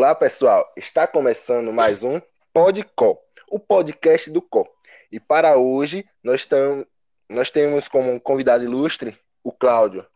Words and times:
Olá, 0.00 0.14
pessoal. 0.14 0.72
Está 0.78 1.06
começando 1.06 1.70
mais 1.70 2.02
um 2.02 2.22
Podcó, 2.54 3.22
o 3.50 3.60
podcast 3.60 4.30
do 4.30 4.40
Co. 4.40 4.66
E 5.12 5.20
para 5.20 5.58
hoje 5.58 6.08
nós, 6.24 6.46
tam, 6.46 6.86
nós 7.28 7.50
temos 7.50 7.86
como 7.86 8.18
convidado 8.18 8.64
ilustre 8.64 9.14
o 9.44 9.52
Cláudio. 9.52 10.06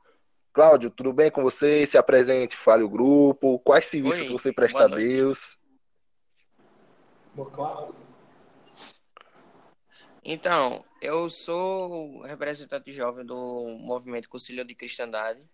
Cláudio, 0.55 0.89
tudo 0.89 1.13
bem 1.13 1.31
com 1.31 1.43
você? 1.43 1.87
Se 1.87 1.99
apresente, 1.99 2.57
fale 2.57 2.83
o 2.83 2.89
grupo. 2.89 3.59
Quais 3.59 3.85
serviços 3.85 4.23
Oi, 4.23 4.29
você 4.33 4.51
presta 4.55 4.89
boa 4.89 4.93
a. 4.95 4.97
Deus? 4.97 5.59
Bom, 7.35 7.45
claro. 7.45 7.95
Então, 10.25 10.83
eu 11.03 11.29
sou 11.29 12.23
representante 12.23 12.91
jovem 12.91 13.27
do 13.27 13.77
Movimento 13.81 14.31
Concílio 14.31 14.65
de 14.65 14.75
Cristandade, 14.75 15.45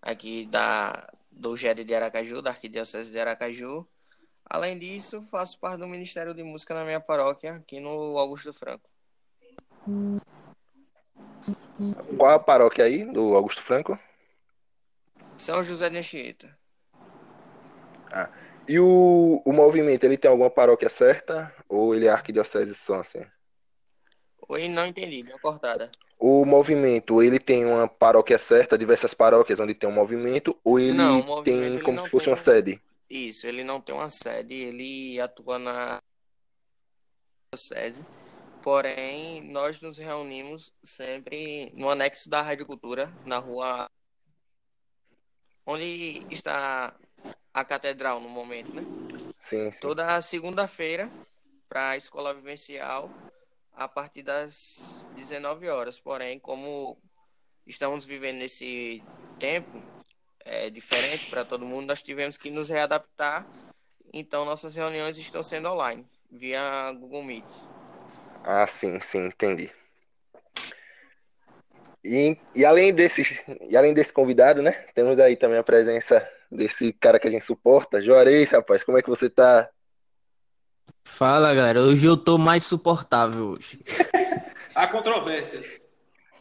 aqui 0.00 0.46
da, 0.46 1.12
do 1.34 1.56
GED 1.56 1.84
de 1.84 1.94
Aracaju, 1.94 2.40
da 2.40 2.50
Arquidiocese 2.50 3.10
de 3.10 3.18
Aracaju. 3.18 3.86
Além 4.44 4.78
disso, 4.78 5.22
faço 5.22 5.58
parte 5.58 5.80
do 5.80 5.86
Ministério 5.86 6.34
de 6.34 6.42
Música 6.42 6.74
na 6.74 6.84
minha 6.84 7.00
paróquia, 7.00 7.56
aqui 7.56 7.80
no 7.80 8.18
Augusto 8.18 8.52
Franco. 8.52 8.88
Qual 12.16 12.30
a 12.30 12.38
paróquia 12.38 12.84
aí 12.84 13.04
do 13.04 13.34
Augusto 13.34 13.62
Franco? 13.62 13.98
São 15.36 15.64
José 15.64 15.90
de 15.90 15.98
Anchieta. 15.98 16.56
E 18.68 18.78
o, 18.78 19.42
o 19.44 19.52
movimento, 19.52 20.04
ele 20.04 20.16
tem 20.16 20.30
alguma 20.30 20.48
paróquia 20.48 20.88
certa? 20.88 21.52
Ou 21.68 21.94
ele 21.94 22.06
é 22.06 22.10
arquidiocese 22.10 22.74
só 22.74 23.00
assim? 23.00 23.24
Oi, 24.48 24.68
não 24.68 24.86
entendi, 24.86 25.22
deu 25.22 25.38
cortada. 25.38 25.90
O 26.18 26.44
movimento, 26.46 27.22
ele 27.22 27.38
tem 27.38 27.64
uma 27.66 27.86
paróquia 27.86 28.38
certa, 28.38 28.78
diversas 28.78 29.12
paróquias 29.14 29.60
onde 29.60 29.74
tem 29.74 29.88
um 29.88 29.92
movimento, 29.92 30.58
ou 30.64 30.78
ele 30.78 30.94
Não, 30.96 31.22
movimento, 31.22 31.44
tem 31.44 31.74
ele 31.76 31.84
como 31.84 32.00
se 32.00 32.08
fosse 32.10 32.24
tem 32.24 32.34
uma 32.34 32.40
um- 32.40 32.40
sede? 32.40 32.80
Isso, 33.10 33.46
ele 33.46 33.62
não 33.62 33.80
tem 33.80 33.94
uma 33.94 34.08
sede, 34.10 34.54
ele 34.54 35.20
atua 35.20 35.58
na 35.58 36.00
diocese. 37.52 38.04
Porém, 38.62 39.42
nós 39.52 39.80
nos 39.80 39.98
reunimos 39.98 40.72
sempre 40.82 41.70
no 41.74 41.90
anexo 41.90 42.30
da 42.30 42.40
Rádio 42.42 42.66
Cultura, 42.66 43.12
na 43.26 43.38
rua 43.38 43.88
onde 45.66 46.22
está 46.30 46.94
a 47.52 47.64
catedral 47.64 48.20
no 48.20 48.28
momento, 48.28 48.74
né? 48.74 48.82
Sim, 49.40 49.70
sim. 49.70 49.78
Toda 49.80 50.20
segunda-feira 50.22 51.08
para 51.68 51.90
a 51.90 51.96
escola 51.96 52.34
vivencial 52.34 53.10
a 53.76 53.86
partir 53.88 54.22
das 54.22 55.03
19 55.14 55.68
horas. 55.68 55.98
Porém, 55.98 56.38
como 56.38 56.98
estamos 57.66 58.04
vivendo 58.04 58.38
nesse 58.38 59.02
tempo 59.38 59.82
é 60.44 60.68
diferente 60.68 61.30
para 61.30 61.44
todo 61.44 61.64
mundo, 61.64 61.86
nós 61.86 62.02
tivemos 62.02 62.36
que 62.36 62.50
nos 62.50 62.68
readaptar. 62.68 63.46
Então, 64.12 64.44
nossas 64.44 64.74
reuniões 64.74 65.18
estão 65.18 65.42
sendo 65.42 65.68
online, 65.68 66.06
via 66.30 66.92
Google 66.92 67.24
Meet. 67.24 67.44
Ah, 68.44 68.66
sim, 68.66 69.00
sim, 69.00 69.26
entendi. 69.26 69.70
E, 72.04 72.36
e 72.54 72.64
além 72.64 72.92
desse, 72.92 73.42
e 73.68 73.74
além 73.76 73.94
desse 73.94 74.12
convidado, 74.12 74.60
né? 74.60 74.72
Temos 74.94 75.18
aí 75.18 75.34
também 75.34 75.58
a 75.58 75.64
presença 75.64 76.28
desse 76.52 76.92
cara 76.92 77.18
que 77.18 77.26
a 77.26 77.30
gente 77.30 77.44
suporta, 77.44 78.02
Juarez, 78.02 78.50
rapaz, 78.50 78.84
como 78.84 78.98
é 78.98 79.02
que 79.02 79.08
você 79.08 79.30
tá? 79.30 79.68
Fala, 81.02 81.54
galera. 81.54 81.80
Hoje 81.80 82.04
eu 82.06 82.16
tô 82.16 82.36
mais 82.36 82.64
suportável 82.64 83.48
hoje. 83.48 83.80
Há 84.74 84.86
controvérsias. 84.86 85.84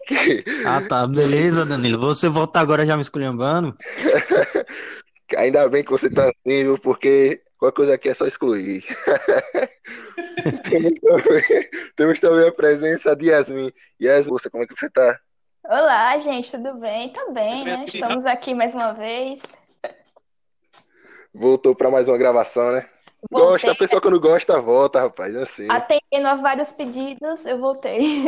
Ah, 0.65 0.81
tá. 0.81 1.07
Beleza, 1.07 1.65
Danilo. 1.65 1.97
Você 1.97 2.27
volta 2.27 2.59
agora 2.59 2.85
já 2.85 2.97
me 2.97 3.01
esculhambando? 3.01 3.73
Ainda 5.37 5.67
bem 5.69 5.81
que 5.81 5.91
você 5.91 6.09
tá 6.09 6.25
assim, 6.25 6.63
viu? 6.63 6.77
Porque 6.77 7.41
qualquer 7.57 7.75
coisa 7.75 7.93
aqui 7.93 8.09
é 8.09 8.13
só 8.13 8.27
excluir. 8.27 8.83
Temos 10.69 10.99
também, 10.99 11.69
temos 11.95 12.19
também 12.19 12.47
a 12.47 12.51
presença 12.51 13.15
de 13.15 13.27
Yasmin. 13.27 13.71
Yasmin, 14.01 14.31
você, 14.33 14.49
como 14.49 14.63
é 14.63 14.67
que 14.67 14.75
você 14.75 14.89
tá? 14.89 15.17
Olá, 15.63 16.17
gente, 16.19 16.51
tudo 16.51 16.73
bem? 16.75 17.13
Tá 17.13 17.29
bem, 17.31 17.63
né? 17.63 17.85
Estamos 17.87 18.25
aqui 18.25 18.53
mais 18.53 18.75
uma 18.75 18.91
vez. 18.91 19.41
Voltou 21.33 21.73
pra 21.73 21.89
mais 21.89 22.09
uma 22.09 22.17
gravação, 22.17 22.73
né? 22.73 22.89
Gosta, 23.31 23.71
a 23.71 23.75
pessoa 23.75 24.01
quando 24.01 24.19
gosta, 24.19 24.59
volta, 24.59 25.01
rapaz, 25.01 25.35
assim. 25.35 25.67
Atendendo 25.69 26.27
a 26.27 26.35
vários 26.35 26.71
pedidos, 26.71 27.45
eu 27.45 27.57
voltei. 27.57 27.99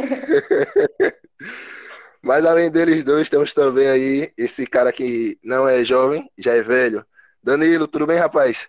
Mas 2.22 2.46
além 2.46 2.72
deles 2.72 3.04
dois, 3.04 3.30
temos 3.30 3.54
também 3.54 3.88
aí 3.88 4.34
esse 4.38 4.66
cara 4.66 4.92
que 4.92 5.38
não 5.44 5.68
é 5.68 5.84
jovem, 5.84 6.30
já 6.38 6.54
é 6.54 6.62
velho. 6.62 7.06
Danilo, 7.44 7.88
tudo 7.88 8.08
bem, 8.08 8.18
rapaz? 8.18 8.68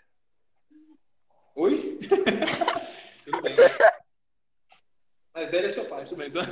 Oi? 1.55 1.99
tudo 3.25 3.43
bem. 3.43 3.57
Mas 5.35 5.51
velho 5.51 5.69
é 5.69 5.71
seu 5.71 5.85
pai, 5.87 6.05
tudo 6.05 6.19
bem. 6.19 6.29
Então... 6.29 6.43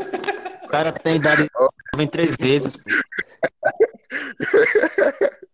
O 0.65 0.69
cara 0.69 0.93
tem 0.93 1.17
idade 1.17 1.47
vem 1.95 2.06
três 2.06 2.37
vezes. 2.37 2.77
pô. 2.77 2.85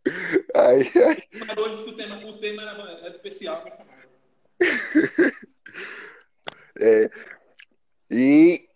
Ai, 0.55 0.91
ai. 1.07 1.23
Mas 1.47 1.57
hoje 1.57 1.89
o 1.89 1.97
tema, 1.97 2.17
o 2.27 2.39
tema 2.39 2.63
era, 2.63 2.83
era 3.01 3.11
especial. 3.11 3.65
E, 8.11 8.67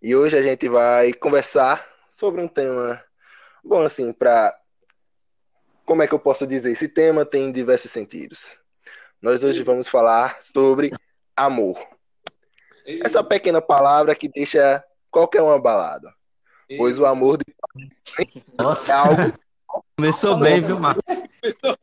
e 0.00 0.16
hoje 0.16 0.38
a 0.38 0.42
gente 0.42 0.68
vai 0.70 1.12
conversar 1.12 1.86
sobre 2.08 2.40
um 2.40 2.48
tema, 2.48 3.02
bom, 3.62 3.82
assim, 3.82 4.10
para. 4.10 4.58
Como 5.84 6.02
é 6.02 6.06
que 6.06 6.14
eu 6.14 6.18
posso 6.18 6.46
dizer? 6.46 6.72
Esse 6.72 6.88
tema 6.88 7.26
tem 7.26 7.52
diversos 7.52 7.90
sentidos. 7.90 8.56
Nós 9.20 9.44
hoje 9.44 9.62
vamos 9.62 9.86
falar 9.86 10.38
sobre 10.40 10.90
amor. 11.36 11.78
Essa 12.86 13.22
pequena 13.22 13.60
palavra 13.60 14.14
que 14.14 14.28
deixa 14.28 14.82
qualquer 15.10 15.42
um 15.42 15.52
abalado. 15.52 16.08
Pois 16.78 16.98
o 16.98 17.04
amor 17.04 17.36
de 17.36 17.44
é 18.88 18.92
algo 18.92 19.32
começou 19.96 20.38
bem, 20.38 20.60
viu, 20.60 20.78
Marcos? 20.78 21.24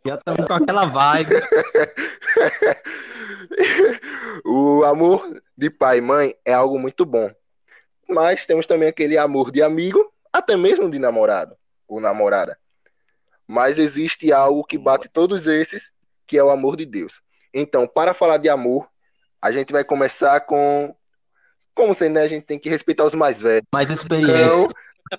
Já 0.05 0.15
estamos 0.15 0.45
com 0.45 0.53
aquela 0.53 0.85
vibe. 0.85 1.35
o 4.45 4.83
amor 4.83 5.41
de 5.57 5.69
pai 5.69 5.99
e 5.99 6.01
mãe 6.01 6.35
é 6.45 6.53
algo 6.53 6.77
muito 6.77 7.05
bom. 7.05 7.31
Mas 8.09 8.45
temos 8.45 8.65
também 8.65 8.89
aquele 8.89 9.17
amor 9.17 9.51
de 9.51 9.61
amigo, 9.61 10.11
até 10.31 10.55
mesmo 10.55 10.89
de 10.89 10.99
namorado 10.99 11.55
ou 11.87 11.99
namorada. 11.99 12.57
Mas 13.47 13.79
existe 13.79 14.31
algo 14.31 14.63
que 14.63 14.77
bate 14.77 15.09
todos 15.09 15.47
esses, 15.47 15.93
que 16.27 16.37
é 16.37 16.43
o 16.43 16.49
amor 16.49 16.75
de 16.75 16.85
Deus. 16.85 17.21
Então, 17.53 17.87
para 17.87 18.13
falar 18.13 18.37
de 18.37 18.49
amor, 18.49 18.89
a 19.41 19.51
gente 19.51 19.71
vai 19.71 19.83
começar 19.83 20.41
com. 20.41 20.95
Como 21.73 21.95
sempre, 21.95 22.13
né? 22.13 22.21
A 22.23 22.27
gente 22.27 22.45
tem 22.45 22.59
que 22.59 22.69
respeitar 22.69 23.05
os 23.05 23.13
mais 23.13 23.41
velhos. 23.41 23.65
Mais 23.73 23.89
experiente. 23.89 24.31
Então, 24.31 24.69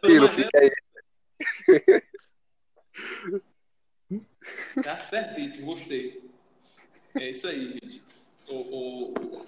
filho, 0.06 0.28
fica 0.28 0.58
aí. 0.58 0.70
Tá 4.82 4.96
certíssimo, 4.98 5.66
gostei. 5.66 6.30
É 7.14 7.30
isso 7.30 7.46
aí, 7.46 7.78
gente. 7.82 8.02
O, 8.48 9.12
o, 9.12 9.46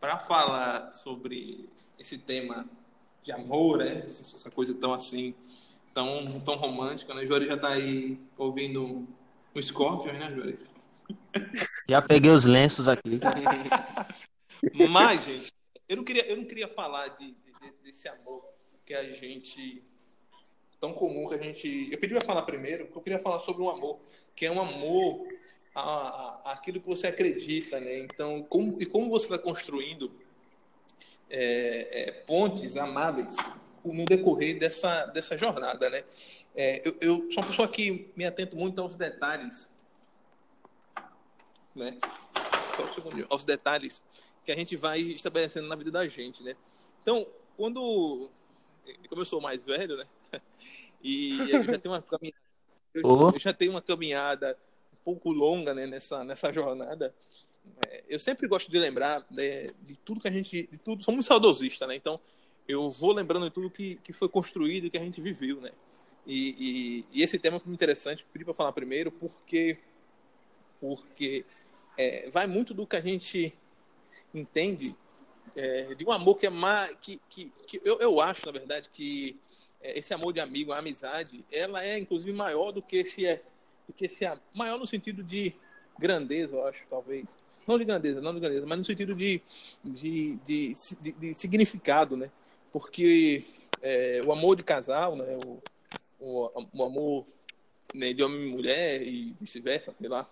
Para 0.00 0.18
falar 0.18 0.92
sobre 0.92 1.68
esse 1.98 2.18
tema 2.18 2.66
de 3.22 3.30
amor, 3.32 3.78
né? 3.78 4.02
Essa 4.04 4.50
coisa 4.50 4.74
tão 4.74 4.92
assim, 4.92 5.34
tão, 5.94 6.40
tão 6.40 6.56
romântica, 6.56 7.14
né? 7.14 7.26
Juarez 7.26 7.48
já 7.48 7.56
tá 7.56 7.68
aí 7.68 8.18
ouvindo 8.36 9.06
o 9.54 9.62
Scorpion, 9.62 10.12
né, 10.14 10.30
Juarez? 10.34 10.68
Já 11.88 12.02
peguei 12.02 12.30
os 12.30 12.44
lenços 12.44 12.88
aqui. 12.88 13.20
Mas, 14.90 15.24
gente, 15.24 15.52
eu 15.88 15.96
não 15.96 16.04
queria, 16.04 16.26
eu 16.26 16.36
não 16.36 16.44
queria 16.44 16.68
falar 16.68 17.08
de- 17.08 17.32
de- 17.32 17.72
desse 17.82 18.08
amor 18.08 18.44
que 18.84 18.94
a 18.94 19.10
gente. 19.12 19.82
Tão 20.82 20.92
comum 20.92 21.28
que 21.28 21.34
a 21.34 21.38
gente. 21.38 21.88
Eu 21.92 21.96
pedi 21.98 22.12
para 22.12 22.24
falar 22.24 22.42
primeiro, 22.42 22.86
porque 22.86 22.98
eu 22.98 23.02
queria 23.02 23.18
falar 23.20 23.38
sobre 23.38 23.62
um 23.62 23.70
amor, 23.70 24.00
que 24.34 24.44
é 24.44 24.50
um 24.50 24.60
amor 24.60 25.28
a, 25.72 25.80
a- 25.80 26.52
aquilo 26.52 26.80
que 26.80 26.88
você 26.88 27.06
acredita, 27.06 27.78
né? 27.78 28.00
Então, 28.00 28.42
como, 28.42 28.74
e 28.82 28.84
como 28.84 29.08
você 29.08 29.28
vai 29.28 29.38
construindo 29.38 30.12
é, 31.30 32.08
é, 32.08 32.12
pontes 32.26 32.76
amáveis 32.76 33.36
no 33.84 34.04
decorrer 34.04 34.58
dessa, 34.58 35.06
dessa 35.06 35.38
jornada, 35.38 35.88
né? 35.88 36.02
É, 36.52 36.82
eu, 36.84 36.96
eu 37.00 37.30
sou 37.30 37.44
uma 37.44 37.48
pessoa 37.48 37.68
que 37.68 38.10
me 38.16 38.26
atento 38.26 38.56
muito 38.56 38.80
aos 38.80 38.96
detalhes, 38.96 39.70
né? 41.76 41.96
Só 42.76 42.82
um 42.82 42.92
segundinho. 42.92 43.26
Aos 43.30 43.44
detalhes 43.44 44.02
que 44.44 44.50
a 44.50 44.56
gente 44.56 44.74
vai 44.74 44.98
estabelecendo 45.00 45.68
na 45.68 45.76
vida 45.76 45.92
da 45.92 46.08
gente, 46.08 46.42
né? 46.42 46.56
Então, 47.00 47.24
quando 47.56 48.28
como 49.08 49.20
eu 49.20 49.24
sou 49.24 49.40
mais 49.40 49.64
velho, 49.64 49.96
né? 49.96 50.04
E 51.04 51.50
eu 51.50 51.64
já 51.64 51.78
tenho 51.78 51.94
uma 51.94 52.00
caminhada, 52.00 52.38
eu, 52.94 53.02
Oh. 53.04 53.30
eu 53.30 53.40
já 53.40 53.52
tenho 53.52 53.72
uma 53.72 53.82
caminhada 53.82 54.56
um 54.92 54.96
pouco 55.04 55.32
longa, 55.32 55.74
né, 55.74 55.84
nessa 55.84 56.22
nessa 56.22 56.52
jornada. 56.52 57.12
É, 57.88 58.04
eu 58.08 58.20
sempre 58.20 58.46
gosto 58.46 58.70
de 58.70 58.78
lembrar 58.78 59.26
né, 59.30 59.70
de 59.80 59.96
tudo 60.04 60.20
que 60.20 60.28
a 60.28 60.30
gente, 60.30 60.68
de 60.70 60.78
tudo, 60.78 61.02
sou 61.02 61.12
muito 61.12 61.26
saudosista, 61.26 61.88
né? 61.88 61.96
Então, 61.96 62.20
eu 62.68 62.88
vou 62.90 63.12
lembrando 63.12 63.46
de 63.46 63.50
tudo 63.50 63.68
que, 63.70 63.96
que 63.96 64.12
foi 64.12 64.28
construído 64.28 64.86
e 64.86 64.90
que 64.90 64.98
a 64.98 65.02
gente 65.02 65.20
viveu, 65.20 65.60
né? 65.60 65.70
E, 66.26 67.04
e, 67.12 67.18
e 67.18 67.22
esse 67.22 67.38
tema 67.38 67.58
foi 67.58 67.68
muito 67.68 67.78
interessante, 67.78 68.24
pedi 68.32 68.44
para 68.44 68.54
falar 68.54 68.72
primeiro, 68.72 69.10
porque, 69.10 69.78
porque 70.80 71.44
é, 71.98 72.30
vai 72.30 72.46
muito 72.46 72.72
do 72.72 72.86
que 72.86 72.96
a 72.96 73.00
gente 73.00 73.52
entende 74.32 74.96
é, 75.56 75.94
de 75.94 76.04
um 76.04 76.12
amor 76.12 76.38
que 76.38 76.46
é 76.46 76.50
mais. 76.50 76.96
Que, 77.00 77.20
que, 77.28 77.52
que 77.66 77.80
eu, 77.84 77.98
eu 77.98 78.20
acho, 78.20 78.46
na 78.46 78.52
verdade, 78.52 78.88
que 78.90 79.36
esse 79.82 80.14
amor 80.14 80.32
de 80.32 80.40
amigo, 80.40 80.72
a 80.72 80.78
amizade, 80.78 81.44
ela 81.50 81.84
é 81.84 81.98
inclusive 81.98 82.32
maior 82.32 82.72
do 82.72 82.80
que 82.80 82.96
esse 82.96 83.26
é. 83.26 83.42
Do 83.86 83.92
que 83.92 84.06
é 84.06 84.38
maior 84.54 84.78
no 84.78 84.86
sentido 84.86 85.22
de 85.22 85.52
grandeza, 85.98 86.54
eu 86.54 86.66
acho, 86.66 86.84
talvez. 86.88 87.36
Não 87.66 87.78
de 87.78 87.84
grandeza, 87.84 88.20
não 88.20 88.34
de 88.34 88.40
grandeza, 88.40 88.66
mas 88.66 88.78
no 88.78 88.84
sentido 88.84 89.14
de, 89.14 89.40
de, 89.84 90.36
de, 90.36 90.72
de, 91.00 91.12
de 91.12 91.34
significado, 91.34 92.16
né? 92.16 92.30
Porque 92.72 93.44
é, 93.80 94.20
o 94.24 94.32
amor 94.32 94.56
de 94.56 94.62
casal, 94.62 95.16
né? 95.16 95.36
O, 95.44 95.62
o, 96.20 96.66
o 96.72 96.84
amor 96.84 97.26
né, 97.94 98.12
de 98.12 98.22
homem 98.22 98.48
e 98.48 98.50
mulher 98.50 99.02
e 99.02 99.34
vice-versa, 99.40 99.94
sei 99.98 100.08
lá. 100.08 100.28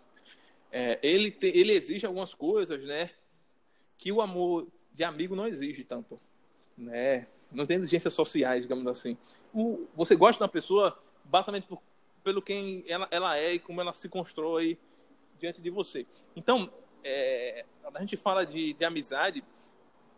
É, 0.73 0.99
ele, 1.03 1.31
te, 1.31 1.49
ele 1.49 1.73
exige 1.73 2.07
algumas 2.07 2.35
coisas, 2.35 2.83
né? 2.85 3.11
Que 3.99 4.13
o 4.13 4.21
amor 4.21 4.69
de 4.93 5.05
amigo 5.05 5.37
não 5.37 5.47
exige 5.47 5.85
tanto, 5.85 6.19
né? 6.77 7.27
Não 7.51 7.67
tem 7.67 7.79
exigências 7.79 8.15
sociais, 8.15 8.63
digamos 8.63 8.87
assim. 8.87 9.17
O, 9.53 9.87
você 9.95 10.15
gosta 10.15 10.39
de 10.39 10.43
uma 10.43 10.49
pessoa 10.49 10.99
basicamente 11.25 11.67
por, 11.67 11.83
pelo 12.23 12.41
quem 12.41 12.85
ela, 12.87 13.09
ela 13.11 13.37
é 13.37 13.55
e 13.55 13.59
como 13.59 13.81
ela 13.81 13.93
se 13.93 14.09
constrói 14.09 14.79
diante 15.39 15.61
de 15.61 15.71
você. 15.71 16.07
Então, 16.37 16.71
é, 17.03 17.65
a 17.95 18.01
gente 18.01 18.17
fala 18.17 18.45
de, 18.45 18.75
de 18.75 18.85
amizade, 18.85 19.43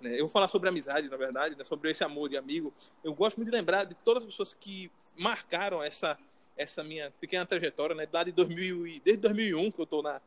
né? 0.01 0.15
eu 0.15 0.21
vou 0.21 0.29
falar 0.29 0.49
sobre 0.49 0.69
amizade, 0.69 1.09
na 1.09 1.17
verdade, 1.17 1.57
né? 1.57 1.65
sobre 1.65 1.91
esse 1.91 2.05
amor 2.05 2.29
de 2.29 2.37
amigo. 2.37 2.73
Eu 3.03 3.15
gosto 3.15 3.37
muito 3.37 3.51
de 3.51 3.57
lembrar 3.57 3.85
de 3.85 3.95
todas 3.95 4.25
as 4.25 4.29
pessoas 4.29 4.53
que 4.53 4.91
marcaram 5.17 5.83
essa 5.83 6.19
essa 6.57 6.85
minha 6.85 7.11
pequena 7.13 7.47
trajetória, 7.47 7.95
né? 7.95 8.07
De 8.07 8.33
2000 8.33 8.87
e, 8.87 9.01
desde 9.01 9.23
2001 9.23 9.71
que 9.71 9.81
eu 9.81 9.85
estou 9.85 10.03
na 10.03 10.21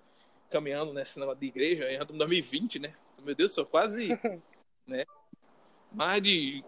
caminhando 0.50 0.94
nesse 0.94 1.20
negócio 1.20 1.40
de 1.40 1.48
igreja, 1.48 1.92
em 1.92 1.98
2020, 1.98 2.80
né? 2.80 2.94
Meu 3.24 3.36
Deus, 3.36 3.52
sou 3.52 3.66
quase, 3.66 4.10
né? 4.86 5.06
Mais 5.96 6.22
de 6.22 6.64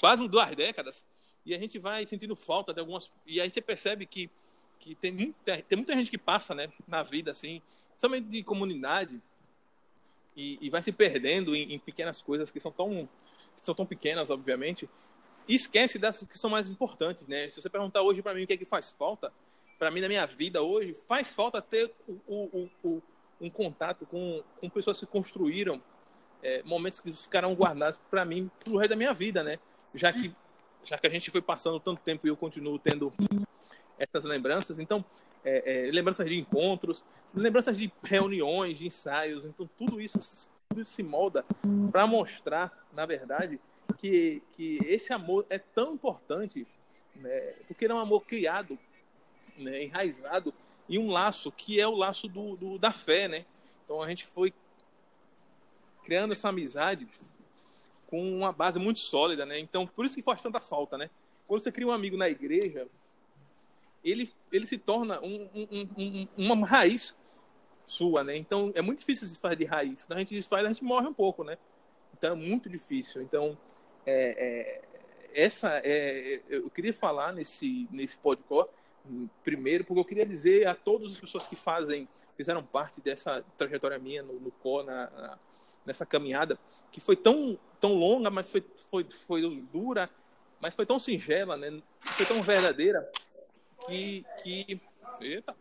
quase 0.00 0.26
duas 0.28 0.54
décadas. 0.54 1.06
E 1.46 1.54
a 1.54 1.58
gente 1.58 1.78
vai 1.78 2.04
sentindo 2.06 2.36
falta 2.36 2.74
de 2.74 2.80
algumas 2.80 3.10
e 3.26 3.40
aí 3.40 3.50
você 3.50 3.60
percebe 3.60 4.04
que 4.06 4.30
que 4.78 4.94
tem 4.94 5.12
muita, 5.12 5.62
tem 5.62 5.76
muita 5.76 5.94
gente 5.94 6.10
que 6.10 6.18
passa, 6.18 6.54
né, 6.54 6.70
na 6.86 7.02
vida 7.02 7.32
assim, 7.32 7.60
principalmente 7.88 8.28
de 8.28 8.44
comunidade, 8.44 9.20
e, 10.36 10.56
e 10.60 10.70
vai 10.70 10.82
se 10.82 10.92
perdendo 10.92 11.54
em, 11.54 11.74
em, 11.74 11.78
pequenas 11.78 12.22
coisas 12.22 12.50
que 12.50 12.60
são 12.60 12.70
tão 12.70 13.08
que 13.56 13.66
são 13.66 13.74
tão 13.74 13.84
pequenas, 13.84 14.30
obviamente, 14.30 14.88
e 15.48 15.56
esquece 15.56 15.98
das 15.98 16.22
que 16.22 16.38
são 16.38 16.48
mais 16.48 16.70
importantes, 16.70 17.26
né? 17.26 17.50
Se 17.50 17.60
você 17.60 17.68
perguntar 17.68 18.02
hoje 18.02 18.22
para 18.22 18.32
mim 18.32 18.44
o 18.44 18.46
que 18.46 18.52
é 18.52 18.56
que 18.56 18.64
faz 18.64 18.90
falta, 18.90 19.32
para 19.76 19.90
mim 19.90 20.00
na 20.00 20.06
minha 20.06 20.24
vida 20.26 20.62
hoje, 20.62 20.94
faz 20.94 21.32
falta 21.32 21.60
ter 21.60 21.92
o, 22.06 22.12
o, 22.28 22.70
o, 22.84 23.02
um 23.40 23.50
contato 23.50 24.06
com, 24.06 24.44
com 24.60 24.70
pessoas 24.70 25.00
que 25.00 25.06
construíram 25.06 25.82
é, 26.42 26.62
momentos 26.62 27.00
que 27.00 27.12
ficarão 27.12 27.54
guardados 27.54 28.00
para 28.10 28.24
mim 28.24 28.50
pro 28.60 28.76
resto 28.76 28.90
da 28.90 28.96
minha 28.96 29.12
vida, 29.12 29.42
né? 29.42 29.58
Já 29.94 30.12
que 30.12 30.34
já 30.84 30.96
que 30.96 31.06
a 31.06 31.10
gente 31.10 31.30
foi 31.30 31.42
passando 31.42 31.78
tanto 31.78 32.00
tempo 32.00 32.26
e 32.26 32.30
eu 32.30 32.36
continuo 32.36 32.78
tendo 32.78 33.12
essas 33.98 34.24
lembranças, 34.24 34.78
então 34.78 35.04
é, 35.44 35.88
é, 35.88 35.90
lembranças 35.90 36.26
de 36.26 36.38
encontros, 36.38 37.04
lembranças 37.34 37.76
de 37.76 37.92
reuniões, 38.02 38.78
de 38.78 38.86
ensaios, 38.86 39.44
então 39.44 39.68
tudo 39.76 40.00
isso, 40.00 40.18
tudo 40.68 40.80
isso 40.80 40.92
se 40.92 41.02
molda 41.02 41.44
para 41.90 42.06
mostrar, 42.06 42.86
na 42.92 43.04
verdade, 43.04 43.60
que, 43.98 44.42
que 44.56 44.78
esse 44.86 45.12
amor 45.12 45.44
é 45.50 45.58
tão 45.58 45.94
importante, 45.94 46.66
né, 47.16 47.54
porque 47.66 47.86
é 47.86 47.94
um 47.94 47.98
amor 47.98 48.24
criado, 48.24 48.78
né, 49.58 49.82
enraizado 49.82 50.54
em 50.88 50.98
um 50.98 51.10
laço 51.10 51.52
que 51.52 51.78
é 51.80 51.86
o 51.86 51.94
laço 51.94 52.28
do, 52.28 52.56
do, 52.56 52.78
da 52.78 52.90
fé, 52.90 53.28
né? 53.28 53.44
Então 53.84 54.00
a 54.00 54.08
gente 54.08 54.24
foi 54.24 54.54
criando 56.08 56.32
essa 56.32 56.48
amizade 56.48 57.06
com 58.06 58.38
uma 58.38 58.50
base 58.50 58.78
muito 58.78 58.98
sólida, 58.98 59.44
né? 59.44 59.58
Então 59.58 59.86
por 59.86 60.06
isso 60.06 60.14
que 60.14 60.22
faz 60.22 60.40
tanta 60.40 60.58
falta, 60.58 60.96
né? 60.96 61.10
Quando 61.46 61.60
você 61.60 61.70
cria 61.70 61.86
um 61.86 61.92
amigo 61.92 62.16
na 62.16 62.30
igreja, 62.30 62.88
ele, 64.02 64.32
ele 64.50 64.64
se 64.64 64.78
torna 64.78 65.20
um, 65.20 65.50
um, 65.54 65.88
um, 65.98 66.28
uma 66.34 66.66
raiz 66.66 67.14
sua, 67.84 68.24
né? 68.24 68.34
Então 68.38 68.72
é 68.74 68.80
muito 68.80 69.00
difícil 69.00 69.28
se 69.28 69.38
fazer 69.38 69.56
de 69.56 69.66
raiz. 69.66 70.06
Quando 70.06 70.16
a 70.16 70.20
gente 70.20 70.34
desfaz, 70.34 70.64
a 70.64 70.68
gente 70.68 70.82
morre 70.82 71.06
um 71.06 71.12
pouco, 71.12 71.44
né? 71.44 71.58
Então 72.16 72.32
é 72.32 72.34
muito 72.34 72.70
difícil. 72.70 73.20
Então 73.20 73.58
é, 74.06 74.80
é, 75.34 75.42
essa 75.44 75.78
é, 75.84 76.40
eu 76.48 76.70
queria 76.70 76.94
falar 76.94 77.34
nesse 77.34 77.86
nesse 77.92 78.16
podcast 78.16 78.72
primeiro 79.44 79.84
porque 79.84 80.00
eu 80.00 80.04
queria 80.04 80.26
dizer 80.26 80.66
a 80.66 80.74
todas 80.74 81.12
as 81.12 81.20
pessoas 81.20 81.46
que 81.46 81.56
fazem 81.56 82.08
fizeram 82.34 82.62
parte 82.62 83.00
dessa 83.00 83.44
trajetória 83.58 83.98
minha 83.98 84.22
no, 84.22 84.34
no 84.40 84.50
CO 84.50 84.82
na, 84.82 85.10
na, 85.10 85.38
nessa 85.84 86.04
caminhada 86.04 86.58
que 86.92 87.00
foi 87.00 87.16
tão 87.16 87.58
tão 87.80 87.94
longa, 87.94 88.30
mas 88.30 88.50
foi 88.50 88.64
foi 88.90 89.04
foi 89.04 89.42
dura, 89.72 90.10
mas 90.60 90.74
foi 90.74 90.84
tão 90.84 90.98
singela, 90.98 91.56
né? 91.56 91.80
Foi 92.00 92.26
tão 92.26 92.42
verdadeira 92.42 93.08
que, 93.86 94.24
que, 94.42 94.80
eita, 95.20 95.56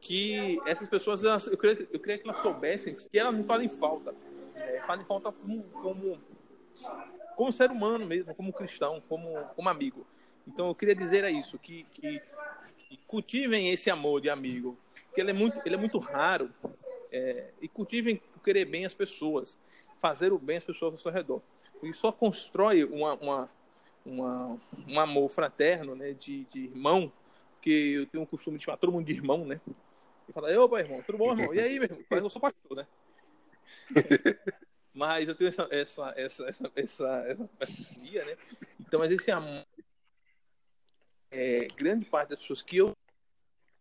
que 0.00 0.58
essas 0.66 0.88
pessoas, 0.88 1.24
elas, 1.24 1.46
eu, 1.46 1.56
queria, 1.56 1.88
eu 1.90 2.00
queria 2.00 2.18
que 2.18 2.28
elas 2.28 2.42
soubessem 2.42 2.94
que 2.94 3.18
elas 3.18 3.34
não 3.34 3.44
fazem 3.44 3.68
falta. 3.68 4.14
É, 4.54 4.82
fazem 4.86 5.06
falta 5.06 5.32
como, 5.32 5.62
como, 5.64 6.20
como 7.36 7.52
ser 7.52 7.70
humano 7.70 8.06
mesmo, 8.06 8.34
como 8.34 8.52
cristão, 8.52 9.02
como, 9.08 9.34
como 9.56 9.68
amigo. 9.68 10.06
Então 10.46 10.68
eu 10.68 10.74
queria 10.74 10.94
dizer 10.94 11.24
é 11.24 11.30
isso, 11.30 11.58
que, 11.58 11.84
que, 11.92 12.20
que, 12.76 12.98
cultivem 13.06 13.70
esse 13.70 13.90
amor 13.90 14.20
de 14.20 14.28
amigo, 14.28 14.76
porque 15.06 15.20
ele 15.20 15.30
é 15.30 15.34
muito, 15.34 15.60
ele 15.64 15.74
é 15.76 15.78
muito 15.78 15.98
raro, 15.98 16.50
é, 17.12 17.52
e 17.60 17.68
cultivem 17.68 18.20
querer 18.40 18.64
bem 18.64 18.86
as 18.86 18.94
pessoas, 18.94 19.58
fazer 19.98 20.32
o 20.32 20.38
bem 20.38 20.56
às 20.56 20.64
pessoas 20.64 20.92
ao 20.92 20.98
seu 20.98 21.12
redor. 21.12 21.42
E 21.82 21.92
só 21.94 22.12
constrói 22.12 22.84
uma, 22.84 23.14
uma, 23.14 23.50
uma, 24.04 24.58
um 24.86 25.00
amor 25.00 25.28
fraterno, 25.30 25.94
né, 25.94 26.12
de, 26.12 26.44
de 26.44 26.64
irmão, 26.64 27.12
porque 27.54 27.70
eu 27.70 28.06
tenho 28.06 28.24
o 28.24 28.26
costume 28.26 28.58
de 28.58 28.64
chamar 28.64 28.76
todo 28.76 28.92
mundo 28.92 29.06
de 29.06 29.12
irmão, 29.12 29.44
né? 29.44 29.60
E 30.28 30.32
falar, 30.32 30.56
opa, 30.58 30.80
irmão, 30.80 31.02
tudo 31.02 31.18
bom, 31.18 31.32
irmão? 31.32 31.54
E 31.54 31.60
aí, 31.60 31.78
meu 31.78 31.84
irmão? 31.84 32.04
Mas 32.08 32.22
eu 32.22 32.30
sou 32.30 32.40
pastor, 32.40 32.76
né? 32.76 32.86
mas 34.94 35.28
eu 35.28 35.34
tenho 35.34 35.48
essa, 35.48 35.68
essa, 35.70 36.14
essa, 36.16 36.48
essa, 36.48 36.72
essa, 36.74 37.36
essa 37.60 38.26
né? 38.26 38.36
Então, 38.80 39.00
mas 39.00 39.12
esse 39.12 39.30
amor, 39.30 39.64
é, 41.30 41.68
grande 41.76 42.04
parte 42.06 42.30
das 42.30 42.40
pessoas 42.40 42.62
que 42.62 42.78
eu 42.78 42.96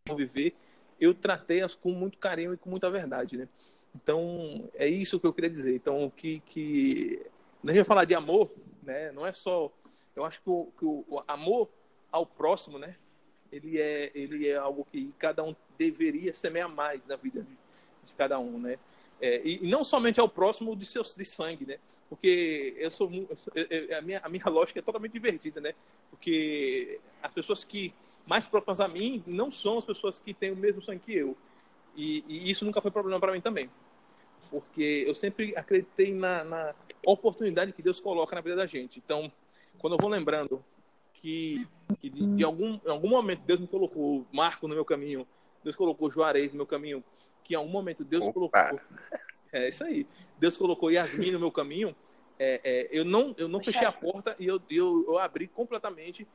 vou 0.07 0.17
viver, 0.17 0.55
eu 0.99 1.13
tratei-as 1.13 1.73
com 1.73 1.91
muito 1.91 2.17
carinho 2.17 2.53
e 2.53 2.57
com 2.57 2.69
muita 2.69 2.89
verdade, 2.91 3.37
né? 3.37 3.47
Então, 3.95 4.69
é 4.75 4.87
isso 4.87 5.19
que 5.19 5.27
eu 5.27 5.33
queria 5.33 5.49
dizer. 5.49 5.75
Então, 5.75 6.11
que, 6.15 6.39
que... 6.41 7.25
a 7.63 7.67
gente 7.67 7.77
vai 7.77 7.85
falar 7.85 8.05
de 8.05 8.15
amor, 8.15 8.51
né? 8.83 9.11
Não 9.11 9.25
é 9.25 9.33
só... 9.33 9.71
Eu 10.15 10.25
acho 10.25 10.41
que 10.41 10.49
o, 10.49 10.71
que 10.77 10.85
o 10.85 11.23
amor 11.27 11.69
ao 12.11 12.25
próximo, 12.25 12.77
né? 12.77 12.95
ele 13.51 13.79
é, 13.79 14.11
ele 14.13 14.47
é 14.47 14.55
algo 14.55 14.85
que 14.91 15.11
cada 15.17 15.43
um 15.43 15.55
deveria 15.77 16.33
semear 16.33 16.69
mais 16.69 17.05
na 17.07 17.15
vida 17.15 17.45
de 18.05 18.13
cada 18.13 18.39
um, 18.39 18.59
né? 18.59 18.77
É, 19.21 19.41
e 19.45 19.67
não 19.67 19.83
somente 19.83 20.19
ao 20.19 20.29
próximo 20.29 20.75
de 20.75 20.85
seus 20.85 21.13
de 21.13 21.25
sangue, 21.25 21.65
né? 21.65 21.77
Porque 22.09 22.75
eu 22.77 22.89
sou, 22.89 23.11
eu 23.53 23.97
a 23.97 24.01
minha 24.01 24.19
a 24.23 24.29
minha 24.29 24.47
lógica 24.47 24.79
é 24.79 24.81
totalmente 24.81 25.11
divertida, 25.11 25.59
né? 25.59 25.73
Porque 26.09 26.99
as 27.21 27.31
pessoas 27.31 27.63
que 27.63 27.93
mais 28.25 28.47
próximas 28.47 28.79
a 28.79 28.87
mim 28.87 29.23
não 29.27 29.51
são 29.51 29.77
as 29.77 29.85
pessoas 29.85 30.17
que 30.17 30.33
têm 30.33 30.51
o 30.51 30.55
mesmo 30.55 30.81
sangue 30.81 31.01
que 31.05 31.13
eu. 31.13 31.35
E, 31.99 32.23
e 32.29 32.49
isso 32.49 32.63
nunca 32.63 32.79
foi 32.79 32.89
problema 32.89 33.19
para 33.19 33.33
mim 33.33 33.41
também. 33.41 33.69
Porque 34.49 35.03
eu 35.05 35.13
sempre 35.13 35.53
acreditei 35.57 36.13
na, 36.13 36.45
na 36.45 36.75
oportunidade 37.05 37.73
que 37.73 37.81
Deus 37.81 37.99
coloca 37.99 38.33
na 38.33 38.41
vida 38.41 38.55
da 38.55 38.65
gente. 38.65 38.99
Então, 39.03 39.29
quando 39.77 39.93
eu 39.93 39.99
vou 39.99 40.09
lembrando 40.09 40.63
que, 41.13 41.67
que 41.99 42.09
de, 42.09 42.25
de, 42.37 42.43
algum, 42.43 42.79
em 42.85 42.89
algum 42.89 43.09
momento 43.09 43.41
Deus 43.45 43.59
me 43.59 43.67
colocou 43.67 44.25
Marco 44.31 44.65
no 44.65 44.73
meu 44.73 44.85
caminho, 44.85 45.27
Deus 45.61 45.75
colocou 45.75 46.09
Juarez 46.09 46.51
no 46.51 46.57
meu 46.57 46.65
caminho, 46.65 47.03
que 47.43 47.53
em 47.53 47.57
algum 47.57 47.69
momento 47.69 48.05
Deus 48.05 48.23
Opa. 48.23 48.33
colocou. 48.33 48.79
É 49.51 49.67
isso 49.67 49.83
aí. 49.83 50.07
Deus 50.37 50.55
colocou 50.55 50.91
Yasmin 50.91 51.31
no 51.31 51.39
meu 51.39 51.51
caminho. 51.51 51.93
É, 52.37 52.61
é, 52.63 52.87
eu 52.91 53.03
não, 53.03 53.35
eu 53.37 53.49
não 53.49 53.61
fechei 53.61 53.85
a 53.85 53.91
porta 53.91 54.35
e 54.39 54.45
eu, 54.45 54.61
eu, 54.69 55.05
eu 55.05 55.17
abri 55.17 55.47
completamente 55.47 56.25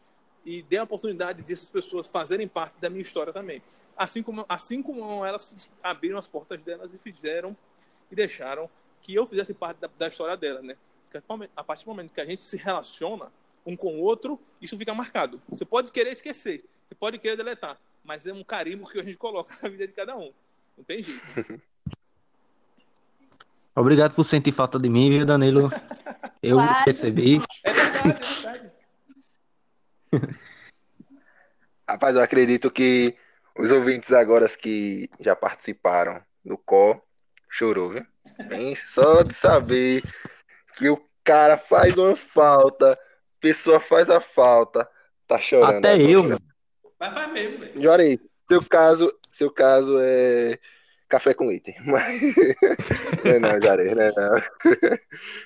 e 0.44 0.62
dei 0.62 0.78
a 0.78 0.82
oportunidade 0.84 1.42
dessas 1.42 1.68
pessoas 1.68 2.06
fazerem 2.06 2.46
parte 2.46 2.74
da 2.80 2.90
minha 2.90 3.02
história 3.02 3.32
também. 3.32 3.62
Assim 3.96 4.22
como, 4.22 4.44
assim 4.48 4.82
como 4.82 5.24
elas 5.24 5.70
abriram 5.82 6.18
as 6.18 6.28
portas 6.28 6.60
delas 6.62 6.92
e 6.92 6.98
fizeram 6.98 7.56
e 8.10 8.14
deixaram 8.14 8.68
que 9.00 9.14
eu 9.14 9.26
fizesse 9.26 9.54
parte 9.54 9.78
da, 9.78 9.88
da 9.98 10.08
história 10.08 10.36
delas, 10.36 10.62
né? 10.64 10.76
A 11.56 11.62
partir 11.62 11.84
do 11.84 11.88
momento 11.90 12.12
que 12.12 12.20
a 12.20 12.24
gente 12.24 12.42
se 12.42 12.56
relaciona, 12.56 13.26
um 13.64 13.76
com 13.76 13.94
o 13.96 14.00
outro, 14.00 14.38
isso 14.60 14.76
fica 14.76 14.92
marcado. 14.92 15.40
Você 15.48 15.64
pode 15.64 15.92
querer 15.92 16.10
esquecer, 16.10 16.64
você 16.88 16.94
pode 16.94 17.18
querer 17.18 17.36
deletar, 17.36 17.78
mas 18.04 18.26
é 18.26 18.32
um 18.32 18.42
carimbo 18.44 18.88
que 18.88 18.98
a 18.98 19.02
gente 19.02 19.16
coloca 19.16 19.56
na 19.62 19.68
vida 19.68 19.86
de 19.86 19.92
cada 19.92 20.16
um. 20.16 20.32
Não 20.76 20.84
tem 20.84 21.02
jeito. 21.02 21.62
Obrigado 23.76 24.14
por 24.14 24.24
sentir 24.24 24.52
falta 24.52 24.78
de 24.78 24.88
mim, 24.88 25.10
viu, 25.10 25.24
Danilo? 25.26 25.70
Eu 26.42 26.56
Claro. 26.56 26.84
percebi. 26.84 27.40
É 27.64 27.72
verdade, 27.72 28.08
é 28.08 28.12
verdade. 28.12 28.72
Rapaz, 31.88 32.16
eu 32.16 32.22
acredito 32.22 32.70
que 32.70 33.16
os 33.56 33.70
ouvintes 33.70 34.12
agora 34.12 34.48
que 34.48 35.08
já 35.20 35.36
participaram 35.36 36.22
do 36.44 36.58
CO 36.58 37.00
chorou, 37.48 37.90
viu? 37.90 38.06
Bem, 38.48 38.74
só 38.74 39.22
de 39.22 39.34
saber 39.34 40.02
que 40.76 40.88
o 40.88 41.00
cara 41.22 41.56
faz 41.56 41.96
uma 41.96 42.16
falta, 42.16 42.98
pessoa 43.40 43.78
faz 43.78 44.10
a 44.10 44.20
falta, 44.20 44.88
tá 45.26 45.38
chorando. 45.38 45.78
Até 45.78 45.94
agora. 45.94 46.10
eu, 46.10 46.22
meu. 46.24 46.38
Mas 46.98 47.14
vai 47.14 47.30
mesmo, 47.30 47.58
velho. 47.58 47.82
Juarez, 47.82 48.18
seu 48.48 48.62
caso, 48.64 49.18
seu 49.30 49.50
caso 49.50 49.98
é 50.00 50.58
café 51.08 51.32
com 51.32 51.52
item. 51.52 51.76
Mas... 51.86 52.20
Não 53.24 53.32
é 53.32 53.38
não, 53.38 53.60
Juarez, 53.60 53.94
não 53.94 54.02
é 54.02 54.12
não. 54.12 54.42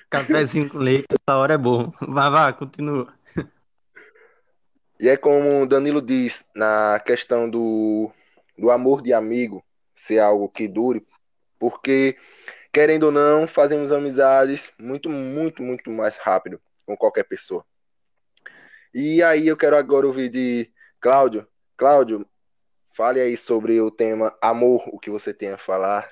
Cafézinho 0.09 0.69
com 0.69 0.79
leite, 0.79 1.05
essa 1.11 1.37
hora 1.37 1.53
é 1.53 1.57
bom. 1.57 1.91
Vai, 2.01 2.31
vai, 2.31 2.53
continua. 2.53 3.13
E 4.99 5.07
é 5.07 5.15
como 5.15 5.61
o 5.61 5.67
Danilo 5.67 6.01
diz 6.01 6.45
na 6.53 6.99
questão 6.99 7.49
do, 7.49 8.11
do 8.57 8.69
amor 8.69 9.01
de 9.01 9.13
amigo 9.13 9.63
ser 9.95 10.19
algo 10.19 10.49
que 10.49 10.67
dure, 10.67 11.05
porque, 11.57 12.17
querendo 12.71 13.03
ou 13.03 13.11
não, 13.11 13.47
fazemos 13.47 13.91
amizades 13.91 14.73
muito, 14.77 15.09
muito, 15.09 15.63
muito 15.63 15.89
mais 15.89 16.17
rápido 16.17 16.61
com 16.85 16.97
qualquer 16.97 17.23
pessoa. 17.23 17.65
E 18.93 19.23
aí 19.23 19.47
eu 19.47 19.55
quero 19.55 19.77
agora 19.77 20.05
ouvir 20.05 20.29
de 20.29 20.69
Cláudio. 20.99 21.47
Cláudio, 21.77 22.27
fale 22.93 23.21
aí 23.21 23.37
sobre 23.37 23.79
o 23.79 23.89
tema 23.89 24.37
amor, 24.41 24.83
o 24.87 24.99
que 24.99 25.09
você 25.09 25.33
tem 25.33 25.49
a 25.49 25.57
falar. 25.57 26.11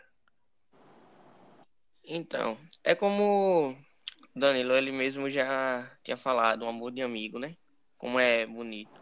Então, 2.06 2.58
é 2.86 2.96
como 2.96 3.76
Danilo, 4.34 4.74
ele 4.74 4.94
mesmo 4.94 5.30
já 5.30 5.92
tinha 6.04 6.16
falado, 6.16 6.64
um 6.64 6.70
amor 6.70 6.92
de 6.92 7.02
amigo, 7.02 7.38
né? 7.38 7.58
Como 7.98 8.20
é 8.20 8.46
bonito. 8.46 9.02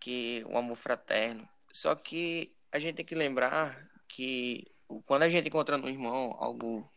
Que 0.00 0.44
o 0.46 0.58
amor 0.58 0.76
fraterno. 0.76 1.48
Só 1.72 1.94
que 1.94 2.54
a 2.70 2.78
gente 2.78 2.96
tem 2.96 3.04
que 3.04 3.14
lembrar 3.14 3.88
que 4.08 4.66
quando 5.06 5.22
a 5.22 5.28
gente 5.28 5.48
encontra 5.48 5.78
no 5.78 5.88
irmão 5.88 6.36
algo 6.38 6.88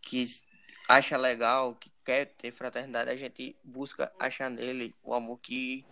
que 0.00 0.24
acha 0.88 1.16
legal, 1.16 1.74
que 1.74 1.92
quer 2.04 2.26
ter 2.26 2.50
fraternidade, 2.50 3.10
a 3.10 3.16
gente 3.16 3.56
busca 3.62 4.10
achar 4.18 4.50
nele 4.50 4.94
o 5.02 5.12
amor 5.14 5.38
que 5.38 5.84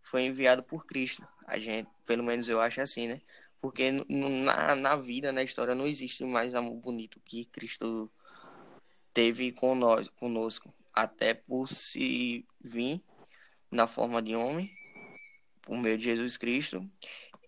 foi 0.00 0.22
enviado 0.22 0.62
por 0.62 0.86
Cristo. 0.86 1.26
A 1.46 1.58
gente, 1.58 1.88
pelo 2.06 2.22
menos 2.22 2.48
eu 2.48 2.60
acho 2.60 2.80
assim, 2.80 3.08
né? 3.08 3.20
Porque 3.60 3.90
na, 4.08 4.76
na 4.76 4.94
vida, 4.94 5.32
na 5.32 5.42
história, 5.42 5.74
não 5.74 5.86
existe 5.86 6.22
mais 6.24 6.54
amor 6.54 6.76
bonito 6.76 7.20
que 7.24 7.44
Cristo 7.46 8.10
teve 9.12 9.52
com 9.52 9.74
nós, 9.74 10.08
conosco. 10.08 10.72
Até 10.92 11.34
por 11.34 11.68
se 11.68 12.46
vir 12.60 13.02
na 13.74 13.88
forma 13.88 14.22
de 14.22 14.36
homem, 14.36 14.70
por 15.60 15.76
meio 15.76 15.98
de 15.98 16.04
Jesus 16.04 16.36
Cristo, 16.36 16.88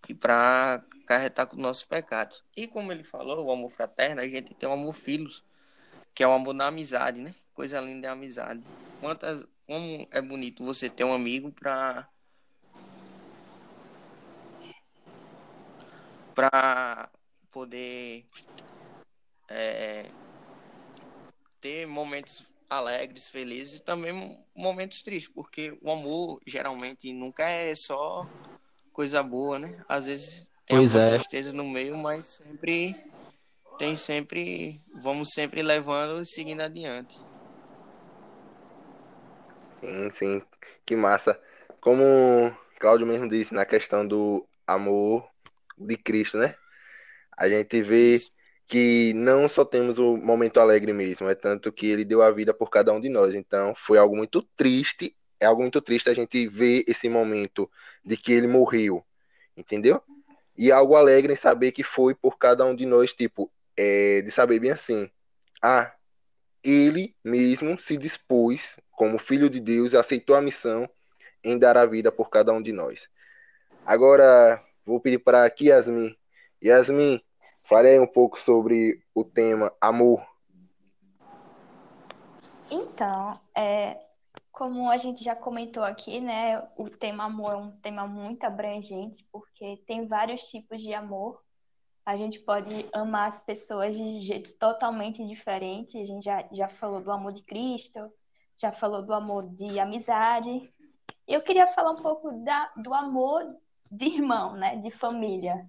e 0.09 0.15
para 0.15 0.85
carregar 1.07 1.47
com 1.47 1.57
nossos 1.57 1.85
pecados. 1.85 2.43
E 2.57 2.67
como 2.67 2.91
ele 2.91 3.05
falou, 3.05 3.45
o 3.45 3.53
amor 3.53 3.71
fraterno, 3.71 4.21
a 4.21 4.29
gente 4.29 4.53
tem 4.55 4.69
o 4.69 4.73
amor 4.73 4.93
filhos, 4.93 5.45
que 6.13 6.25
é 6.25 6.27
o 6.27 6.33
amor 6.33 6.53
da 6.55 6.67
amizade, 6.67 7.21
né? 7.21 7.33
Coisa 7.55 7.81
linda 7.81 8.09
é 8.09 8.11
a 8.11 8.13
amizade. 8.13 8.63
Quantas, 9.01 9.47
como 9.67 10.09
é 10.11 10.21
bonito 10.21 10.65
você 10.65 10.91
ter 10.91 11.05
um 11.05 11.15
amigo 11.15 11.53
para 11.53 12.09
para 16.35 17.09
poder 17.51 18.27
é, 19.49 20.11
ter 21.61 21.87
momentos 21.87 22.45
alegres, 22.69 23.29
felizes 23.29 23.81
e 23.81 23.85
também 23.85 24.39
momentos 24.55 25.03
tristes, 25.03 25.33
porque 25.33 25.77
o 25.83 25.91
amor 25.91 26.41
geralmente 26.47 27.13
nunca 27.13 27.45
é 27.45 27.75
só 27.75 28.27
coisa 28.93 29.23
boa, 29.23 29.59
né? 29.59 29.85
Às 29.89 30.07
vezes 30.07 30.47
tem 30.67 30.79
Pois 30.79 30.97
é. 30.97 31.19
tristezas 31.19 31.53
no 31.53 31.65
meio, 31.65 31.97
mas 31.97 32.27
sempre 32.27 32.97
tem 33.79 33.95
sempre, 33.95 34.81
vamos 34.95 35.31
sempre 35.33 35.63
levando 35.63 36.23
e 36.23 36.27
seguindo 36.27 36.63
adiante. 36.63 37.15
Sim, 39.81 40.11
sim, 40.11 40.43
que 40.85 40.97
massa. 40.97 41.41
Como 41.81 42.03
o 42.49 42.53
Cláudio 42.81 43.07
mesmo 43.07 43.29
disse, 43.29 43.55
na 43.55 43.65
questão 43.65 44.07
do 44.07 44.47
amor 44.67 45.29
de 45.79 45.97
Cristo, 45.97 46.39
né? 46.39 46.55
A 47.37 47.49
gente 47.49 47.83
vê 47.83 48.19
que 48.67 49.13
não 49.15 49.49
só 49.49 49.65
temos 49.65 49.99
o 49.99 50.17
momento 50.17 50.59
alegre 50.59 50.93
mesmo, 50.93 51.29
é 51.29 51.35
tanto 51.35 51.73
que 51.73 51.87
ele 51.87 52.05
deu 52.05 52.23
a 52.23 52.31
vida 52.31 52.53
por 52.53 52.69
cada 52.69 52.93
um 52.93 53.01
de 53.01 53.09
nós. 53.09 53.35
Então, 53.35 53.75
foi 53.77 53.99
algo 53.99 54.17
muito 54.17 54.43
triste, 54.57 55.17
é 55.39 55.47
algo 55.47 55.63
muito 55.63 55.81
triste 55.81 56.11
a 56.11 56.15
gente 56.15 56.49
ver 56.49 56.85
esse 56.87 57.09
momento 57.09 57.71
de 58.05 58.17
que 58.17 58.33
ele 58.33 58.49
morreu, 58.49 59.05
entendeu? 59.57 60.03
E 60.57 60.73
algo 60.73 60.97
alegre 60.97 61.33
em 61.33 61.37
saber 61.37 61.73
que 61.73 61.83
foi 61.83 62.15
por 62.15 62.39
cada 62.39 62.65
um 62.65 62.75
de 62.75 62.87
nós, 62.87 63.13
tipo, 63.13 63.51
é, 63.77 64.23
de 64.23 64.31
saber 64.31 64.59
bem 64.59 64.71
assim, 64.71 65.11
ah, 65.63 65.93
ele 66.65 67.15
mesmo 67.25 67.79
se 67.79 67.97
dispôs, 67.97 68.77
como 68.91 69.19
filho 69.19 69.49
de 69.49 69.61
Deus, 69.61 69.95
aceitou 69.95 70.35
a 70.35 70.43
missão 70.43 70.89
em 71.45 71.59
dar 71.59 71.77
a 71.77 71.87
vida 71.87 72.11
por 72.11 72.31
cada 72.31 72.53
um 72.53 72.61
de 72.61 72.73
nós. 72.73 73.09
Agora, 73.85 74.61
vou 74.85 75.01
pedir 75.01 75.19
para 75.19 75.53
Yasmin. 75.61 76.17
Yasmin, 76.63 77.21
fale 77.69 77.89
aí 77.89 77.99
um 77.99 78.07
pouco 78.07 78.39
sobre 78.39 79.03
o 79.15 79.25
tema 79.25 79.73
amor. 79.81 80.25
Então, 82.71 83.39
é, 83.57 84.01
como 84.51 84.91
a 84.91 84.97
gente 84.97 85.23
já 85.23 85.37
comentou 85.37 85.85
aqui, 85.85 86.21
né, 86.21 86.67
o 86.77 86.89
tema 86.89 87.25
amor 87.25 87.53
é 87.53 87.57
um 87.57 87.71
tema 87.71 88.07
muito 88.07 88.45
abrangente, 88.45 89.25
porque 89.31 89.83
tem 89.87 90.07
vários 90.07 90.43
tipos 90.45 90.83
de 90.83 90.95
amor. 90.95 91.41
A 92.05 92.17
gente 92.17 92.39
pode 92.41 92.89
amar 92.93 93.29
as 93.29 93.41
pessoas 93.41 93.95
de 93.97 94.21
jeitos 94.21 94.53
totalmente 94.53 95.27
diferentes. 95.27 96.01
A 96.01 96.05
gente 96.05 96.25
já, 96.25 96.49
já 96.53 96.69
falou 96.69 97.01
do 97.01 97.11
amor 97.11 97.33
de 97.33 97.43
Cristo, 97.43 98.01
já 98.57 98.73
falou 98.73 99.03
do 99.03 99.13
amor 99.13 99.49
de 99.51 99.79
amizade. 99.79 100.73
Eu 101.27 101.43
queria 101.43 101.67
falar 101.67 101.93
um 101.93 102.03
pouco 102.03 102.33
da, 102.45 102.73
do 102.77 102.95
amor 102.95 103.45
de 103.91 104.07
irmão, 104.07 104.55
né, 104.55 104.77
de 104.77 104.91
família. 104.91 105.69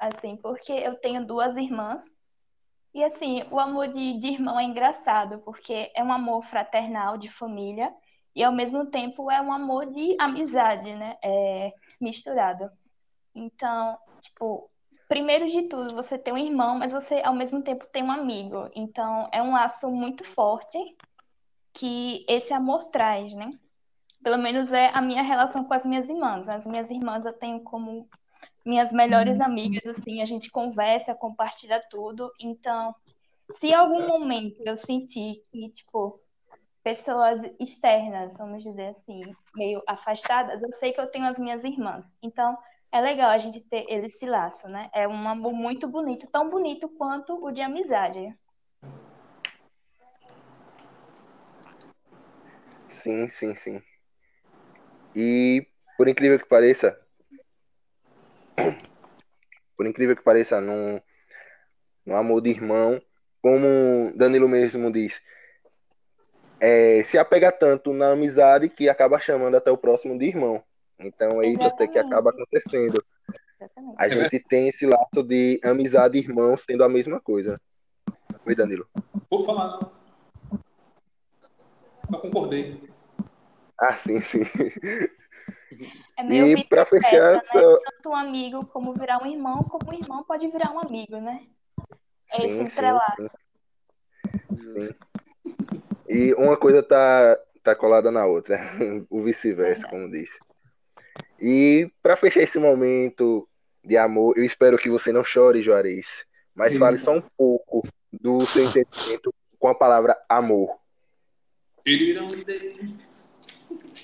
Assim, 0.00 0.36
porque 0.36 0.72
eu 0.72 0.96
tenho 0.96 1.26
duas 1.26 1.56
irmãs 1.56 2.04
e 2.92 3.04
assim, 3.04 3.44
o 3.50 3.60
amor 3.60 3.88
de, 3.88 4.18
de 4.18 4.28
irmão 4.28 4.58
é 4.58 4.64
engraçado, 4.64 5.38
porque 5.40 5.92
é 5.94 6.02
um 6.02 6.12
amor 6.12 6.42
fraternal, 6.42 7.16
de 7.16 7.28
família, 7.30 7.92
e 8.34 8.42
ao 8.42 8.52
mesmo 8.52 8.86
tempo 8.86 9.30
é 9.30 9.40
um 9.40 9.52
amor 9.52 9.86
de 9.86 10.16
amizade, 10.20 10.92
né? 10.94 11.16
É 11.22 11.72
misturado. 12.00 12.68
Então, 13.34 13.96
tipo, 14.20 14.68
primeiro 15.08 15.48
de 15.48 15.62
tudo, 15.68 15.94
você 15.94 16.18
tem 16.18 16.34
um 16.34 16.38
irmão, 16.38 16.78
mas 16.78 16.92
você 16.92 17.22
ao 17.22 17.34
mesmo 17.34 17.62
tempo 17.62 17.86
tem 17.86 18.02
um 18.02 18.10
amigo. 18.10 18.68
Então, 18.74 19.28
é 19.32 19.40
um 19.40 19.52
laço 19.52 19.88
muito 19.90 20.24
forte 20.24 20.78
que 21.72 22.24
esse 22.28 22.52
amor 22.52 22.86
traz, 22.86 23.32
né? 23.34 23.50
Pelo 24.22 24.38
menos 24.38 24.72
é 24.72 24.90
a 24.92 25.00
minha 25.00 25.22
relação 25.22 25.64
com 25.64 25.74
as 25.74 25.84
minhas 25.84 26.08
irmãs. 26.10 26.48
As 26.48 26.66
minhas 26.66 26.90
irmãs 26.90 27.24
eu 27.24 27.32
tenho 27.32 27.62
como 27.62 28.08
minhas 28.70 28.92
melhores 28.92 29.40
amigas, 29.40 29.84
assim, 29.84 30.22
a 30.22 30.24
gente 30.24 30.48
conversa, 30.48 31.12
compartilha 31.12 31.82
tudo. 31.90 32.32
Então, 32.40 32.94
se 33.50 33.66
em 33.66 33.74
algum 33.74 34.06
momento 34.06 34.62
eu 34.64 34.76
sentir 34.76 35.42
que, 35.50 35.68
tipo, 35.70 36.20
pessoas 36.80 37.42
externas, 37.58 38.36
vamos 38.38 38.62
dizer 38.62 38.90
assim, 38.90 39.20
meio 39.56 39.82
afastadas, 39.88 40.62
eu 40.62 40.72
sei 40.78 40.92
que 40.92 41.00
eu 41.00 41.08
tenho 41.08 41.26
as 41.26 41.36
minhas 41.36 41.64
irmãs. 41.64 42.16
Então, 42.22 42.56
é 42.92 43.00
legal 43.00 43.30
a 43.30 43.38
gente 43.38 43.60
ter 43.60 43.86
esse 43.88 44.24
laço, 44.24 44.68
né? 44.68 44.88
É 44.94 45.08
um 45.08 45.28
amor 45.28 45.52
muito 45.52 45.88
bonito, 45.88 46.28
tão 46.28 46.48
bonito 46.48 46.88
quanto 46.90 47.44
o 47.44 47.50
de 47.50 47.60
amizade. 47.60 48.32
Sim, 52.88 53.28
sim, 53.28 53.56
sim. 53.56 53.82
E 55.14 55.66
por 55.98 56.06
incrível 56.06 56.38
que 56.38 56.46
pareça, 56.46 56.96
por 59.76 59.86
incrível 59.86 60.16
que 60.16 60.22
pareça, 60.22 60.60
no, 60.60 61.00
no 62.04 62.16
amor 62.16 62.40
de 62.40 62.50
irmão, 62.50 63.00
como 63.42 64.12
Danilo 64.14 64.48
mesmo 64.48 64.92
diz, 64.92 65.20
é, 66.60 67.02
se 67.04 67.16
apega 67.16 67.50
tanto 67.50 67.92
na 67.92 68.12
amizade 68.12 68.68
que 68.68 68.88
acaba 68.88 69.18
chamando 69.18 69.56
até 69.56 69.70
o 69.70 69.78
próximo 69.78 70.18
de 70.18 70.26
irmão. 70.26 70.62
Então 70.98 71.42
é 71.42 71.46
isso 71.46 71.66
até 71.66 71.86
que 71.86 71.98
acaba 71.98 72.30
acontecendo. 72.30 73.02
Exatamente. 73.58 73.96
A 73.98 74.08
gente 74.08 74.38
tem 74.40 74.68
esse 74.68 74.86
laço 74.86 75.22
de 75.22 75.60
amizade 75.64 76.18
e 76.18 76.22
irmão 76.22 76.56
sendo 76.56 76.84
a 76.84 76.88
mesma 76.88 77.20
coisa. 77.20 77.60
Oi, 78.46 78.54
Danilo. 78.54 78.86
Vou 79.30 79.44
falar, 79.44 79.78
não. 79.78 79.92
Eu 82.12 82.18
concordei. 82.18 82.82
Ah, 83.78 83.96
sim, 83.96 84.20
sim. 84.20 84.40
É 86.16 86.22
meio 86.22 86.58
E 86.58 86.64
pra 86.64 86.84
vice-versa, 86.84 87.10
fechar 87.10 87.32
né? 87.32 87.38
essa. 87.38 87.80
Tanto 87.84 88.08
um 88.10 88.14
amigo 88.14 88.66
como 88.66 88.92
virar 88.94 89.22
um 89.22 89.26
irmão, 89.26 89.62
como 89.64 89.90
um 89.90 89.94
irmão 89.94 90.24
pode 90.24 90.46
virar 90.48 90.72
um 90.72 90.80
amigo, 90.80 91.16
né? 91.18 91.46
É 92.32 92.36
esse 92.36 92.48
Sim, 92.48 92.58
sim, 92.58 92.64
entrelaço. 92.64 93.30
sim. 94.58 94.94
E 96.08 96.34
uma 96.34 96.56
coisa 96.56 96.82
tá, 96.82 97.38
tá 97.62 97.74
colada 97.74 98.10
na 98.10 98.26
outra, 98.26 98.58
o 99.08 99.22
vice-versa, 99.22 99.86
como 99.88 100.10
disse. 100.10 100.38
E 101.40 101.90
para 102.02 102.16
fechar 102.16 102.40
esse 102.40 102.58
momento 102.58 103.48
de 103.84 103.96
amor, 103.96 104.36
eu 104.36 104.44
espero 104.44 104.76
que 104.76 104.90
você 104.90 105.12
não 105.12 105.24
chore, 105.24 105.62
Juarez, 105.62 106.26
mas 106.54 106.76
fale 106.76 106.98
só 106.98 107.12
um 107.12 107.22
pouco 107.36 107.82
do 108.12 108.40
seu 108.40 108.64
entendimento 108.64 109.32
com 109.58 109.68
a 109.68 109.74
palavra 109.74 110.16
amor. 110.28 110.78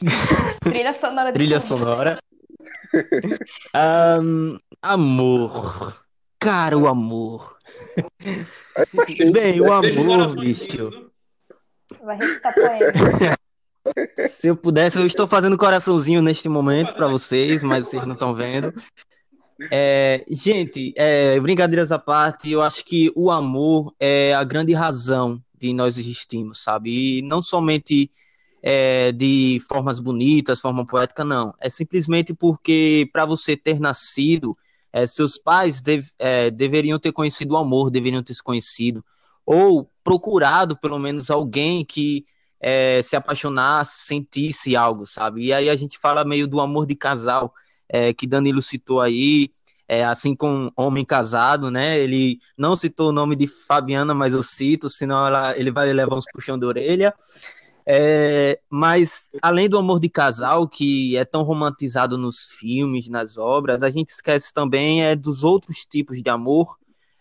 Trilha 0.61 0.99
sonora. 0.99 1.33
Trilha 1.33 1.61
sonora. 1.61 2.19
Ahn, 3.75 4.59
amor. 4.83 6.05
Cara, 6.39 6.77
o 6.77 6.87
amor. 6.87 7.57
Bem, 9.33 9.61
o 9.61 9.73
amor, 9.73 10.37
bicho. 10.37 11.11
Vai 12.03 12.17
recitar 12.17 12.55
poema. 12.55 13.37
Se 14.17 14.49
eu 14.49 14.57
pudesse, 14.57 14.99
eu 14.99 15.07
estou 15.07 15.27
fazendo 15.27 15.57
coraçãozinho 15.57 16.21
neste 16.21 16.49
momento 16.49 16.95
para 16.95 17.07
vocês, 17.07 17.63
mas 17.63 17.89
vocês 17.89 18.05
não 18.05 18.15
estão 18.15 18.35
vendo. 18.35 18.75
É, 19.71 20.25
gente, 20.29 20.93
é, 20.97 21.39
brincadeiras 21.41 21.93
à 21.93 21.99
parte, 21.99 22.51
eu 22.51 22.63
acho 22.63 22.85
que 22.85 23.11
o 23.15 23.31
amor 23.31 23.95
é 23.99 24.35
a 24.35 24.45
grande 24.45 24.75
razão 24.75 25.41
de 25.57 25.73
nós 25.73 25.97
existirmos, 25.99 26.63
sabe? 26.63 27.19
E 27.19 27.23
não 27.23 27.41
somente 27.41 28.11
é, 28.69 29.13
de 29.13 29.61
formas 29.69 30.01
bonitas, 30.01 30.59
forma 30.59 30.85
poética, 30.85 31.25
não. 31.25 31.55
É 31.61 31.69
simplesmente 31.69 32.35
porque 32.35 33.09
para 33.13 33.25
você 33.25 33.57
ter 33.57 33.79
nascido, 33.79 34.59
é, 34.93 35.07
seus 35.07 35.39
pais 35.39 35.81
dev- 35.81 36.09
é, 36.19 36.51
deveriam 36.51 36.99
ter 36.99 37.13
conhecido 37.13 37.55
o 37.55 37.57
amor, 37.59 37.91
deveriam 37.91 38.25
ter 38.25 38.35
se 38.35 38.43
conhecido, 38.43 39.05
ou 39.47 39.89
procurado 40.03 40.77
pelo 40.77 40.99
menos 40.99 41.31
alguém 41.31 41.85
que 41.85 42.25
é, 42.61 43.01
se 43.03 43.15
apaixonasse, 43.15 44.05
sentisse 44.05 44.75
algo, 44.75 45.07
sabe? 45.07 45.45
E 45.45 45.53
aí 45.53 45.71
a 45.71 45.77
gente 45.77 45.97
fala 45.97 46.25
meio 46.25 46.49
do 46.49 46.61
amor 46.61 46.87
de 46.87 46.97
casal, 46.97 47.55
é, 47.89 48.13
que 48.13 48.27
Danilo 48.27 48.61
citou 48.61 49.01
aí, 49.01 49.49
é, 49.87 50.05
assim 50.05 50.35
com 50.35 50.73
homem 50.77 51.05
casado, 51.05 51.71
né? 51.71 51.97
Ele 52.01 52.41
não 52.59 52.75
citou 52.75 53.11
o 53.11 53.13
nome 53.13 53.37
de 53.37 53.47
Fabiana, 53.47 54.13
mas 54.13 54.35
eu 54.35 54.43
cito, 54.43 54.91
senão 54.91 55.25
ela, 55.25 55.57
ele 55.57 55.71
vai 55.71 55.93
levar 55.93 56.17
uns 56.17 56.25
puxão 56.33 56.59
de 56.59 56.67
orelha. 56.67 57.15
É, 57.89 58.59
mas 58.69 59.29
além 59.41 59.69
do 59.69 59.79
amor 59.79 60.01
de 60.01 60.09
casal, 60.09 60.69
que 60.69 61.17
é 61.17 61.25
tão 61.25 61.43
romantizado 61.43 62.19
nos 62.19 62.47
filmes, 62.59 63.09
nas 63.09 63.39
obras, 63.39 63.83
a 63.83 63.91
gente 63.91 64.09
esquece 64.09 64.53
também 64.53 65.05
é, 65.05 65.15
dos 65.15 65.45
outros 65.45 65.87
tipos 65.87 66.21
de 66.21 66.29
amor 66.29 66.77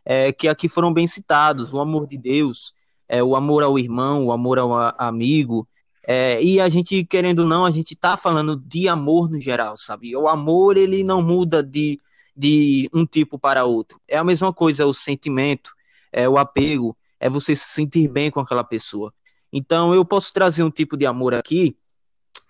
é, 0.05 0.31
que 0.31 0.48
aqui 0.48 0.69
foram 0.69 0.93
bem 0.93 1.07
citados: 1.07 1.74
o 1.74 1.81
amor 1.81 2.07
de 2.07 2.17
Deus, 2.17 2.74
é, 3.07 3.24
o 3.24 3.36
amor 3.36 3.63
ao 3.63 3.77
irmão, 3.79 4.25
o 4.25 4.31
amor 4.31 4.60
ao 4.60 4.74
amigo. 4.98 5.67
É, 6.07 6.41
e 6.41 6.60
a 6.60 6.69
gente, 6.69 7.03
querendo 7.03 7.39
ou 7.39 7.48
não, 7.48 7.65
a 7.65 7.72
gente 7.72 7.95
tá 7.95 8.15
falando 8.15 8.55
de 8.55 8.88
amor 8.88 9.29
no 9.29 9.41
geral, 9.41 9.75
sabe? 9.75 10.15
O 10.15 10.27
amor, 10.27 10.77
ele 10.77 11.03
não 11.03 11.22
muda 11.22 11.63
de, 11.63 12.00
de 12.36 12.88
um 12.93 13.05
tipo 13.07 13.39
para 13.39 13.65
outro. 13.65 14.00
É 14.07 14.15
a 14.17 14.24
mesma 14.24 14.53
coisa, 14.53 14.86
o 14.86 14.93
sentimento, 14.93 15.74
é 16.12 16.29
o 16.29 16.38
apego, 16.38 16.95
é 17.19 17.27
você 17.27 17.55
se 17.55 17.69
sentir 17.69 18.07
bem 18.07 18.29
com 18.29 18.39
aquela 18.39 18.63
pessoa. 18.63 19.12
Então, 19.52 19.94
eu 19.94 20.04
posso 20.04 20.34
trazer 20.34 20.64
um 20.64 20.72
tipo 20.72 20.98
de 20.98 21.06
amor 21.06 21.34
aqui 21.34 21.78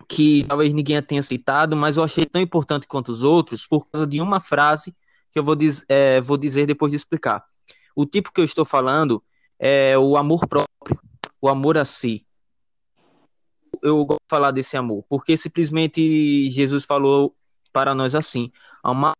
que 0.08 0.44
talvez 0.44 0.72
ninguém 0.72 1.00
tenha 1.02 1.22
citado, 1.22 1.76
mas 1.76 1.96
eu 1.96 2.04
achei 2.04 2.26
tão 2.26 2.40
importante 2.40 2.86
quanto 2.86 3.10
os 3.10 3.22
outros 3.22 3.66
por 3.66 3.86
causa 3.86 4.06
de 4.06 4.20
uma 4.20 4.40
frase 4.40 4.94
que 5.30 5.38
eu 5.38 5.44
vou, 5.44 5.56
diz, 5.56 5.84
é, 5.88 6.20
vou 6.20 6.36
dizer 6.36 6.66
depois 6.66 6.92
de 6.92 6.96
explicar. 6.96 7.44
O 7.94 8.06
tipo 8.06 8.32
que 8.32 8.40
eu 8.40 8.44
estou 8.44 8.64
falando 8.64 9.22
é 9.58 9.98
o 9.98 10.16
amor 10.16 10.46
próprio, 10.46 11.00
o 11.40 11.48
amor 11.48 11.78
a 11.78 11.84
si. 11.84 12.26
Eu 13.82 14.04
gosto 14.04 14.20
de 14.20 14.30
falar 14.30 14.50
desse 14.50 14.76
amor, 14.76 15.04
porque 15.08 15.36
simplesmente 15.36 16.50
Jesus 16.50 16.84
falou 16.84 17.34
para 17.72 17.94
nós 17.94 18.14
assim: 18.14 18.50
amar 18.82 19.14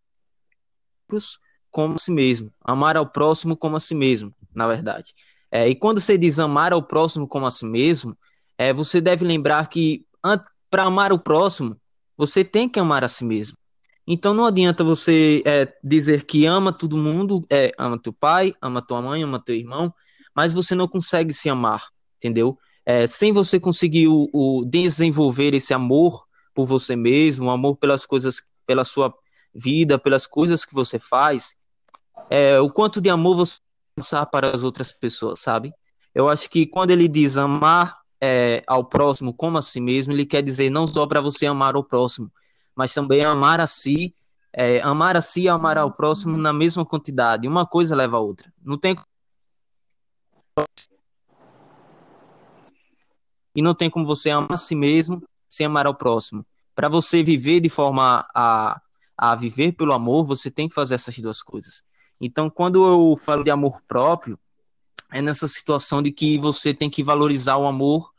como 1.71 1.95
a 1.95 1.99
si 1.99 2.11
mesmo, 2.11 2.53
amar 2.63 2.97
ao 2.97 3.07
próximo 3.07 3.57
como 3.57 3.77
a 3.77 3.81
si 3.81 3.95
mesmo, 3.95 4.35
na 4.55 4.67
verdade. 4.67 5.15
É, 5.51 5.69
e 5.69 5.75
quando 5.75 6.01
você 6.01 6.19
diz 6.19 6.39
amar 6.39 6.73
ao 6.73 6.83
próximo 6.83 7.27
como 7.27 7.47
a 7.47 7.51
si 7.51 7.65
mesmo, 7.65 8.17
é, 8.59 8.73
você 8.73 9.01
deve 9.01 9.25
lembrar 9.25 9.69
que 9.69 10.05
para 10.71 10.85
amar 10.85 11.13
o 11.13 11.19
próximo, 11.19 11.77
você 12.17 12.45
tem 12.45 12.69
que 12.69 12.81
amar 12.81 13.05
a 13.05 13.09
si 13.09 13.25
mesmo. 13.25 13.57
Então 14.07 14.33
não 14.33 14.47
adianta 14.47 14.85
você 14.85 15.43
é, 15.45 15.73
dizer 15.83 16.25
que 16.25 16.47
ama 16.47 16.73
todo 16.73 16.97
mundo, 16.97 17.45
é, 17.51 17.73
ama 17.77 17.99
teu 17.99 18.13
pai, 18.13 18.55
ama 18.63 18.81
tua 18.81 19.03
mãe, 19.03 19.23
ama 19.23 19.43
teu 19.43 19.55
irmão, 19.55 19.93
mas 20.35 20.53
você 20.53 20.75
não 20.75 20.87
consegue 20.87 21.35
se 21.35 21.49
amar, 21.49 21.83
entendeu? 22.17 22.57
É, 22.85 23.07
sem 23.07 23.33
você 23.33 23.59
conseguir 23.59 24.07
o, 24.07 24.29
o 24.33 24.65
desenvolver 24.65 25.55
esse 25.55 25.75
amor 25.75 26.25
por 26.55 26.67
você 26.67 26.95
mesmo, 26.95 27.47
o 27.47 27.51
amor 27.51 27.77
pelas 27.77 28.07
coisas, 28.07 28.43
pela 28.65 28.85
sua 28.85 29.13
vida, 29.53 29.99
pelas 29.99 30.27
coisas 30.27 30.65
que 30.65 30.73
você 30.75 30.99
faz, 31.01 31.57
é, 32.31 32.61
o 32.61 32.71
quanto 32.71 33.01
de 33.01 33.11
amor 33.11 33.37
você 33.37 33.59
passar 33.97 34.27
para 34.27 34.55
as 34.55 34.63
outras 34.63 34.93
pessoas, 34.93 35.41
sabe? 35.41 35.73
Eu 36.15 36.29
acho 36.29 36.51
que 36.51 36.67
quando 36.67 36.91
ele 36.91 37.09
diz 37.09 37.39
amar 37.39 37.99
é, 38.21 38.63
ao 38.67 38.85
próximo 38.85 39.33
como 39.33 39.57
a 39.57 39.63
si 39.63 39.81
mesmo, 39.81 40.13
ele 40.13 40.27
quer 40.27 40.43
dizer 40.43 40.71
não 40.71 40.87
só 40.87 41.07
para 41.07 41.21
você 41.21 41.47
amar 41.47 41.77
o 41.77 41.85
próximo, 41.85 42.31
mas 42.75 42.93
também 42.93 43.25
amar 43.25 43.59
a 43.59 43.67
si, 43.67 44.15
é, 44.53 44.81
amar 44.83 45.17
a 45.17 45.23
si 45.23 45.43
e 45.43 45.49
amar 45.49 45.79
ao 45.79 45.91
próximo 45.91 46.37
na 46.37 46.53
mesma 46.53 46.85
quantidade. 46.85 47.49
Uma 47.49 47.67
coisa 47.67 47.97
leva 47.97 48.19
a 48.19 48.21
outra. 48.21 48.53
Não 48.63 48.79
tem 48.79 48.95
e 53.55 53.63
não 53.63 53.75
tem 53.75 53.89
como 53.89 54.05
você 54.05 54.29
amar 54.29 54.53
a 54.53 54.59
si 54.59 54.75
mesmo 54.75 55.23
sem 55.49 55.65
amar 55.65 55.87
ao 55.87 55.95
próximo. 55.95 56.47
Para 56.75 56.91
você 56.91 57.23
viver 57.23 57.61
de 57.61 57.71
forma 57.71 58.29
a, 58.35 58.79
a 59.17 59.35
viver 59.35 59.73
pelo 59.73 59.95
amor, 59.95 60.25
você 60.27 60.51
tem 60.51 60.69
que 60.69 60.75
fazer 60.75 60.95
essas 60.95 61.17
duas 61.19 61.43
coisas. 61.43 61.83
Então, 62.21 62.49
quando 62.49 62.85
eu 62.85 63.17
falo 63.19 63.45
de 63.45 63.51
amor 63.51 63.81
próprio, 63.87 64.39
é 65.13 65.21
nessa 65.23 65.47
situação 65.47 66.03
de 66.03 66.11
que 66.11 66.39
você 66.39 66.75
tem 66.75 66.91
que 66.91 67.03
valorizar 67.03 67.57
o 67.57 67.67
amor 67.67 68.11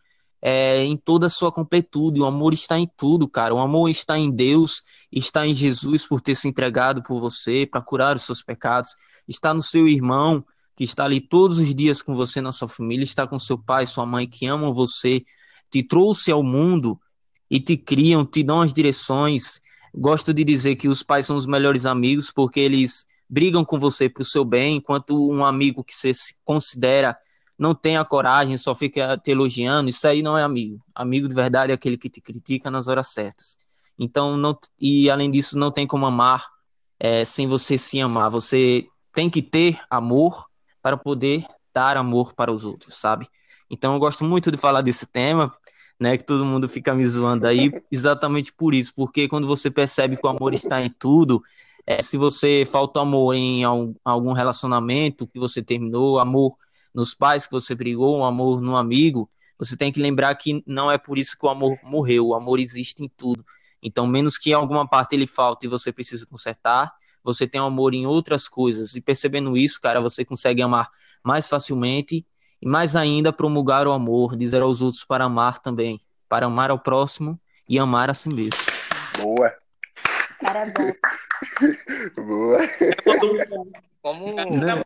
é, 0.41 0.83
em 0.83 0.95
toda 0.95 1.25
a 1.27 1.29
sua 1.29 1.51
completude. 1.51 2.21
O 2.21 2.25
amor 2.25 2.53
está 2.53 2.77
em 2.77 2.89
tudo, 2.97 3.27
cara. 3.27 3.53
O 3.53 3.60
amor 3.60 3.89
está 3.89 4.17
em 4.17 4.29
Deus, 4.29 4.83
está 5.12 5.45
em 5.45 5.53
Jesus 5.53 6.05
por 6.05 6.21
ter 6.21 6.36
se 6.36 6.47
entregado 6.47 7.03
por 7.03 7.19
você 7.19 7.67
para 7.69 7.81
curar 7.81 8.15
os 8.15 8.23
seus 8.23 8.41
pecados, 8.41 8.95
está 9.27 9.53
no 9.53 9.63
seu 9.63 9.88
irmão 9.88 10.45
que 10.75 10.83
está 10.83 11.05
ali 11.05 11.19
todos 11.19 11.57
os 11.57 11.73
dias 11.73 12.03
com 12.03 12.13
você 12.13 12.39
na 12.39 12.51
sua 12.51 12.67
família, 12.67 13.03
está 13.03 13.25
com 13.25 13.39
seu 13.39 13.57
pai, 13.57 13.88
sua 13.88 14.05
mãe 14.05 14.27
que 14.27 14.45
amam 14.45 14.71
você, 14.71 15.25
te 15.71 15.81
trouxe 15.81 16.31
ao 16.31 16.43
mundo 16.43 16.99
e 17.49 17.60
te 17.60 17.75
criam, 17.75 18.23
te 18.23 18.43
dão 18.43 18.62
as 18.62 18.71
direções. 18.71 19.60
Gosto 19.93 20.31
de 20.31 20.43
dizer 20.43 20.75
que 20.75 20.88
os 20.88 21.01
pais 21.01 21.25
são 21.25 21.36
os 21.36 21.47
melhores 21.47 21.88
amigos 21.88 22.29
porque 22.29 22.60
eles 22.60 23.07
brigam 23.30 23.66
com 23.66 23.80
você 23.80 24.10
para 24.10 24.22
o 24.22 24.26
seu 24.26 24.44
bem, 24.46 24.78
enquanto 24.78 25.30
um 25.30 25.46
amigo 25.46 25.84
que 25.84 25.94
você 25.94 26.13
se 26.13 26.36
considera 26.44 27.18
não 27.58 27.74
tem 27.74 27.98
a 27.98 28.06
coragem, 28.06 28.56
só 28.56 28.76
fica 28.76 29.18
te 29.18 29.32
elogiando, 29.32 29.90
isso 29.90 30.08
aí 30.08 30.22
não 30.22 30.38
é 30.38 30.44
amigo. 30.44 30.80
Amigo 30.94 31.28
de 31.28 31.34
verdade 31.34 31.72
é 31.72 31.76
aquele 31.76 31.98
que 31.98 32.10
te 32.10 32.22
critica 32.22 32.70
nas 32.70 32.88
horas 32.88 33.08
certas. 33.08 33.58
Então, 33.98 34.38
não, 34.38 34.58
e 34.80 35.10
além 35.10 35.32
disso, 35.32 35.58
não 35.58 35.72
tem 35.72 35.88
como 35.88 36.06
amar 36.06 36.46
é, 37.00 37.26
sem 37.26 37.48
você 37.48 37.78
se 37.78 38.00
amar. 38.00 38.30
Você 38.30 38.88
tem 39.12 39.30
que 39.30 39.42
ter 39.42 39.80
amor 39.90 40.46
para 40.82 40.96
poder 40.96 41.46
dar 41.74 41.98
amor 41.98 42.34
para 42.34 42.52
os 42.52 42.63
outros, 42.63 42.96
sabe? 42.96 43.28
Então, 43.70 43.94
eu 43.94 44.00
gosto 44.00 44.24
muito 44.24 44.52
de 44.52 44.58
falar 44.58 44.82
desse 44.82 45.08
tema, 45.08 45.52
né? 46.00 46.16
Que 46.16 46.24
todo 46.24 46.46
mundo 46.46 46.70
fica 46.70 46.94
me 46.94 47.06
zoando 47.08 47.48
aí, 47.48 47.72
exatamente 47.92 48.54
por 48.54 48.76
isso, 48.76 48.94
porque 48.96 49.28
quando 49.28 49.48
você 49.48 49.72
percebe 49.72 50.16
que 50.16 50.26
o 50.26 50.30
amor 50.30 50.54
está 50.54 50.80
em 50.80 50.90
tudo, 50.90 51.42
é, 51.88 52.02
se 52.02 52.17
você 52.17 52.67
falta 52.69 53.00
amor 53.00 53.34
em 53.34 53.63
algum 54.04 54.34
relacionamento 54.34 55.26
que 55.26 55.39
você 55.39 55.63
terminou, 55.63 56.19
amor 56.19 56.54
nos 56.93 57.13
pais 57.13 57.47
que 57.47 57.54
você 57.54 57.73
brigou, 57.73 58.26
amor 58.26 58.60
no 58.60 58.76
amigo, 58.76 59.30
você 59.58 59.78
tem 59.78 59.89
que 59.89 60.02
lembrar 60.02 60.36
que 60.36 60.62
não 60.67 60.91
é 60.91 60.97
por 60.97 61.17
isso 61.17 61.38
que 61.38 61.45
o 61.45 61.50
amor 61.50 61.78
morreu, 61.84 62.28
o 62.28 62.36
amor 62.36 62.60
existe 62.60 63.04
em 63.04 63.08
tudo. 63.08 63.45
Então, 63.82 64.06
menos 64.06 64.38
que 64.38 64.50
em 64.50 64.54
alguma 64.54 64.86
parte 64.86 65.13
ele 65.13 65.26
falte 65.26 65.65
e 65.65 65.69
você 65.69 65.93
precisa 65.93 66.26
consertar, 66.26 66.91
você 67.23 67.47
tem 67.47 67.62
amor 67.62 67.93
em 67.93 68.06
outras 68.06 68.50
coisas. 68.50 68.95
E 68.95 69.02
percebendo 69.02 69.56
isso, 69.56 69.80
cara, 69.80 70.02
você 70.02 70.26
consegue 70.26 70.62
amar 70.62 70.89
mais 71.23 71.47
facilmente 71.47 72.26
e 72.62 72.67
mais 72.67 72.97
ainda 72.97 73.32
promulgar 73.32 73.88
o 73.88 73.93
amor, 73.93 74.36
dizer 74.36 74.62
aos 74.62 74.82
outros 74.82 75.06
para 75.06 75.23
amar 75.23 75.60
também, 75.60 76.02
para 76.28 76.47
amar 76.47 76.69
ao 76.69 76.80
próximo 76.80 77.39
e 77.69 77.80
amar 77.80 78.10
a 78.10 78.13
si 78.13 78.28
mesmo. 78.28 78.60
Boa. 79.21 79.66
Boa. 82.15 82.60
Como 84.02 84.52
Né? 84.52 84.84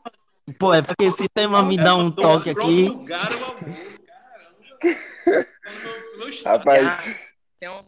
Pô, 0.59 0.73
é 0.73 0.81
porque 0.81 1.03
esse 1.05 1.27
tema 1.29 1.63
me 1.63 1.77
dá 1.77 1.95
um 1.95 2.11
toque 2.11 2.49
aqui. 2.49 2.87
Rapaz, 6.43 7.15
tem, 7.59 7.69
um, 7.69 7.83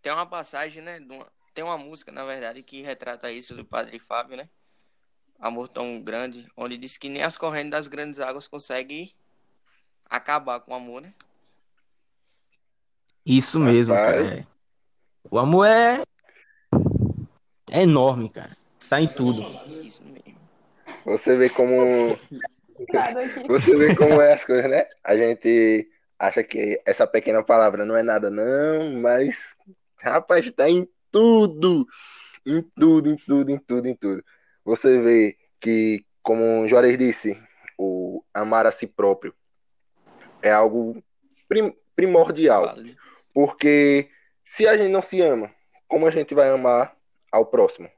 tem 0.00 0.12
uma 0.12 0.26
passagem, 0.26 0.82
né? 0.82 1.00
de 1.00 1.12
uma- 1.12 1.30
tem 1.52 1.64
uma 1.64 1.76
música, 1.76 2.12
na 2.12 2.24
verdade, 2.24 2.62
que 2.62 2.82
retrata 2.82 3.30
isso 3.32 3.54
do 3.54 3.64
Padre 3.64 3.98
Fábio, 3.98 4.36
né? 4.36 4.48
Amor 5.38 5.68
tão 5.68 6.00
grande, 6.00 6.46
onde 6.56 6.76
diz 6.76 6.96
que 6.96 7.08
nem 7.08 7.22
as 7.22 7.36
correntes 7.36 7.70
das 7.70 7.88
grandes 7.88 8.20
águas 8.20 8.46
conseguem 8.46 9.12
acabar 10.04 10.60
com 10.60 10.72
o 10.72 10.76
amor, 10.76 11.00
né? 11.02 11.14
Isso 13.24 13.58
mesmo, 13.58 13.94
Rapaz. 13.94 14.28
cara. 14.28 14.48
O 15.30 15.38
amor 15.38 15.66
é 15.66 16.02
é 17.70 17.82
enorme, 17.82 18.28
cara. 18.28 18.56
Tá 18.88 19.00
em 19.00 19.06
tudo. 19.08 19.42
Isso 19.82 20.02
mesmo. 20.04 20.40
Você 21.04 21.36
vê 21.36 21.48
como 21.48 22.18
Você 23.48 23.76
vê 23.76 23.94
como 23.94 24.20
é 24.20 24.32
as 24.32 24.44
coisas, 24.44 24.70
né? 24.70 24.86
A 25.04 25.16
gente 25.16 25.88
acha 26.18 26.42
que 26.42 26.80
essa 26.84 27.06
pequena 27.06 27.42
palavra 27.42 27.84
não 27.84 27.96
é 27.96 28.02
nada, 28.02 28.30
não, 28.30 29.00
mas, 29.00 29.54
rapaz, 29.98 30.50
tá 30.52 30.68
em 30.68 30.88
tudo. 31.10 31.86
Em 32.46 32.62
tudo, 32.62 33.10
em 33.10 33.16
tudo, 33.16 33.50
em 33.50 33.58
tudo, 33.58 33.88
em 33.88 33.94
tudo. 33.94 34.24
Você 34.64 34.98
vê 35.00 35.36
que, 35.60 36.04
como 36.22 36.62
o 36.62 36.66
Juarez 36.66 36.96
disse, 36.96 37.40
o 37.78 38.22
amar 38.32 38.66
a 38.66 38.72
si 38.72 38.86
próprio 38.86 39.34
é 40.42 40.50
algo 40.50 41.02
prim- 41.48 41.74
primordial. 41.94 42.74
Porque 43.34 44.08
se 44.44 44.66
a 44.66 44.76
gente 44.76 44.90
não 44.90 45.02
se 45.02 45.20
ama, 45.20 45.52
como 45.86 46.06
a 46.06 46.10
gente 46.10 46.34
vai 46.34 46.48
amar 46.50 46.96
ao 47.30 47.46
próximo? 47.46 47.90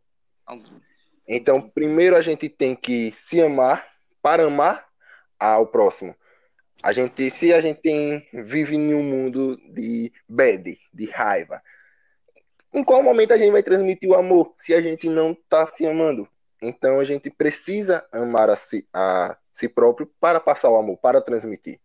Então, 1.27 1.61
primeiro 1.61 2.17
a 2.17 2.23
gente 2.23 2.49
tem 2.49 2.75
que 2.75 3.13
se 3.17 3.41
amar 3.41 3.87
para 4.21 4.45
amar 4.45 4.87
ao 5.39 5.67
próximo. 5.67 6.15
A 6.83 6.93
gente, 6.93 7.31
se 7.31 7.53
a 7.53 7.61
gente 7.61 7.81
tem, 7.81 8.27
vive 8.33 8.75
em 8.75 8.93
um 8.93 9.03
mundo 9.03 9.57
de 9.73 10.13
bad, 10.29 10.79
de 10.93 11.11
raiva, 11.11 11.63
em 12.75 12.83
qual 12.83 13.03
momento 13.03 13.33
a 13.33 13.39
gente 13.39 13.53
vai 13.53 13.63
transmitir 13.63 14.09
o 14.09 14.15
amor 14.15 14.55
se 14.59 14.75
a 14.75 14.81
gente 14.81 15.09
não 15.09 15.33
está 15.33 15.67
se 15.67 15.87
amando? 15.87 16.29
Então 16.61 16.99
a 16.99 17.05
gente 17.05 17.31
precisa 17.31 18.07
amar 18.11 18.49
a 18.49 18.57
si, 18.57 18.87
a 18.93 19.37
si 19.53 19.69
próprio 19.69 20.11
para 20.19 20.41
passar 20.41 20.71
o 20.71 20.77
amor, 20.77 20.97
para 20.97 21.21
transmitir. 21.21 21.81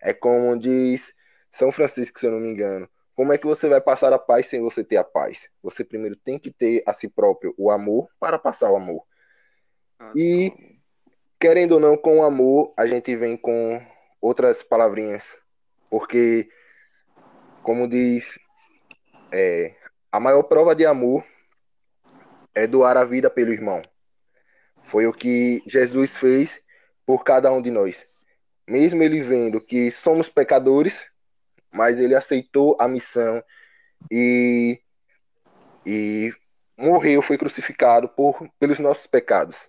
É 0.00 0.12
como 0.12 0.58
diz 0.58 1.14
São 1.52 1.72
Francisco, 1.72 2.18
se 2.18 2.26
eu 2.26 2.32
não 2.32 2.40
me 2.40 2.50
engano. 2.50 2.88
Como 3.18 3.32
é 3.32 3.36
que 3.36 3.48
você 3.48 3.68
vai 3.68 3.80
passar 3.80 4.12
a 4.12 4.18
paz 4.18 4.46
sem 4.46 4.60
você 4.60 4.84
ter 4.84 4.96
a 4.96 5.02
paz? 5.02 5.50
Você 5.60 5.82
primeiro 5.82 6.14
tem 6.14 6.38
que 6.38 6.52
ter 6.52 6.84
a 6.86 6.94
si 6.94 7.08
próprio 7.08 7.52
o 7.58 7.68
amor 7.68 8.08
para 8.20 8.38
passar 8.38 8.70
o 8.70 8.76
amor. 8.76 9.04
E 10.14 10.78
querendo 11.36 11.72
ou 11.72 11.80
não, 11.80 11.96
com 11.96 12.18
o 12.18 12.22
amor, 12.22 12.72
a 12.76 12.86
gente 12.86 13.16
vem 13.16 13.36
com 13.36 13.84
outras 14.20 14.62
palavrinhas. 14.62 15.36
Porque, 15.90 16.48
como 17.64 17.88
diz, 17.88 18.38
é, 19.32 19.74
a 20.12 20.20
maior 20.20 20.44
prova 20.44 20.72
de 20.72 20.86
amor 20.86 21.24
é 22.54 22.68
doar 22.68 22.96
a 22.96 23.04
vida 23.04 23.28
pelo 23.28 23.52
irmão. 23.52 23.82
Foi 24.84 25.08
o 25.08 25.12
que 25.12 25.60
Jesus 25.66 26.16
fez 26.16 26.64
por 27.04 27.24
cada 27.24 27.50
um 27.50 27.60
de 27.60 27.72
nós. 27.72 28.06
Mesmo 28.64 29.02
ele 29.02 29.20
vendo 29.22 29.60
que 29.60 29.90
somos 29.90 30.28
pecadores, 30.28 31.10
mas 31.78 32.00
ele 32.00 32.16
aceitou 32.16 32.76
a 32.80 32.88
missão 32.88 33.40
e, 34.10 34.80
e 35.86 36.34
morreu, 36.76 37.22
foi 37.22 37.38
crucificado 37.38 38.08
por, 38.08 38.48
pelos 38.58 38.80
nossos 38.80 39.06
pecados. 39.06 39.68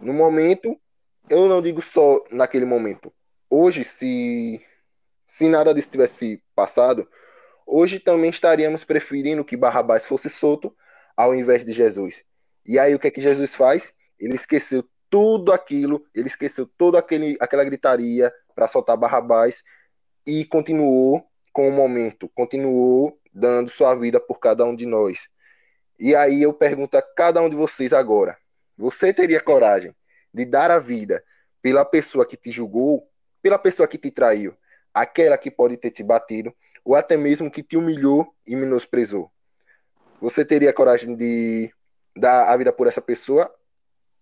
No 0.00 0.14
momento, 0.14 0.80
eu 1.28 1.50
não 1.50 1.60
digo 1.60 1.82
só 1.82 2.24
naquele 2.30 2.64
momento. 2.64 3.12
Hoje, 3.50 3.84
se, 3.84 4.58
se 5.26 5.50
nada 5.50 5.74
disso 5.74 5.90
tivesse 5.90 6.42
passado, 6.54 7.06
hoje 7.66 8.00
também 8.00 8.30
estaríamos 8.30 8.82
preferindo 8.82 9.44
que 9.44 9.54
Barrabás 9.54 10.06
fosse 10.06 10.30
solto 10.30 10.74
ao 11.14 11.34
invés 11.34 11.62
de 11.62 11.74
Jesus. 11.74 12.24
E 12.64 12.78
aí 12.78 12.94
o 12.94 12.98
que 12.98 13.08
é 13.08 13.10
que 13.10 13.20
Jesus 13.20 13.54
faz? 13.54 13.92
Ele 14.18 14.34
esqueceu 14.34 14.82
tudo 15.10 15.52
aquilo, 15.52 16.06
ele 16.14 16.28
esqueceu 16.28 16.66
toda 16.66 16.98
aquele, 16.98 17.36
aquela 17.38 17.64
gritaria 17.64 18.32
para 18.54 18.66
soltar 18.66 18.96
Barrabás 18.96 19.62
e 20.26 20.44
continuou 20.44 21.24
com 21.52 21.68
o 21.68 21.72
momento, 21.72 22.28
continuou 22.34 23.18
dando 23.32 23.70
sua 23.70 23.94
vida 23.94 24.18
por 24.18 24.38
cada 24.38 24.64
um 24.64 24.74
de 24.74 24.84
nós. 24.84 25.28
E 25.98 26.14
aí 26.14 26.42
eu 26.42 26.52
pergunto 26.52 26.96
a 26.96 27.02
cada 27.02 27.40
um 27.40 27.48
de 27.48 27.56
vocês 27.56 27.92
agora: 27.92 28.36
você 28.76 29.12
teria 29.12 29.40
coragem 29.40 29.94
de 30.32 30.44
dar 30.44 30.70
a 30.70 30.78
vida 30.78 31.22
pela 31.62 31.84
pessoa 31.84 32.26
que 32.26 32.36
te 32.36 32.50
julgou, 32.50 33.08
pela 33.40 33.58
pessoa 33.58 33.88
que 33.88 33.96
te 33.96 34.10
traiu, 34.10 34.54
aquela 34.92 35.38
que 35.38 35.50
pode 35.50 35.76
ter 35.76 35.90
te 35.90 36.02
batido, 36.02 36.54
ou 36.84 36.94
até 36.94 37.16
mesmo 37.16 37.50
que 37.50 37.62
te 37.62 37.76
humilhou 37.76 38.34
e 38.46 38.54
menosprezou? 38.54 39.30
Você 40.20 40.44
teria 40.44 40.72
coragem 40.72 41.14
de 41.14 41.70
dar 42.16 42.48
a 42.50 42.56
vida 42.56 42.72
por 42.72 42.86
essa 42.86 43.00
pessoa? 43.00 43.52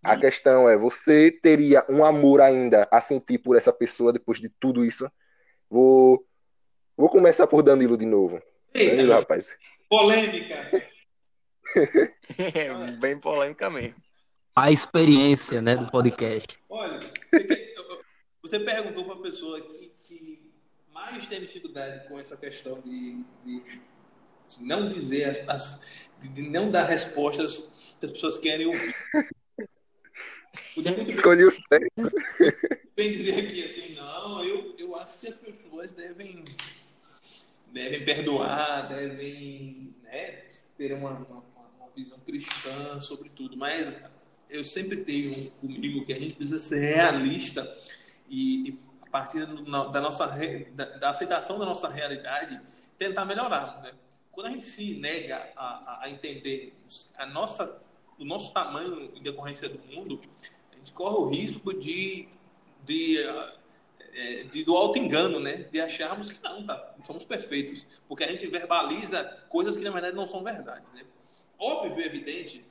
A 0.04 0.16
questão 0.16 0.68
é: 0.68 0.76
você 0.76 1.30
teria 1.30 1.84
um 1.88 2.04
amor 2.04 2.40
ainda 2.40 2.86
a 2.90 3.00
sentir 3.00 3.38
por 3.38 3.56
essa 3.56 3.72
pessoa 3.72 4.12
depois 4.12 4.38
de 4.38 4.48
tudo 4.48 4.84
isso? 4.84 5.10
Vou, 5.78 6.24
vou 6.96 7.08
começar 7.08 7.48
por 7.48 7.60
Danilo 7.60 7.96
de 7.96 8.06
novo. 8.06 8.40
Danilo, 8.72 9.00
Eita, 9.00 9.14
rapaz. 9.16 9.58
polêmica. 9.88 10.70
É 12.38 12.92
bem 12.92 13.18
polêmica 13.18 13.68
mesmo. 13.68 13.96
A 14.54 14.70
experiência, 14.70 15.60
né, 15.60 15.76
do 15.76 15.90
podcast. 15.90 16.58
Olha, 16.68 17.00
você 18.40 18.60
perguntou 18.60 19.04
para 19.04 19.14
a 19.14 19.22
pessoa 19.22 19.60
que, 19.60 19.92
que 20.04 20.52
mais 20.92 21.26
tem 21.26 21.40
dificuldade 21.40 22.06
com 22.06 22.20
essa 22.20 22.36
questão 22.36 22.80
de, 22.80 23.24
de- 23.44 23.62
de 24.48 24.62
não 24.62 24.88
dizer 24.88 25.44
as, 25.50 25.80
de 26.20 26.42
não 26.42 26.70
dar 26.70 26.84
respostas 26.84 27.96
que 27.98 28.06
as 28.06 28.12
pessoas 28.12 28.38
querem 28.38 28.66
ouvir. 28.68 28.94
Escolhi 31.08 31.44
o 31.44 31.50
certo. 31.50 31.88
bem 32.96 33.12
dizer 33.12 33.44
aqui 33.44 33.64
assim, 33.64 33.94
não, 33.94 34.44
eu, 34.44 34.74
eu 34.78 34.96
acho 34.96 35.18
que 35.18 35.28
as 35.28 35.34
pessoas 35.34 35.92
devem, 35.92 36.44
devem 37.72 38.04
perdoar, 38.04 38.88
devem 38.88 39.94
né, 40.02 40.44
ter 40.76 40.92
uma, 40.92 41.10
uma, 41.10 41.44
uma 41.78 41.90
visão 41.94 42.18
cristã 42.20 43.00
sobre 43.00 43.28
tudo, 43.30 43.56
mas 43.56 43.96
eu 44.48 44.62
sempre 44.62 44.98
tenho 44.98 45.50
comigo 45.60 46.04
que 46.04 46.12
a 46.12 46.18
gente 46.18 46.34
precisa 46.34 46.58
ser 46.58 46.78
realista 46.78 47.76
e, 48.28 48.68
e 48.68 48.78
a 49.02 49.10
partir 49.10 49.46
da 49.46 50.00
nossa 50.00 50.26
da, 50.72 50.84
da 50.84 51.10
aceitação 51.10 51.58
da 51.58 51.64
nossa 51.64 51.88
realidade 51.88 52.60
tentar 52.98 53.24
melhorar, 53.24 53.80
né? 53.82 53.92
Quando 54.30 54.48
a 54.48 54.50
gente 54.50 54.64
se 54.64 54.94
nega 54.94 55.48
a, 55.56 56.00
a 56.02 56.10
entender 56.10 56.74
a 57.16 57.26
nossa 57.26 57.80
o 58.18 58.24
nosso 58.24 58.52
tamanho 58.52 59.10
em 59.14 59.22
decorrência 59.22 59.68
do 59.68 59.78
mundo, 59.86 60.20
a 60.72 60.76
gente 60.76 60.92
corre 60.92 61.16
o 61.16 61.28
risco 61.28 61.72
de 61.72 62.28
de, 62.84 63.18
ah, 63.26 63.56
é, 64.14 64.42
de 64.44 64.62
do 64.62 64.76
auto 64.76 64.98
engano, 64.98 65.40
né? 65.40 65.68
De 65.70 65.80
acharmos 65.80 66.30
que 66.30 66.42
não, 66.42 66.64
tá, 66.66 66.94
somos 67.04 67.24
perfeitos, 67.24 67.86
porque 68.08 68.24
a 68.24 68.28
gente 68.28 68.46
verbaliza 68.46 69.24
coisas 69.48 69.76
que 69.76 69.82
na 69.82 69.90
verdade 69.90 70.16
não 70.16 70.26
são 70.26 70.42
verdade, 70.42 70.84
né? 70.94 71.04
Óbvio 71.58 72.00
e 72.00 72.04
evidente 72.04 72.64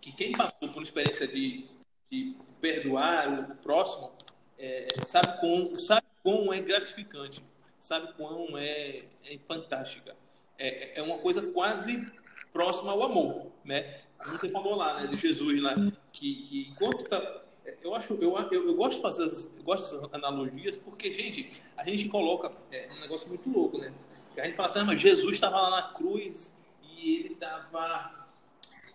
que 0.00 0.12
quem 0.12 0.32
passou 0.32 0.68
por 0.68 0.78
uma 0.78 0.82
experiência 0.82 1.26
de, 1.26 1.66
de 2.10 2.36
perdoar 2.60 3.50
o 3.50 3.54
próximo 3.56 4.12
é, 4.58 4.88
sabe 5.04 5.38
quão 5.40 5.78
sabe 5.78 6.06
quão 6.22 6.52
é 6.52 6.60
gratificante, 6.60 7.44
sabe 7.78 8.12
quão 8.14 8.56
é, 8.56 9.04
é 9.24 9.38
fantástica. 9.46 10.16
É, 10.58 11.00
é 11.00 11.02
uma 11.02 11.18
coisa 11.18 11.42
quase 11.42 12.06
próxima 12.52 12.92
ao 12.92 13.02
amor, 13.02 13.50
né? 13.64 14.00
Como 14.24 14.38
você 14.38 14.48
falou 14.48 14.74
lá, 14.74 15.00
né, 15.00 15.06
de 15.06 15.18
Jesus 15.18 15.62
lá, 15.62 15.74
que, 16.12 16.34
que 16.42 16.68
enquanto 16.70 17.04
tá, 17.04 17.42
eu 17.82 17.94
acho, 17.94 18.14
eu, 18.14 18.36
eu, 18.50 18.68
eu 18.68 18.74
gosto 18.74 18.96
de 18.96 19.02
fazer, 19.02 19.24
as, 19.24 19.52
gosto 19.62 19.96
dessas 19.96 20.14
analogias 20.14 20.76
porque, 20.76 21.12
gente, 21.12 21.62
a 21.76 21.84
gente 21.84 22.08
coloca 22.08 22.50
é, 22.72 22.88
um 22.90 23.00
negócio 23.00 23.28
muito 23.28 23.48
louco, 23.50 23.78
né? 23.78 23.92
A 24.36 24.46
gente 24.46 24.56
fala 24.56 24.68
assim, 24.68 24.80
ah, 24.80 24.84
mas 24.84 25.00
Jesus 25.00 25.34
estava 25.34 25.60
lá 25.60 25.70
na 25.70 25.82
cruz 25.92 26.60
e 26.82 27.16
ele 27.16 27.34
estava 27.34 28.26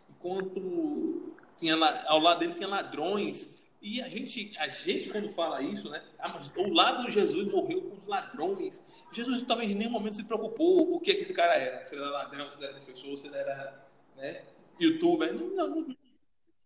enquanto 0.10 1.34
tinha 1.58 1.76
ao 2.08 2.20
lado 2.20 2.40
dele 2.40 2.54
tinha 2.54 2.68
ladrões 2.68 3.58
e 3.82 4.02
a 4.02 4.10
gente, 4.10 4.52
a 4.58 4.68
gente 4.68 5.10
quando 5.10 5.30
fala 5.30 5.62
isso, 5.62 5.90
né? 5.90 6.04
Ah, 6.18 6.28
mas 6.28 6.52
o 6.56 6.74
lado 6.74 7.06
de 7.06 7.12
Jesus 7.12 7.50
morreu 7.50 7.82
com 7.82 7.96
os 7.96 8.08
ladrões. 8.08 8.84
Jesus 9.14 9.44
talvez 9.44 9.72
em 9.72 9.76
nenhum 9.76 9.92
momento 9.92 10.18
se 10.18 10.26
preocupou 10.26 10.96
o 10.96 11.00
que, 11.00 11.12
é 11.12 11.16
que 11.16 11.22
esse 11.22 11.34
cara 11.34 11.54
era. 11.56 11.84
Se 11.86 11.96
ele 11.96 12.04
era 12.04 12.12
ladrão, 12.12 12.52
se 12.52 12.58
ele 12.58 12.66
era 12.66 12.76
professor, 12.76 13.18
se 13.18 13.28
ele 13.28 13.38
era 13.38 13.86
né, 14.18 14.44
youtuber. 14.80 15.34
Não, 15.34 15.48
não, 15.50 15.68
não, 15.82 15.96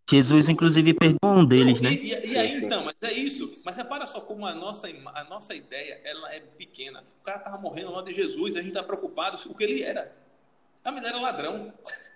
Jesus, 0.09 0.49
inclusive, 0.49 0.93
perdoou 0.93 1.39
um 1.39 1.45
deles, 1.45 1.79
não, 1.81 1.89
né? 1.89 1.95
E, 1.95 2.13
e- 2.13 2.31
e 2.33 2.37
aí, 2.37 2.53
então, 2.57 2.83
mas 2.85 2.95
é 3.01 3.13
isso. 3.13 3.51
Mas 3.65 3.75
repara 3.75 4.05
só 4.05 4.19
como 4.21 4.45
a 4.45 4.53
nossa, 4.53 4.87
a 4.87 5.23
nossa 5.23 5.55
ideia 5.55 5.99
ela 6.03 6.33
é 6.33 6.39
pequena. 6.41 7.03
O 7.21 7.23
cara 7.23 7.39
tava 7.39 7.57
morrendo 7.57 7.87
ao 7.87 7.95
lado 7.95 8.05
de 8.09 8.13
Jesus, 8.13 8.55
a 8.55 8.61
gente 8.61 8.73
tá 8.73 8.83
preocupado 8.83 9.37
com 9.37 9.49
o 9.49 9.55
que 9.55 9.63
ele 9.63 9.81
era. 9.81 10.13
Ah, 10.83 10.91
mas 10.91 11.01
ele 11.03 11.13
era 11.13 11.21
ladrão. 11.21 11.73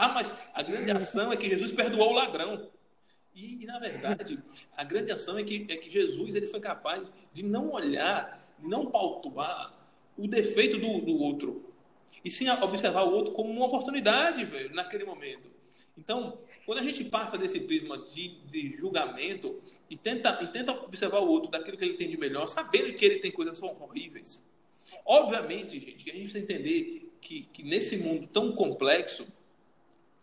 Ah, 0.00 0.10
mas 0.10 0.32
a 0.54 0.62
grande 0.62 0.92
ação 0.92 1.32
é 1.32 1.36
que 1.36 1.48
Jesus 1.48 1.72
perdoou 1.72 2.10
o 2.10 2.14
ladrão. 2.14 2.68
E, 3.34 3.64
e, 3.64 3.66
na 3.66 3.80
verdade, 3.80 4.38
a 4.76 4.84
grande 4.84 5.10
ação 5.10 5.36
é 5.36 5.42
que, 5.42 5.66
é 5.68 5.76
que 5.76 5.90
Jesus 5.90 6.36
ele 6.36 6.46
foi 6.46 6.60
capaz 6.60 7.02
de 7.32 7.42
não 7.42 7.72
olhar, 7.72 8.48
não 8.60 8.86
pautuar 8.86 9.74
o 10.16 10.28
defeito 10.28 10.76
do, 10.78 11.00
do 11.00 11.16
outro. 11.18 11.67
E 12.24 12.30
sim 12.30 12.48
observar 12.48 13.02
o 13.02 13.12
outro 13.12 13.32
como 13.32 13.50
uma 13.50 13.66
oportunidade, 13.66 14.44
velho, 14.44 14.74
naquele 14.74 15.04
momento. 15.04 15.48
Então, 15.96 16.38
quando 16.64 16.78
a 16.78 16.82
gente 16.82 17.04
passa 17.04 17.36
desse 17.36 17.58
prisma 17.60 17.98
de, 17.98 18.38
de 18.46 18.76
julgamento 18.76 19.60
e 19.90 19.96
tenta, 19.96 20.38
e 20.42 20.46
tenta 20.48 20.72
observar 20.72 21.20
o 21.20 21.28
outro 21.28 21.50
daquilo 21.50 21.76
que 21.76 21.84
ele 21.84 21.94
tem 21.94 22.08
de 22.08 22.16
melhor, 22.16 22.46
sabendo 22.46 22.94
que 22.94 23.04
ele 23.04 23.18
tem 23.18 23.32
coisas 23.32 23.60
horríveis. 23.62 24.46
Obviamente, 25.04 25.80
gente, 25.80 26.08
a 26.08 26.14
gente 26.14 26.22
precisa 26.24 26.38
entender 26.38 27.10
que, 27.20 27.48
que 27.52 27.62
nesse 27.62 27.96
mundo 27.96 28.26
tão 28.26 28.52
complexo, 28.52 29.26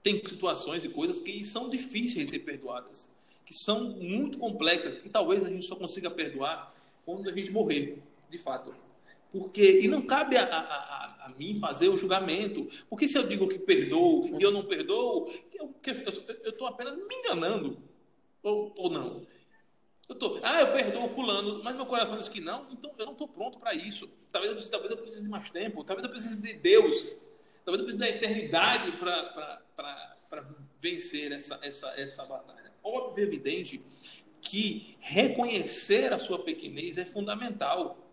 tem 0.02 0.22
situações 0.26 0.86
e 0.86 0.90
coisas 0.90 1.20
que 1.20 1.44
são 1.44 1.70
difíceis 1.70 2.26
de 2.26 2.32
ser 2.32 2.40
perdoadas, 2.40 3.12
que 3.46 3.54
são 3.54 3.90
muito 3.90 4.38
complexas, 4.38 5.00
que 5.00 5.10
talvez 5.10 5.44
a 5.46 5.50
gente 5.50 5.66
só 5.66 5.76
consiga 5.76 6.10
perdoar 6.10 6.74
quando 7.04 7.28
a 7.28 7.34
gente 7.34 7.52
morrer, 7.52 8.02
de 8.30 8.38
fato. 8.38 8.85
Porque, 9.38 9.82
e 9.82 9.88
não 9.90 10.02
cabe 10.02 10.38
a, 10.38 10.44
a, 10.46 11.26
a, 11.26 11.30
mim 11.38 11.60
fazer 11.60 11.90
o 11.90 11.98
julgamento. 11.98 12.70
Porque 12.90 13.06
se 13.06 13.18
eu 13.18 13.28
digo 13.28 13.50
que 13.50 13.60
perdoo 13.60 14.40
e 14.40 14.42
eu 14.42 14.50
não 14.50 14.64
perdoo, 14.64 15.30
eu 15.54 16.52
estou 16.52 16.66
apenas 16.66 16.96
me 16.96 17.16
enganando. 17.16 17.78
Ou, 18.42 18.74
ou 18.78 18.90
não. 18.90 19.28
Eu 20.08 20.16
tô, 20.16 20.40
ah, 20.42 20.62
eu 20.62 20.72
perdoo 20.72 21.10
fulano, 21.10 21.62
mas 21.62 21.76
meu 21.76 21.86
coração 21.86 22.18
diz 22.18 22.30
que 22.30 22.40
não, 22.40 22.66
então 22.72 22.94
eu 22.98 23.06
não 23.08 23.12
estou 23.12 23.28
pronto 23.28 23.60
para 23.60 23.74
isso. 23.74 24.10
Talvez 24.32 24.52
eu, 24.52 24.56
precise, 24.56 24.72
talvez 24.72 24.92
eu 24.92 24.98
precise 24.98 25.24
de 25.24 25.30
mais 25.30 25.50
tempo, 25.50 25.84
talvez 25.84 26.06
eu 26.06 26.12
precise 26.12 26.42
de 26.42 26.54
Deus, 26.54 27.18
talvez 27.66 27.80
eu 27.80 27.86
precise 27.86 27.98
da 27.98 28.08
eternidade 28.08 28.92
para 28.98 30.44
vencer 30.80 31.34
essa, 31.34 31.60
essa, 31.62 31.88
essa 32.00 32.24
batalha. 32.24 32.72
Óbvio, 32.84 33.26
evidente 33.26 33.84
que 34.40 34.96
reconhecer 35.00 36.14
a 36.14 36.20
sua 36.20 36.40
pequenez 36.40 36.98
é 36.98 37.06
fundamental. 37.06 38.05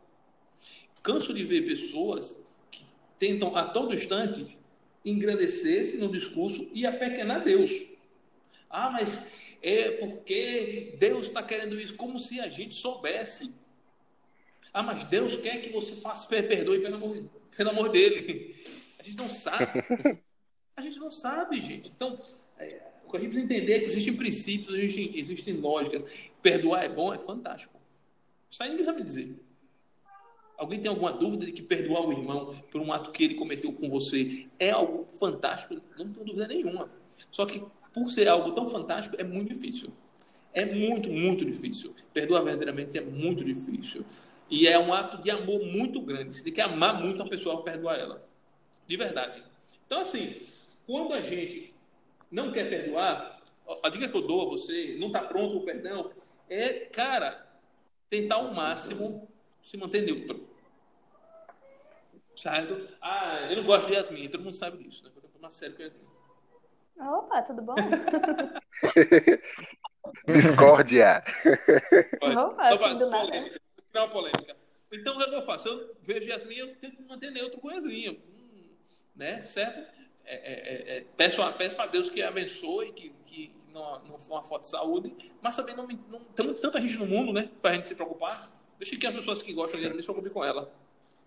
Canso 1.03 1.35
de 1.35 1.45
ver 1.45 1.67
pessoas 1.67 2.47
que 2.71 2.85
tentam 3.19 3.55
a 3.57 3.65
todo 3.65 3.95
instante 3.95 4.59
engrandecer-se 5.05 5.99
no 5.99 6.11
discurso 6.11 6.69
e 6.73 6.87
apequenar 6.87 7.43
Deus. 7.43 7.71
Ah, 8.71 8.91
mas 8.91 9.33
é 9.61 9.91
porque 9.93 10.97
Deus 10.99 11.27
está 11.27 11.43
querendo 11.43 11.81
isso, 11.81 11.95
como 11.95 12.19
se 12.19 12.41
a 12.41 12.49
gente 12.49 12.75
soubesse. 12.75 13.53
Ah, 14.73 14.83
mas 14.83 15.05
Deus 15.05 15.37
quer 15.37 15.61
que 15.61 15.71
você 15.71 15.97
faça 15.97 16.27
perdoe 16.29 16.81
pelo 16.81 16.97
amor, 16.97 17.25
pelo 17.57 17.71
amor 17.71 17.89
dele. 17.91 18.57
A 18.99 19.05
gente 19.05 19.17
não 19.17 19.29
sabe. 19.29 19.85
A 20.77 20.81
gente 20.81 20.97
não 20.97 21.11
sabe, 21.11 21.61
gente. 21.61 21.91
Então, 21.91 22.17
é, 22.57 22.81
o 23.05 23.11
que 23.11 23.17
a 23.17 23.21
gente 23.21 23.31
precisa 23.31 23.45
entender 23.45 23.73
é 23.73 23.79
que 23.81 23.87
existem 23.87 24.15
princípios, 24.15 24.79
existem, 24.79 25.19
existem 25.19 25.55
lógicas. 25.55 26.05
Perdoar 26.41 26.85
é 26.85 26.89
bom, 26.89 27.13
é 27.13 27.19
fantástico. 27.19 27.75
Isso 28.49 28.63
aí 28.63 28.71
ninguém 28.71 28.85
sabe 28.85 29.03
dizer. 29.03 29.35
Alguém 30.63 30.79
tem 30.79 30.89
alguma 30.89 31.13
dúvida 31.13 31.45
de 31.45 31.51
que 31.51 31.61
perdoar 31.61 32.07
o 32.07 32.13
irmão 32.13 32.55
por 32.71 32.81
um 32.81 32.93
ato 32.93 33.11
que 33.11 33.25
ele 33.25 33.35
cometeu 33.35 33.73
com 33.73 33.89
você 33.89 34.47
é 34.61 34.71
algo 34.71 35.05
fantástico? 35.19 35.75
Não 35.99 36.09
tenho 36.09 36.25
dúvida 36.25 36.47
nenhuma. 36.47 36.89
Só 37.33 37.45
que, 37.45 37.65
por 37.93 38.09
ser 38.13 38.29
algo 38.29 38.53
tão 38.53 38.69
fantástico, 38.69 39.17
é 39.19 39.25
muito 39.25 39.53
difícil. 39.53 39.93
É 40.55 40.65
muito, 40.65 41.11
muito 41.11 41.45
difícil. 41.45 41.93
Perdoar 42.15 42.45
verdadeiramente 42.45 42.97
é 42.97 43.01
muito 43.01 43.45
difícil. 43.45 44.07
E 44.49 44.69
é 44.69 44.79
um 44.79 44.95
ato 44.95 45.21
de 45.21 45.33
amor 45.33 45.67
muito 45.67 46.01
grande. 46.01 46.33
Você 46.33 46.45
tem 46.45 46.53
que 46.53 46.61
amar 46.61 47.03
muito 47.03 47.21
a 47.25 47.29
pessoa 47.29 47.61
para 47.61 47.73
perdoar 47.73 47.99
ela. 47.99 48.25
De 48.87 48.97
verdade. 48.97 49.43
Então, 49.85 49.99
assim, 49.99 50.43
quando 50.87 51.13
a 51.13 51.21
gente 51.21 51.75
não 52.31 52.53
quer 52.53 52.71
perdoar, 52.71 53.41
a 53.83 53.89
dica 53.89 54.09
que 54.09 54.17
eu 54.17 54.23
dou 54.23 54.43
a 54.43 54.51
você, 54.51 54.97
não 55.01 55.09
está 55.09 55.23
pronto 55.23 55.57
o 55.57 55.65
perdão, 55.65 56.13
é, 56.49 56.69
cara, 56.69 57.49
tentar 58.09 58.37
ao 58.37 58.55
máximo 58.55 59.29
se 59.61 59.77
manter 59.77 60.03
neutro. 60.03 60.52
Certo? 62.37 62.89
Ah, 63.01 63.47
eu 63.51 63.57
não 63.57 63.65
gosto 63.65 63.87
de 63.87 63.95
Yasmin, 63.95 64.29
todo 64.29 64.43
mundo 64.43 64.55
sabe 64.55 64.83
disso, 64.83 65.05
né? 65.05 65.11
Eu 65.15 65.29
tomar 65.29 65.51
sério 65.51 65.77
com 65.77 65.83
Yasmin. 65.83 66.07
Opa, 66.99 67.43
tudo 67.43 67.63
bom? 67.63 67.75
Discórdia. 70.27 71.23
Opa, 72.21 72.75
Opa 72.75 72.89
tudo 72.91 73.11
polêmica. 73.11 73.61
Não, 73.93 74.09
polêmica. 74.09 74.57
Então, 74.93 75.17
o 75.17 75.19
que 75.19 75.35
eu 75.35 75.43
faço? 75.43 75.69
Eu 75.69 75.97
vejo 76.03 76.29
Yasmin, 76.29 76.57
eu 76.57 76.75
tento 76.77 77.01
me 77.01 77.09
manter 77.09 77.31
neutro 77.31 77.61
com 77.61 77.71
Yasmin. 77.71 78.11
Hum, 78.11 78.69
né? 79.17 79.41
Certo? 79.43 79.81
É, 80.25 80.35
é, 80.35 80.99
é, 80.99 81.05
peço, 81.17 81.43
a, 81.43 81.53
peço 81.53 81.81
a 81.81 81.87
Deus 81.87 82.09
que 82.09 82.23
abençoe, 82.23 82.93
que, 82.93 83.13
que 83.27 83.53
não, 83.73 84.03
não 84.05 84.19
for 84.19 84.35
uma 84.35 84.43
foto 84.43 84.63
de 84.63 84.69
saúde, 84.69 85.15
mas 85.41 85.57
também 85.57 85.75
não, 85.75 85.87
não 85.87 86.21
tem 86.21 86.55
tanta 86.55 86.81
gente 86.81 86.97
no 86.97 87.07
mundo, 87.07 87.33
né? 87.33 87.51
Pra 87.61 87.75
gente 87.75 87.89
se 87.89 87.95
preocupar. 87.95 88.51
Deixa 88.79 88.97
que 88.97 89.07
as 89.07 89.15
pessoas 89.15 89.43
que 89.43 89.53
gostam 89.53 89.81
de 89.81 89.87
Yasmin 89.87 90.01
se 90.01 90.07
preocupem 90.07 90.33
com 90.33 90.45
ela. 90.45 90.73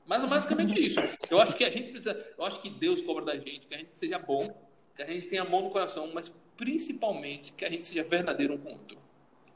Mas 0.06 0.24
é 0.24 0.28
basicamente 0.28 0.80
isso. 0.80 1.00
Eu 1.30 1.42
acho 1.42 1.56
que 1.56 1.64
a 1.64 1.70
gente 1.70 1.92
precisa, 1.92 2.34
eu 2.38 2.46
acho 2.46 2.62
que 2.62 2.70
Deus 2.70 3.02
cobra 3.02 3.26
da 3.26 3.36
gente, 3.36 3.66
que 3.66 3.74
a 3.74 3.78
gente 3.78 3.98
seja 3.98 4.20
bom, 4.20 4.48
que 4.96 5.02
a 5.02 5.06
gente 5.06 5.28
tenha 5.28 5.44
mão 5.44 5.64
no 5.64 5.70
coração, 5.70 6.12
mas 6.14 6.30
principalmente 6.56 7.52
que 7.54 7.66
a 7.66 7.70
gente 7.70 7.86
seja 7.86 8.04
verdadeiro 8.04 8.54
um 8.54 8.58
com 8.58 8.70
o 8.70 8.74
outro. 8.74 8.98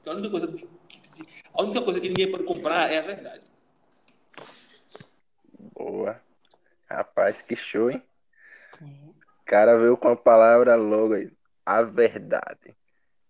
a 0.05 0.11
única 0.11 0.29
coisa, 0.29 0.47
que, 0.47 0.99
a 1.53 1.63
única 1.63 1.81
coisa 1.81 1.99
que 1.99 2.09
ninguém 2.09 2.31
pode 2.31 2.43
comprar 2.43 2.91
é 2.91 2.97
a 2.97 3.01
verdade. 3.01 3.43
Boa. 5.73 6.21
Rapaz, 6.89 7.41
que 7.41 7.55
show, 7.55 7.91
hein? 7.91 8.03
O 8.81 9.13
cara 9.45 9.77
veio 9.77 9.95
com 9.95 10.09
a 10.09 10.15
palavra 10.15 10.75
logo 10.75 11.13
aí. 11.13 11.31
A 11.65 11.83
verdade. 11.83 12.75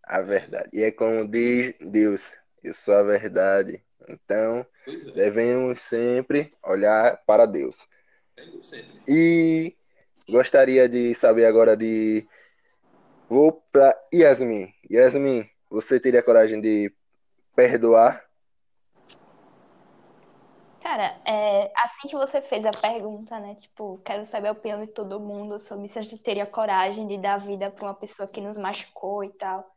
A 0.03 0.21
verdade. 0.21 0.69
E 0.71 0.81
é 0.81 0.91
como 0.91 1.27
diz 1.27 1.73
Deus, 1.79 2.33
eu 2.63 2.73
sou 2.73 2.93
a 2.93 3.03
verdade. 3.03 3.83
Então, 4.07 4.65
é. 4.87 5.11
devemos 5.11 5.81
sempre 5.81 6.53
olhar 6.63 7.17
para 7.25 7.45
Deus. 7.45 7.87
E 9.07 9.75
gostaria 10.29 10.87
de 10.87 11.13
saber 11.15 11.45
agora 11.45 11.75
de. 11.75 12.27
Vou 13.27 13.63
para 13.71 13.95
Yasmin. 14.13 14.73
Yasmin, 14.89 15.47
você 15.69 15.99
teria 15.99 16.23
coragem 16.23 16.61
de 16.61 16.91
perdoar? 17.55 18.23
Cara, 20.81 21.21
é, 21.25 21.71
assim 21.75 22.07
que 22.07 22.15
você 22.15 22.41
fez 22.41 22.65
a 22.65 22.71
pergunta, 22.71 23.39
né? 23.39 23.53
Tipo, 23.53 23.99
quero 24.03 24.25
saber 24.25 24.47
a 24.47 24.53
opinião 24.53 24.79
de 24.79 24.87
todo 24.87 25.19
mundo 25.19 25.59
sobre 25.59 25.87
se 25.87 25.99
a 25.99 26.01
gente 26.01 26.17
teria 26.17 26.47
coragem 26.47 27.05
de 27.05 27.17
dar 27.17 27.37
vida 27.37 27.69
para 27.69 27.85
uma 27.85 27.93
pessoa 27.93 28.27
que 28.27 28.41
nos 28.41 28.57
machucou 28.57 29.23
e 29.23 29.29
tal. 29.29 29.69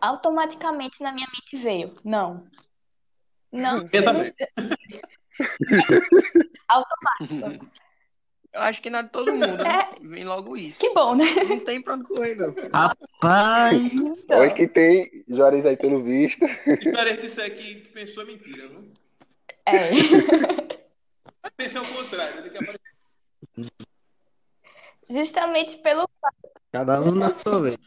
Automaticamente 0.00 1.02
na 1.02 1.12
minha 1.12 1.28
mente 1.32 1.62
veio, 1.62 1.90
não. 2.02 2.44
Não. 3.52 3.88
Eu 3.92 4.04
também. 4.04 4.32
Automático. 6.68 7.66
Eu 8.52 8.62
acho 8.62 8.82
que 8.82 8.90
na 8.90 9.02
de 9.02 9.10
todo 9.10 9.32
mundo 9.32 9.62
é... 9.64 9.90
vem 10.00 10.24
logo 10.24 10.56
isso. 10.56 10.80
Que 10.80 10.92
bom, 10.92 11.14
né? 11.14 11.24
Não 11.48 11.60
tem 11.60 11.80
pra 11.80 11.94
onde 11.94 12.04
correr, 12.04 12.34
não. 12.34 12.52
Rapaz! 12.74 13.92
Então... 13.92 14.40
Oi, 14.40 14.50
que 14.50 14.66
tem 14.66 15.24
Juarez 15.28 15.64
aí 15.64 15.76
pelo 15.76 16.02
visto. 16.02 16.44
Diferente 16.66 17.22
disso 17.22 17.40
aqui 17.42 17.76
que 17.76 17.88
pensou 17.88 18.24
é 18.24 18.26
mentira, 18.26 18.66
viu? 18.66 18.92
É. 19.66 19.90
Pensei 21.56 21.78
ao 21.80 21.86
contrário, 21.86 22.42
tem 22.42 22.50
que 22.50 22.58
aparecer. 22.58 22.90
Justamente 25.08 25.76
pelo 25.78 26.08
Cada 26.72 27.00
um 27.00 27.12
na 27.12 27.30
sua 27.32 27.60
vez. 27.60 27.78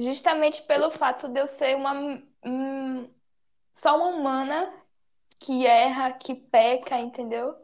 Justamente 0.00 0.62
pelo 0.62 0.90
fato 0.90 1.28
de 1.28 1.40
eu 1.40 1.46
ser 1.46 1.76
uma 1.76 2.22
um, 2.44 3.08
só 3.74 3.96
uma 3.96 4.08
humana 4.08 4.72
que 5.38 5.66
erra, 5.66 6.12
que 6.12 6.34
peca, 6.34 6.98
entendeu? 6.98 7.56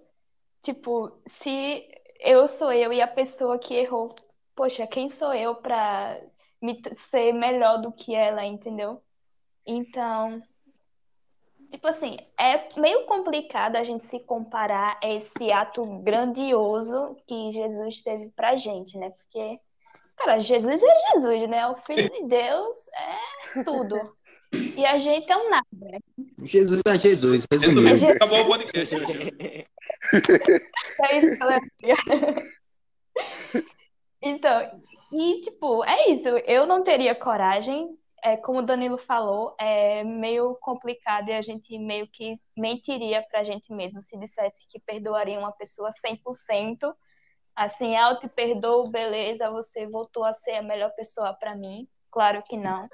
Tipo, 0.63 1.21
se 1.27 1.87
eu 2.21 2.49
sou 2.49 2.73
eu 2.73 2.93
e 2.93 3.01
a 3.01 3.09
pessoa 3.09 3.59
que 3.59 3.75
errou, 3.75 4.15
poxa, 4.55 4.87
quem 4.87 5.09
sou 5.09 5.33
eu 5.35 5.55
pra 5.55 6.21
me 6.61 6.81
ser 6.93 7.33
melhor 7.33 7.81
do 7.81 7.93
que 7.93 8.15
ela, 8.15 8.45
entendeu? 8.45 9.03
Então, 9.67 10.43
tipo 11.71 11.87
assim, 11.87 12.17
é 12.39 12.69
meio 12.81 13.05
complicado 13.07 13.77
a 13.77 13.85
gente 13.85 14.07
se 14.07 14.21
comparar 14.21 14.99
a 15.03 15.09
esse 15.09 15.53
ato 15.53 15.85
grandioso 16.03 17.17
que 17.27 17.51
Jesus 17.51 18.01
teve 18.01 18.31
pra 18.31 18.57
gente, 18.57 18.97
né? 18.97 19.11
Porque 19.11 19.61
Cara, 20.17 20.41
Jesus 20.41 20.83
é 20.83 21.13
Jesus, 21.13 21.49
né? 21.49 21.69
O 21.69 21.77
Filho 21.77 22.11
de 22.11 22.25
Deus 22.25 22.79
é 22.89 23.63
tudo. 23.63 24.17
E 24.77 24.85
a 24.85 24.99
gente 24.99 25.31
é 25.31 25.37
um 25.37 25.51
nada. 25.51 26.01
Jesus 26.43 26.83
é 26.87 26.99
Jesus. 26.99 27.47
Resumindo. 27.51 27.89
É 27.89 27.97
Jesus. 27.97 28.17
Acabou 28.17 28.43
o 28.43 28.47
podcast. 28.47 28.95
é 31.03 31.19
isso, 31.19 31.39
galera. 31.39 31.63
Então, 34.23 34.83
e 35.13 35.41
tipo, 35.41 35.85
é 35.85 36.11
isso. 36.11 36.29
Eu 36.29 36.67
não 36.67 36.83
teria 36.83 37.15
coragem. 37.15 37.89
É, 38.25 38.37
como 38.37 38.59
o 38.59 38.63
Danilo 38.63 38.99
falou, 38.99 39.55
é 39.61 40.03
meio 40.03 40.57
complicado 40.61 41.29
e 41.29 41.33
a 41.33 41.43
gente 41.43 41.79
meio 41.79 42.09
que 42.09 42.41
mentiria 42.57 43.23
pra 43.31 43.45
gente 43.45 43.73
mesmo 43.73 44.03
se 44.03 44.19
dissesse 44.19 44.67
que 44.69 44.81
perdoaria 44.81 45.39
uma 45.39 45.53
pessoa 45.53 45.93
100% 46.05 46.93
Assim, 47.57 47.97
ah, 47.97 48.11
eu 48.11 48.19
te 48.19 48.29
perdoo, 48.29 48.87
beleza, 48.87 49.51
você 49.51 49.87
voltou 49.87 50.25
a 50.25 50.35
ser 50.35 50.57
a 50.57 50.63
melhor 50.63 50.91
pessoa 50.91 51.33
para 51.33 51.57
mim. 51.57 51.89
Claro 52.11 52.43
que 52.43 52.55
não. 52.57 52.87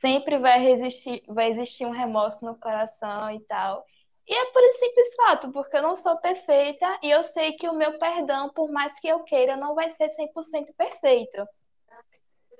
Sempre 0.00 0.38
vai, 0.38 0.58
resistir, 0.58 1.22
vai 1.28 1.50
existir 1.50 1.84
um 1.84 1.90
remorso 1.90 2.42
no 2.44 2.54
coração 2.56 3.30
e 3.30 3.40
tal. 3.40 3.84
E 4.26 4.34
é 4.34 4.46
por 4.46 4.62
esse 4.62 4.78
simples 4.78 5.14
fato, 5.14 5.52
porque 5.52 5.76
eu 5.76 5.82
não 5.82 5.94
sou 5.94 6.16
perfeita 6.16 6.98
e 7.02 7.10
eu 7.10 7.22
sei 7.22 7.52
que 7.52 7.68
o 7.68 7.74
meu 7.74 7.98
perdão, 7.98 8.48
por 8.48 8.70
mais 8.72 8.98
que 8.98 9.06
eu 9.06 9.20
queira, 9.20 9.54
não 9.54 9.74
vai 9.74 9.90
ser 9.90 10.08
100% 10.08 10.74
perfeito. 10.76 11.46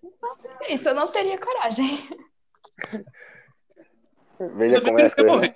Então, 0.05 0.37
é 0.61 0.75
isso, 0.75 0.89
eu 0.89 0.95
não 0.95 1.11
teria 1.11 1.39
coragem. 1.39 2.07
Veja 4.39 4.81
como 4.83 5.01
é 5.01 5.07
as 5.07 5.15
coisas. 5.15 5.55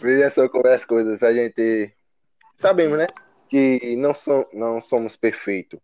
Veja 0.00 0.30
só 0.30 0.48
como 0.48 0.66
é 0.66 0.74
as 0.74 0.84
coisas. 0.84 1.22
A 1.22 1.32
gente 1.32 1.92
sabemos, 2.56 2.98
né? 2.98 3.06
Que 3.48 3.96
não, 3.96 4.14
som, 4.14 4.44
não 4.52 4.80
somos 4.80 5.16
perfeitos. 5.16 5.80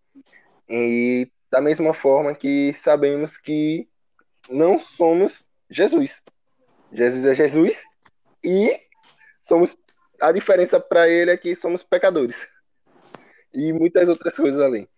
E 0.69 1.31
da 1.51 1.61
mesma 1.61 1.93
forma 1.95 2.35
que 2.35 2.75
sabemos 2.75 3.37
que 3.37 3.89
não 4.49 4.79
somos 4.79 5.47
Jesus. 5.71 6.23
Jesus 6.93 7.25
é 7.25 7.35
Jesus 7.35 7.85
e 8.45 8.81
somos 9.41 9.77
a 10.21 10.31
diferença 10.33 10.79
para 10.79 11.09
ele 11.09 11.31
é 11.31 11.37
que 11.37 11.57
somos 11.57 11.83
pecadores. 11.83 12.47
E 13.53 13.73
muitas 13.73 14.09
outras 14.09 14.37
coisas 14.37 14.61
além. 14.61 14.89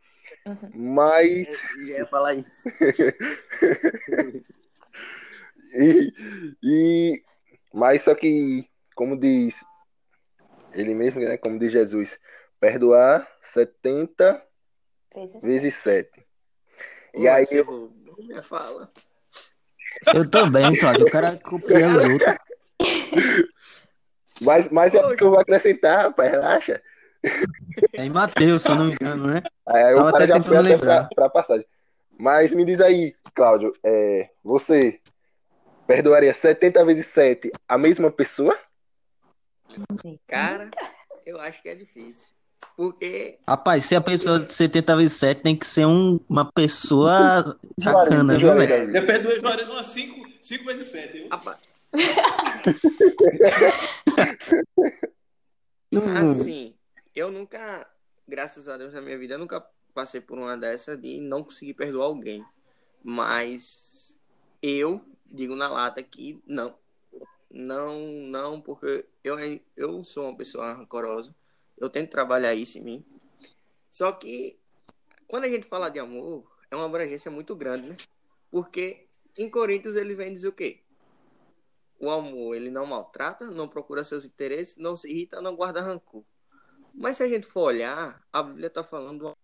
Uhum. 0.47 0.95
Mas 0.95 1.63
Eu 1.89 1.99
ia 1.99 2.07
falar 2.07 2.35
isso. 2.35 2.51
e, 5.75 6.13
e 6.63 7.23
mas 7.73 8.03
só 8.03 8.15
que 8.15 8.69
como 8.97 9.17
diz 9.17 9.65
ele 10.73 10.93
mesmo, 10.93 11.21
né, 11.21 11.37
como 11.37 11.59
diz 11.59 11.71
Jesus, 11.71 12.19
perdoar 12.59 13.31
70 13.41 14.43
Vezes 15.17 15.43
vezes 15.43 15.75
7. 15.77 16.27
E 17.15 17.27
Ô, 17.27 17.33
aí 17.33 17.47
eu, 17.51 17.65
roubou 17.65 18.17
minha 18.19 18.43
fala. 18.43 18.93
Eu 20.15 20.29
também, 20.29 20.77
Cláudio. 20.77 21.07
O 21.07 21.11
cara 21.11 21.39
copia 21.39 21.89
os 21.89 22.05
outros. 22.05 22.35
mas, 24.43 24.71
mas 24.71 24.95
é 24.95 25.01
porque 25.01 25.25
eu 25.25 25.31
vou 25.31 25.41
acrescentar, 25.41 26.03
rapaz, 26.03 26.31
relaxa. 26.31 26.83
É 27.95 28.05
em 28.05 28.11
Mateus, 28.11 28.63
se 28.63 28.71
eu 28.71 28.75
não 28.75 28.85
me 28.85 28.93
engano, 28.93 29.27
né? 29.27 29.43
Aí 29.67 29.95
o 29.95 29.97
Tava 29.97 30.13
cara 30.13 30.25
até 30.25 30.33
tentando 30.35 30.55
até 30.55 30.77
pra, 30.77 30.77
lembrar. 30.77 31.09
pra 31.15 31.31
passagem. 31.31 31.67
Mas 32.19 32.53
me 32.53 32.65
diz 32.67 32.81
aí, 32.81 33.15
Cláudio, 33.35 33.73
é, 33.83 34.29
você 34.45 35.01
perdoaria 35.87 36.35
70 36.35 36.85
vezes 36.85 37.07
7 37.07 37.51
a 37.67 37.79
mesma 37.79 38.11
pessoa? 38.11 38.57
Cara, 40.27 40.71
eu 41.25 41.41
acho 41.41 41.63
que 41.63 41.69
é 41.69 41.75
difícil. 41.75 42.29
Porque 42.77 43.39
Rapaz, 43.49 43.85
se 43.85 43.97
a 43.97 44.01
pessoa 44.01 44.41
de 44.41 44.53
70 44.53 44.97
vezes 44.97 45.15
7 45.15 45.43
tem 45.43 45.57
que 45.57 45.67
ser 45.67 45.87
um- 45.87 46.19
uma 46.29 46.51
pessoa 46.53 47.59
sacana, 47.81 48.39
viu, 48.39 48.57
velho? 48.57 48.97
Eu 48.97 49.07
perdoei 49.07 49.41
Juarez 49.41 49.69
umas 49.71 49.87
5 49.87 50.65
vezes 50.65 50.89
7, 50.89 51.13
viu? 51.13 51.29
Rapaz, 51.29 51.59
assim, 56.17 56.75
eu 57.15 57.31
nunca, 57.31 57.87
graças 58.29 58.69
a 58.69 58.77
Deus 58.77 58.93
na 58.93 59.01
minha 59.01 59.19
vida, 59.19 59.35
eu 59.35 59.39
nunca 59.39 59.65
passei 59.95 60.21
por 60.21 60.39
uma 60.39 60.57
dessa 60.57 60.97
de 60.97 61.21
não 61.21 61.43
conseguir 61.43 61.75
perdoar 61.75 62.07
alguém. 62.07 62.45
Mas 63.03 64.19
eu 64.63 65.01
digo 65.31 65.55
na 65.55 65.69
lata 65.69 66.03
que 66.03 66.41
não. 66.47 66.75
Não, 67.51 67.99
não, 68.29 68.61
porque 68.61 69.07
eu, 69.23 69.37
eu 69.77 70.05
sou 70.05 70.25
uma 70.25 70.37
pessoa 70.37 70.73
rancorosa. 70.73 71.35
Eu 71.77 71.89
tento 71.89 72.11
trabalhar 72.11 72.55
isso 72.55 72.79
em 72.79 72.83
mim. 72.83 73.07
Só 73.91 74.13
que 74.13 74.59
quando 75.27 75.45
a 75.45 75.49
gente 75.49 75.67
fala 75.67 75.89
de 75.89 75.99
amor, 75.99 76.51
é 76.71 76.77
uma 76.77 76.87
abrangência 76.87 77.31
muito 77.31 77.55
grande, 77.55 77.89
né? 77.89 77.97
Porque 78.51 79.09
em 79.37 79.51
Coríntios 79.51 79.97
ele 79.97 80.15
vem 80.15 80.33
dizer 80.33 80.49
o 80.49 80.53
quê? 80.53 80.83
O 81.99 82.11
amor, 82.11 82.55
ele 82.55 82.71
não 82.71 82.87
maltrata, 82.87 83.51
não 83.51 83.69
procura 83.69 84.05
seus 84.05 84.25
interesses, 84.25 84.77
não 84.77 84.95
se 84.95 85.11
irrita, 85.11 85.41
não 85.41 85.57
guarda 85.57 85.81
rancor. 85.81 86.25
Mas 86.95 87.17
se 87.17 87.23
a 87.23 87.29
gente 87.29 87.47
for 87.47 87.63
olhar, 87.63 88.23
a 88.33 88.43
Bíblia 88.43 88.69
está 88.69 88.85
falando 88.85 89.19
do 89.19 89.27
amor. 89.29 89.37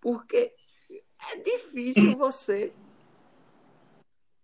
Porque 0.00 0.54
é 1.32 1.36
difícil 1.36 2.16
você 2.16 2.72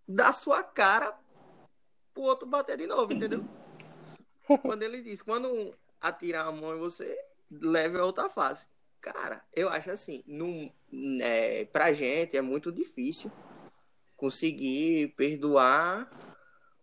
dar 0.07 0.33
sua 0.33 0.63
cara 0.63 1.17
pro 2.19 2.27
outro 2.27 2.45
bater 2.45 2.77
de 2.77 2.85
novo, 2.85 3.13
entendeu? 3.13 3.45
Quando 4.61 4.83
ele 4.83 5.01
diz, 5.01 5.21
quando 5.21 5.73
atirar 6.01 6.47
a 6.47 6.51
mão 6.51 6.75
em 6.75 6.79
você, 6.79 7.17
leve 7.49 7.97
a 7.97 8.03
outra 8.03 8.27
face. 8.27 8.67
Cara, 8.99 9.41
eu 9.55 9.69
acho 9.69 9.89
assim, 9.89 10.21
num, 10.27 10.69
é, 11.21 11.63
pra 11.65 11.93
gente 11.93 12.35
é 12.35 12.41
muito 12.41 12.71
difícil 12.71 13.31
conseguir 14.17 15.13
perdoar 15.15 16.11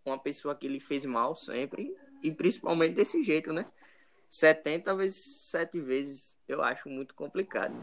uma 0.07 0.18
pessoa 0.18 0.55
que 0.55 0.68
lhe 0.68 0.81
fez 0.81 1.05
mal 1.05 1.35
sempre, 1.35 1.94
e 2.22 2.31
principalmente 2.31 2.94
desse 2.94 3.22
jeito, 3.22 3.53
né? 3.53 3.66
70 4.31 4.94
vezes 4.94 5.51
7 5.51 5.79
vezes, 5.81 6.38
eu 6.49 6.62
acho 6.62 6.88
muito 6.88 7.14
complicado. 7.14 7.75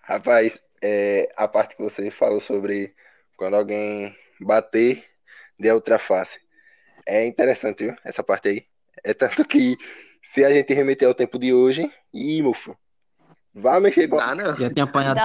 Rapaz, 0.00 0.62
é, 0.80 1.28
a 1.36 1.46
parte 1.46 1.76
que 1.76 1.82
você 1.82 2.10
falou 2.10 2.40
sobre 2.40 2.94
quando 3.36 3.56
alguém 3.56 4.16
bater 4.44 5.04
de 5.58 5.70
outra 5.70 5.98
face. 5.98 6.40
É 7.06 7.26
interessante, 7.26 7.84
viu? 7.84 7.94
Essa 8.04 8.22
parte 8.22 8.48
aí. 8.48 8.66
É 9.04 9.14
tanto 9.14 9.44
que 9.44 9.76
se 10.22 10.44
a 10.44 10.50
gente 10.50 10.72
remeter 10.74 11.08
ao 11.08 11.14
tempo 11.14 11.38
de 11.38 11.52
hoje, 11.52 11.90
ih, 12.12 12.42
mufo, 12.42 12.76
vá 13.54 13.80
mexer 13.80 14.08
com. 14.08 14.16
Dá 14.16 14.34
não. 14.34 14.56
Já 14.56 14.70
tinha 14.70 14.84
apanhado 14.84 15.20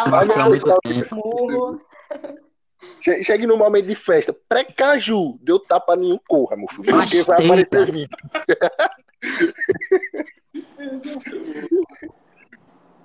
muito 0.49 0.67
Não, 0.67 0.79
tempo. 0.79 1.79
Chegue 3.23 3.45
no 3.47 3.57
momento 3.57 3.85
de 3.87 3.95
festa, 3.95 4.33
pré-caju, 4.47 5.37
deu 5.41 5.59
tapa 5.59 5.95
nenhum, 5.95 6.19
corra, 6.27 6.55
mufo. 6.55 6.81
Porque 6.83 7.21
vai 7.23 7.43
aparecer 7.45 7.91
vídeo. 7.91 8.17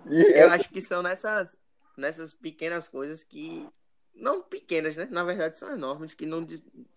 E 0.06 0.22
Eu 0.22 0.46
essa- 0.46 0.54
acho 0.56 0.68
que 0.70 0.80
são 0.80 1.02
nessas, 1.02 1.56
nessas 1.96 2.34
pequenas 2.34 2.88
coisas 2.88 3.22
que. 3.22 3.68
Não 4.14 4.42
pequenas, 4.42 4.96
né? 4.96 5.08
Na 5.10 5.24
verdade, 5.24 5.58
são 5.58 5.72
enormes, 5.72 6.14
que 6.14 6.26
não, 6.26 6.46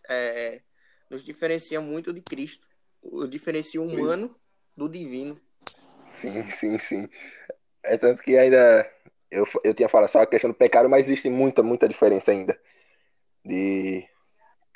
é, 0.10 0.62
nos 1.10 1.24
diferenciam 1.24 1.84
muito 1.84 2.12
de 2.12 2.22
Cristo. 2.22 2.68
O 3.02 3.28
diferencia 3.28 3.82
o 3.82 3.86
humano 3.86 4.36
do 4.76 4.90
divino. 4.90 5.40
Sim, 6.08 6.50
sim, 6.52 6.80
sim. 6.80 7.10
É 7.84 7.98
tanto 7.98 8.22
que 8.22 8.38
ainda 8.38 8.90
eu, 9.30 9.46
eu 9.64 9.74
tinha 9.74 9.90
falado 9.90 10.10
só 10.10 10.22
a 10.22 10.28
questão 10.28 10.50
do 10.50 10.56
pecado, 10.56 10.90
mas 10.90 11.06
existe 11.06 11.30
muita, 11.30 11.64
muita 11.64 11.88
diferença 11.88 12.32
ainda 12.32 12.58
de 13.46 14.08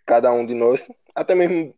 cada 0.05 0.31
um 0.31 0.45
de 0.45 0.53
nós, 0.53 0.87
até 1.15 1.33
mesmo 1.33 1.73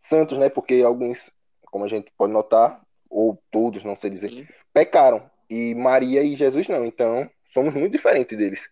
santos, 0.00 0.38
né? 0.38 0.48
Porque 0.48 0.82
alguns, 0.82 1.30
como 1.66 1.84
a 1.84 1.88
gente 1.88 2.12
pode 2.16 2.32
notar, 2.32 2.80
ou 3.08 3.42
todos, 3.50 3.82
não 3.82 3.96
sei 3.96 4.10
dizer, 4.10 4.30
Sim. 4.30 4.46
pecaram. 4.72 5.30
E 5.48 5.74
Maria 5.74 6.22
e 6.22 6.36
Jesus 6.36 6.68
não. 6.68 6.84
Então, 6.84 7.28
somos 7.52 7.74
muito 7.74 7.92
diferentes 7.92 8.36
deles. 8.36 8.68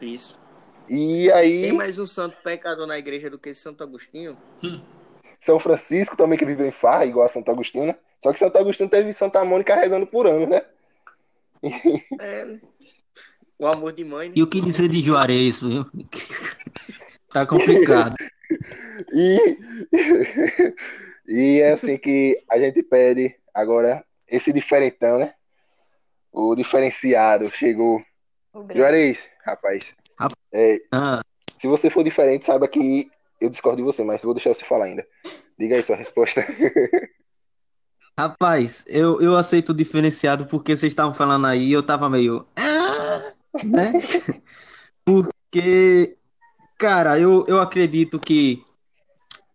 Isso. 0.00 0.38
E 0.88 1.30
aí, 1.32 1.62
Tem 1.62 1.72
mais 1.72 1.98
um 1.98 2.06
santo 2.06 2.38
pecador 2.42 2.86
na 2.86 2.98
igreja 2.98 3.28
do 3.28 3.38
que 3.38 3.52
Santo 3.52 3.82
Agostinho? 3.82 4.36
São 5.40 5.58
Francisco 5.58 6.16
também, 6.16 6.38
que 6.38 6.44
viveu 6.44 6.66
em 6.66 6.72
farra, 6.72 7.06
igual 7.06 7.26
a 7.26 7.28
Santo 7.28 7.50
Agostinho, 7.50 7.86
né? 7.86 7.96
Só 8.22 8.32
que 8.32 8.38
Santo 8.38 8.56
Agostinho 8.56 8.88
teve 8.88 9.12
Santa 9.12 9.44
Mônica 9.44 9.74
rezando 9.74 10.06
por 10.06 10.26
anos, 10.26 10.48
né? 10.48 10.62
É. 12.20 12.44
né? 12.44 12.60
O 13.58 13.66
amor 13.66 13.92
de 13.92 14.04
mãe, 14.04 14.28
né? 14.28 14.34
E 14.36 14.42
o 14.42 14.46
que 14.46 14.60
dizer 14.60 14.88
de 14.88 15.00
Juarez, 15.00 15.60
viu? 15.60 15.84
Tá 17.32 17.44
complicado. 17.44 18.16
E, 19.12 19.58
e 21.28 21.60
é 21.60 21.72
assim 21.72 21.98
que 21.98 22.42
a 22.48 22.58
gente 22.58 22.82
pede 22.82 23.36
agora 23.52 24.02
esse 24.26 24.54
diferentão, 24.54 25.18
né? 25.18 25.34
O 26.32 26.54
diferenciado 26.54 27.50
chegou. 27.54 28.02
Juarez, 28.74 29.28
rapaz, 29.46 29.94
é, 30.52 30.80
Ah, 30.92 31.22
se 31.58 31.66
você 31.66 31.88
for 31.88 32.02
diferente, 32.04 32.44
saiba 32.44 32.66
que 32.68 33.08
eu 33.40 33.48
discordo 33.48 33.78
de 33.78 33.82
você, 33.82 34.02
mas 34.02 34.22
vou 34.22 34.34
deixar 34.34 34.52
você 34.52 34.64
falar 34.64 34.86
ainda. 34.86 35.06
Diga 35.58 35.76
aí 35.76 35.82
sua 35.82 35.96
resposta. 35.96 36.44
rapaz, 38.18 38.84
eu, 38.88 39.20
eu 39.20 39.36
aceito 39.36 39.70
o 39.70 39.74
diferenciado 39.74 40.46
porque 40.46 40.76
vocês 40.76 40.92
estavam 40.92 41.12
falando 41.12 41.46
aí, 41.46 41.70
eu 41.70 41.82
tava 41.82 42.08
meio. 42.08 42.46
"Ah", 42.56 43.32
né? 43.62 43.92
Porque, 45.04 46.16
cara, 46.76 47.18
eu, 47.20 47.44
eu 47.46 47.60
acredito 47.60 48.18
que, 48.18 48.64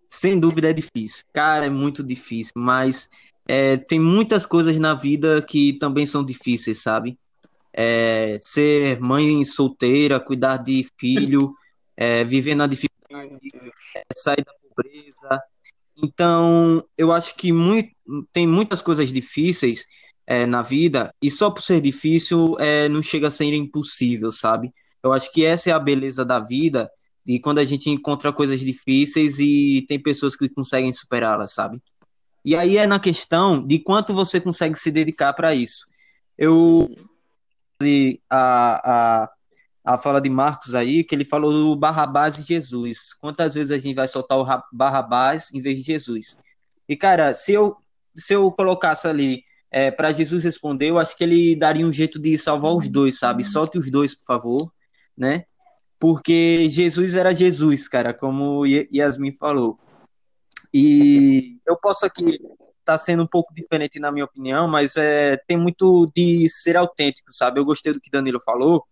sem 0.10 0.40
dúvida, 0.40 0.70
é 0.70 0.74
difícil. 0.74 1.26
Cara, 1.34 1.66
é 1.66 1.70
muito 1.70 2.02
difícil, 2.04 2.54
mas 2.56 3.10
é, 3.48 3.76
tem 3.76 4.00
muitas 4.00 4.46
coisas 4.46 4.78
na 4.80 4.94
vida 4.94 5.42
que 5.42 5.74
também 5.74 6.06
são 6.06 6.24
difíceis, 6.24 6.82
sabe? 6.82 7.18
É, 7.74 8.38
ser 8.42 9.00
mãe 9.00 9.46
solteira, 9.46 10.20
cuidar 10.20 10.58
de 10.58 10.86
filho, 11.00 11.54
é, 11.96 12.24
viver 12.24 12.56
na 12.56 12.68
dificuldade, 12.68 13.38
é, 13.96 14.04
sair 14.16 14.44
da 14.44 14.54
pobreza. 14.54 15.42
Então, 16.04 16.84
eu 16.98 17.12
acho 17.12 17.36
que 17.36 17.52
muito, 17.52 17.92
tem 18.34 18.48
muitas 18.48 18.82
coisas 18.82 19.12
difíceis 19.12 19.86
é, 20.26 20.46
na 20.46 20.62
vida, 20.62 21.14
e 21.22 21.30
só 21.30 21.50
por 21.50 21.62
ser 21.62 21.82
difícil 21.82 22.58
é, 22.60 22.90
não 22.90 23.04
chega 23.04 23.28
a 23.28 23.32
ser 23.32 23.54
impossível, 23.54 24.32
sabe? 24.32 24.74
Eu 25.04 25.14
acho 25.14 25.32
que 25.32 25.46
essa 25.46 25.70
é 25.70 25.74
a 25.74 25.80
beleza 25.80 26.24
da 26.24 26.40
vida, 26.40 26.90
de 27.26 27.40
quando 27.40 27.60
a 27.60 27.66
gente 27.66 27.90
encontra 27.90 28.34
coisas 28.34 28.60
difíceis 28.60 29.40
e 29.40 29.86
tem 29.88 30.02
pessoas 30.02 30.36
que 30.36 30.50
conseguem 30.50 30.92
superá-las, 30.92 31.54
sabe? 31.54 31.82
E 32.44 32.56
aí 32.56 32.78
é 32.78 32.88
na 32.88 33.00
questão 33.00 33.66
de 33.66 33.80
quanto 33.80 34.14
você 34.14 34.42
consegue 34.42 34.76
se 34.76 34.90
dedicar 34.90 35.34
para 35.34 35.54
isso. 35.54 35.86
Eu 36.38 36.90
a, 38.30 39.24
a 39.24 39.30
a 39.84 39.98
fala 39.98 40.22
de 40.22 40.30
Marcos 40.30 40.76
aí, 40.76 41.04
que 41.04 41.16
ele 41.16 41.26
falou 41.26 41.52
do 41.52 41.76
Barrabás 41.76 42.38
e 42.38 42.44
Jesus. 42.44 43.14
Quantas 43.14 43.56
vezes 43.56 43.72
a 43.72 43.80
gente 43.80 43.96
vai 43.96 44.08
soltar 44.08 44.38
o 44.38 44.46
Barrabás 44.72 45.50
em 45.54 45.62
vez 45.62 45.78
de 45.78 45.84
Jesus? 45.84 46.38
E, 46.88 46.96
cara, 46.96 47.34
se 47.34 47.54
eu, 47.54 47.76
se 48.16 48.34
eu 48.34 48.52
colocasse 48.52 49.08
ali 49.08 49.44
é, 49.72 49.90
para 49.90 50.12
Jesus 50.12 50.44
responder, 50.44 50.90
eu 50.90 51.00
acho 51.00 51.18
que 51.18 51.24
ele 51.24 51.56
daria 51.56 51.86
um 51.86 51.94
jeito 51.94 52.20
de 52.20 52.38
salvar 52.38 52.74
os 52.74 52.88
dois, 52.88 53.18
sabe? 53.18 53.44
Solte 53.44 53.80
os 53.80 53.90
dois, 53.90 54.14
por 54.14 54.26
favor, 54.26 54.74
né? 55.18 55.46
Porque 56.00 56.68
Jesus 56.70 57.16
era 57.16 57.34
Jesus, 57.34 57.88
cara, 57.88 58.14
como 58.14 58.66
Yasmin 58.66 59.32
falou. 59.32 59.80
E 60.74 61.60
eu 61.66 61.76
posso 61.78 62.06
aqui 62.06 62.40
estar 62.96 62.98
tá 62.98 62.98
sendo 62.98 63.24
um 63.24 63.28
pouco 63.28 63.54
diferente 63.54 64.00
na 64.00 64.12
minha 64.12 64.26
opinião, 64.26 64.68
mas 64.68 64.96
é, 64.98 65.38
tem 65.48 65.58
muito 65.58 66.12
de 66.16 66.48
ser 66.50 66.78
autêntico, 66.78 67.34
sabe? 67.34 67.60
Eu 67.60 67.66
gostei 67.66 67.94
do 67.94 68.00
que 68.00 68.12
Danilo 68.12 68.42
falou, 68.44 68.86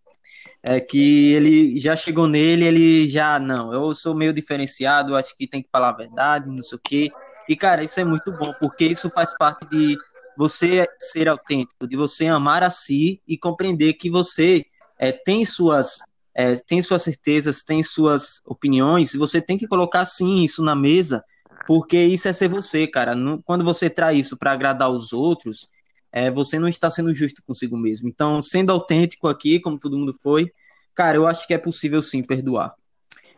é 0.62 0.80
que 0.80 1.34
ele 1.34 1.80
já 1.80 1.96
chegou 1.96 2.28
nele, 2.28 2.66
ele 2.66 3.10
já, 3.10 3.40
não, 3.40 3.74
eu 3.74 3.94
sou 3.94 4.14
meio 4.14 4.34
diferenciado, 4.34 5.16
acho 5.16 5.36
que 5.36 5.48
tem 5.48 5.62
que 5.62 5.70
falar 5.72 5.90
a 5.90 5.98
verdade, 5.98 6.50
não 6.50 6.64
sei 6.64 6.78
o 6.78 6.82
quê. 6.84 7.10
E, 7.48 7.56
cara, 7.56 7.84
isso 7.84 8.00
é 8.00 8.04
muito 8.04 8.32
bom, 8.32 8.54
porque 8.60 8.86
isso 8.86 9.10
faz 9.10 9.36
parte 9.38 9.68
de 9.70 9.98
você 10.38 10.88
ser 11.00 11.28
autêntico, 11.28 11.88
de 11.88 11.98
você 11.98 12.28
amar 12.28 12.64
a 12.64 12.70
si 12.70 13.22
e 13.28 13.38
compreender 13.38 13.94
que 13.94 14.10
você 14.10 14.66
é, 14.98 15.12
tem 15.12 15.44
suas 15.44 16.00
é, 16.36 16.56
tem 16.56 16.82
suas 16.82 17.04
certezas, 17.04 17.64
tem 17.64 17.84
suas 17.84 18.42
opiniões, 18.46 19.14
e 19.14 19.18
você 19.18 19.42
tem 19.42 19.58
que 19.58 19.68
colocar 19.68 20.06
sim 20.06 20.44
isso 20.44 20.64
na 20.64 20.74
mesa, 20.74 21.22
porque 21.70 22.04
isso 22.04 22.28
é 22.28 22.34
ser 22.34 22.48
você, 22.48 22.88
cara. 22.88 23.14
quando 23.46 23.64
você 23.64 23.92
traz 23.92 24.18
isso 24.18 24.36
para 24.36 24.52
agradar 24.52 24.90
os 24.90 25.14
outros, 25.14 25.70
é, 26.12 26.32
você 26.32 26.58
não 26.58 26.68
está 26.68 26.90
sendo 26.90 27.14
justo 27.14 27.44
consigo 27.44 27.78
mesmo. 27.78 28.10
Então, 28.10 28.42
sendo 28.42 28.72
autêntico 28.72 29.28
aqui, 29.28 29.60
como 29.60 29.78
todo 29.78 29.96
mundo 29.96 30.12
foi, 30.20 30.52
cara, 30.96 31.16
eu 31.16 31.28
acho 31.28 31.46
que 31.46 31.54
é 31.54 31.60
possível 31.60 32.02
sim 32.02 32.24
perdoar. 32.24 32.74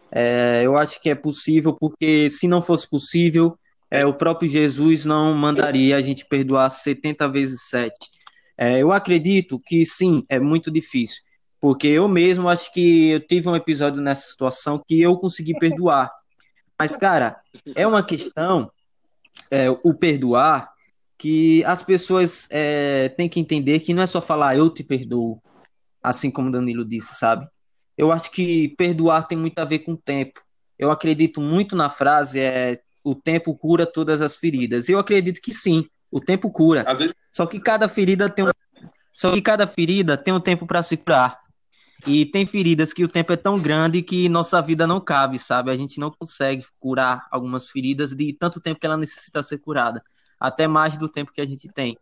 É, 0.10 0.62
eu 0.64 0.78
acho 0.78 1.02
que 1.02 1.10
é 1.10 1.16
possível, 1.16 1.74
porque 1.74 2.30
se 2.30 2.48
não 2.48 2.62
fosse 2.62 2.90
possível, 2.90 3.60
é, 3.92 4.06
o 4.06 4.14
próprio 4.14 4.50
Jesus 4.50 5.04
não 5.04 5.36
mandaria 5.36 5.98
a 5.98 6.02
gente 6.02 6.26
perdoar 6.26 6.70
70 6.70 7.28
vezes 7.28 7.64
7. 7.64 7.92
É, 8.58 8.80
eu 8.80 8.94
acredito 8.94 9.60
que 9.60 9.86
sim, 9.86 10.24
é 10.30 10.40
muito 10.40 10.72
difícil, 10.72 11.22
porque 11.60 11.88
eu 11.88 12.08
mesmo 12.08 12.48
acho 12.48 12.72
que 12.72 13.10
eu 13.10 13.20
tive 13.20 13.50
um 13.50 13.58
episódio 13.58 14.02
nessa 14.02 14.30
situação 14.30 14.82
que 14.88 15.02
eu 15.02 15.18
consegui 15.18 15.54
perdoar. 15.60 16.10
Mas, 16.82 16.96
cara, 16.96 17.40
é 17.76 17.86
uma 17.86 18.02
questão, 18.02 18.72
é, 19.52 19.70
o 19.70 19.94
perdoar, 19.94 20.72
que 21.16 21.64
as 21.64 21.84
pessoas 21.84 22.48
é, 22.50 23.08
têm 23.10 23.30
que 23.30 23.40
entender 23.40 23.82
que 23.82 23.94
não 23.94 24.02
é 24.02 24.08
só 24.08 24.20
falar 24.20 24.58
eu 24.58 24.68
te 24.68 24.84
perdoo, 24.84 25.40
assim 26.02 26.32
como 26.32 26.50
Danilo 26.50 26.84
disse, 26.84 27.14
sabe? 27.14 27.48
Eu 27.96 28.12
acho 28.12 28.32
que 28.32 28.70
perdoar 28.70 29.28
tem 29.28 29.38
muito 29.38 29.60
a 29.60 29.66
ver 29.66 29.80
com 29.80 29.92
o 29.92 29.98
tempo. 29.98 30.42
Eu 30.80 30.90
acredito 30.90 31.40
muito 31.40 31.76
na 31.76 31.88
frase 31.88 32.40
é 32.40 32.82
o 33.04 33.14
tempo 33.14 33.56
cura 33.56 33.86
todas 33.86 34.20
as 34.20 34.36
feridas. 34.36 34.90
Eu 34.90 34.98
acredito 34.98 35.40
que 35.40 35.54
sim, 35.54 35.86
o 36.10 36.20
tempo 36.20 36.50
cura. 36.50 36.84
Vezes... 36.96 37.14
Só 37.32 37.46
que 37.46 37.60
cada 37.60 37.88
ferida 37.88 38.28
tem 38.28 38.44
um... 38.44 38.50
só 39.14 39.32
que 39.32 39.42
cada 39.44 39.68
ferida 39.68 40.18
tem 40.18 40.34
um 40.34 40.40
tempo 40.40 40.66
para 40.66 40.82
se 40.82 40.98
curar. 40.98 41.38
E 42.08 42.26
tem 42.26 42.46
feridas 42.46 42.94
que 42.94 43.04
o 43.04 43.08
tempo 43.08 43.32
é 43.32 43.38
tão 43.38 43.60
grande 43.60 44.02
que 44.02 44.28
nossa 44.28 44.62
vida 44.62 44.88
não 44.88 45.00
cabe, 45.00 45.38
sabe? 45.38 45.70
A 45.70 45.76
gente 45.76 46.00
não 46.00 46.10
consegue 46.12 46.66
curar 46.80 47.28
algumas 47.30 47.70
feridas 47.70 48.16
de 48.16 48.34
tanto 48.34 48.60
tempo 48.60 48.80
que 48.80 48.86
ela 48.86 48.98
necessita 48.98 49.44
ser 49.44 49.60
curada, 49.60 50.04
até 50.40 50.68
mais 50.68 50.98
do 50.98 51.08
tempo 51.08 51.32
que 51.32 51.42
a 51.42 51.46
gente 51.46 51.68
tem. 51.70 51.98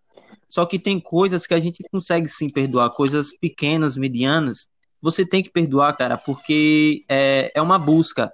Só 0.48 0.66
que 0.66 0.80
tem 0.80 1.00
coisas 1.00 1.46
que 1.46 1.54
a 1.54 1.60
gente 1.60 1.84
consegue 1.92 2.28
sim 2.28 2.50
perdoar, 2.50 2.92
coisas 2.92 3.38
pequenas, 3.38 3.98
medianas. 3.98 4.70
Você 5.02 5.26
tem 5.26 5.44
que 5.44 5.50
perdoar, 5.50 5.96
cara, 5.96 6.18
porque 6.18 7.04
é, 7.10 7.52
é 7.54 7.62
uma 7.62 7.78
busca. 7.78 8.32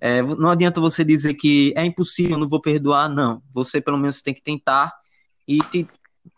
É, 0.00 0.20
não 0.20 0.50
adianta 0.50 0.80
você 0.80 1.04
dizer 1.04 1.34
que 1.34 1.72
é 1.76 1.84
impossível, 1.84 2.38
não 2.38 2.48
vou 2.48 2.60
perdoar, 2.60 3.08
não. 3.08 3.42
Você 3.52 3.80
pelo 3.80 3.98
menos 3.98 4.20
tem 4.20 4.34
que 4.34 4.42
tentar 4.42 4.92
e, 5.46 5.58
te, 5.60 5.88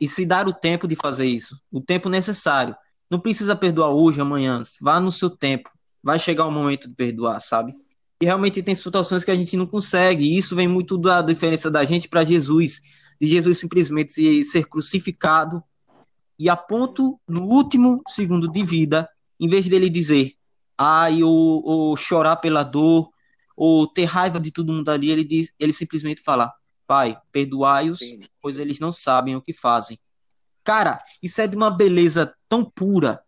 e 0.00 0.06
se 0.06 0.26
dar 0.26 0.46
o 0.46 0.52
tempo 0.52 0.86
de 0.86 0.96
fazer 0.96 1.26
isso, 1.26 1.60
o 1.72 1.80
tempo 1.80 2.08
necessário. 2.08 2.76
Não 3.10 3.20
precisa 3.20 3.54
perdoar 3.54 3.90
hoje, 3.90 4.20
amanhã, 4.20 4.62
vá 4.80 5.00
no 5.00 5.12
seu 5.12 5.30
tempo. 5.30 5.70
Vai 6.02 6.18
chegar 6.18 6.46
o 6.46 6.52
momento 6.52 6.88
de 6.88 6.94
perdoar, 6.94 7.40
sabe? 7.40 7.74
E 8.20 8.24
realmente 8.24 8.62
tem 8.62 8.74
situações 8.74 9.24
que 9.24 9.30
a 9.30 9.34
gente 9.34 9.56
não 9.56 9.66
consegue, 9.66 10.24
e 10.24 10.38
isso 10.38 10.56
vem 10.56 10.66
muito 10.66 10.96
da 10.96 11.20
diferença 11.22 11.70
da 11.70 11.84
gente 11.84 12.08
para 12.08 12.24
Jesus, 12.24 12.80
de 13.20 13.28
Jesus 13.28 13.58
simplesmente 13.58 14.44
ser 14.44 14.66
crucificado 14.66 15.62
e 16.38 16.50
a 16.50 16.56
ponto 16.56 17.18
no 17.26 17.44
último 17.44 18.02
segundo 18.08 18.50
de 18.50 18.62
vida, 18.62 19.08
em 19.40 19.48
vez 19.48 19.68
dele 19.68 19.88
dizer, 19.88 20.34
ai, 20.76 21.22
ou, 21.22 21.64
ou 21.64 21.96
chorar 21.96 22.36
pela 22.36 22.62
dor, 22.62 23.10
ou 23.56 23.86
ter 23.86 24.04
raiva 24.04 24.38
de 24.38 24.50
todo 24.50 24.72
mundo 24.72 24.90
ali, 24.90 25.10
ele, 25.10 25.24
diz, 25.24 25.52
ele 25.58 25.72
simplesmente 25.72 26.20
fala: 26.20 26.52
Pai, 26.86 27.18
perdoai-os, 27.32 28.00
pois 28.40 28.58
eles 28.58 28.78
não 28.78 28.92
sabem 28.92 29.34
o 29.34 29.40
que 29.40 29.52
fazem. 29.52 29.98
Cara, 30.66 30.98
isso 31.22 31.40
é 31.40 31.46
de 31.46 31.54
uma 31.54 31.70
beleza 31.70 32.34
tão 32.48 32.64
pura 32.64 33.22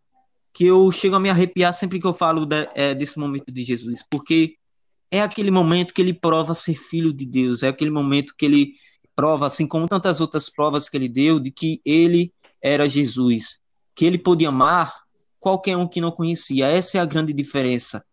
que 0.52 0.64
eu 0.64 0.90
chego 0.90 1.14
a 1.14 1.20
me 1.20 1.30
arrepiar 1.30 1.72
sempre 1.72 2.00
que 2.00 2.06
eu 2.06 2.12
falo 2.12 2.44
de, 2.44 2.68
é, 2.74 2.96
desse 2.96 3.16
momento 3.16 3.52
de 3.52 3.62
Jesus, 3.62 4.04
porque 4.10 4.56
é 5.08 5.22
aquele 5.22 5.52
momento 5.52 5.94
que 5.94 6.02
ele 6.02 6.12
prova 6.12 6.52
ser 6.52 6.74
filho 6.74 7.12
de 7.12 7.24
Deus, 7.24 7.62
é 7.62 7.68
aquele 7.68 7.92
momento 7.92 8.34
que 8.36 8.44
ele 8.44 8.72
prova, 9.14 9.46
assim 9.46 9.68
como 9.68 9.86
tantas 9.86 10.20
outras 10.20 10.50
provas 10.50 10.88
que 10.88 10.96
ele 10.96 11.08
deu, 11.08 11.38
de 11.38 11.52
que 11.52 11.80
ele 11.84 12.32
era 12.60 12.88
Jesus, 12.88 13.60
que 13.94 14.04
ele 14.04 14.18
podia 14.18 14.48
amar 14.48 15.02
qualquer 15.38 15.76
um 15.76 15.86
que 15.86 16.00
não 16.00 16.10
conhecia. 16.10 16.66
Essa 16.66 16.98
é 16.98 17.00
a 17.00 17.06
grande 17.06 17.32
diferença. 17.32 18.04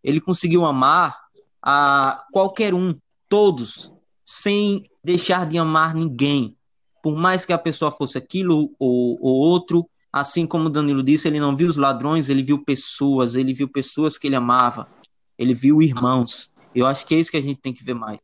Ele 0.00 0.20
conseguiu 0.20 0.64
amar 0.64 1.18
a 1.60 2.24
qualquer 2.32 2.72
um, 2.72 2.94
todos, 3.28 3.92
sem 4.24 4.88
deixar 5.02 5.44
de 5.44 5.58
amar 5.58 5.92
ninguém. 5.92 6.56
Por 7.04 7.14
mais 7.14 7.44
que 7.44 7.52
a 7.52 7.58
pessoa 7.58 7.90
fosse 7.90 8.16
aquilo 8.16 8.74
ou, 8.78 9.18
ou 9.20 9.34
outro, 9.34 9.86
assim 10.10 10.46
como 10.46 10.70
Danilo 10.70 11.02
disse, 11.02 11.28
ele 11.28 11.38
não 11.38 11.54
viu 11.54 11.68
os 11.68 11.76
ladrões, 11.76 12.30
ele 12.30 12.42
viu 12.42 12.64
pessoas, 12.64 13.34
ele 13.34 13.52
viu 13.52 13.68
pessoas 13.68 14.16
que 14.16 14.26
ele 14.26 14.36
amava, 14.36 14.88
ele 15.36 15.52
viu 15.52 15.82
irmãos. 15.82 16.50
Eu 16.74 16.86
acho 16.86 17.06
que 17.06 17.14
é 17.14 17.18
isso 17.18 17.30
que 17.30 17.36
a 17.36 17.42
gente 17.42 17.60
tem 17.60 17.74
que 17.74 17.84
ver 17.84 17.92
mais. 17.92 18.18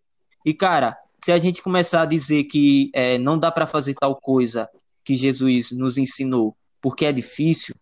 E, 0.47 0.55
cara, 0.55 0.97
se 1.22 1.31
a 1.31 1.37
gente 1.37 1.62
começar 1.62 2.01
a 2.01 2.07
dizer 2.07 2.45
que 2.45 2.91
é, 2.95 3.18
não 3.18 3.39
dá 3.39 3.53
para 3.53 3.66
fazer 3.66 3.93
tal 3.93 4.16
coisa 4.16 4.66
que 5.05 5.14
Jesus 5.14 5.72
nos 5.72 5.99
ensinou 5.99 6.57
porque 6.81 7.05
é 7.05 7.12
difícil, 7.12 7.74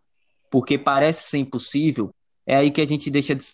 porque 0.51 0.77
parece 0.77 1.31
ser 1.31 1.39
impossível, 1.39 2.13
é 2.45 2.57
aí 2.57 2.73
que 2.73 2.81
a 2.81 2.87
gente 2.87 3.09
deixa 3.09 3.37
de 3.37 3.45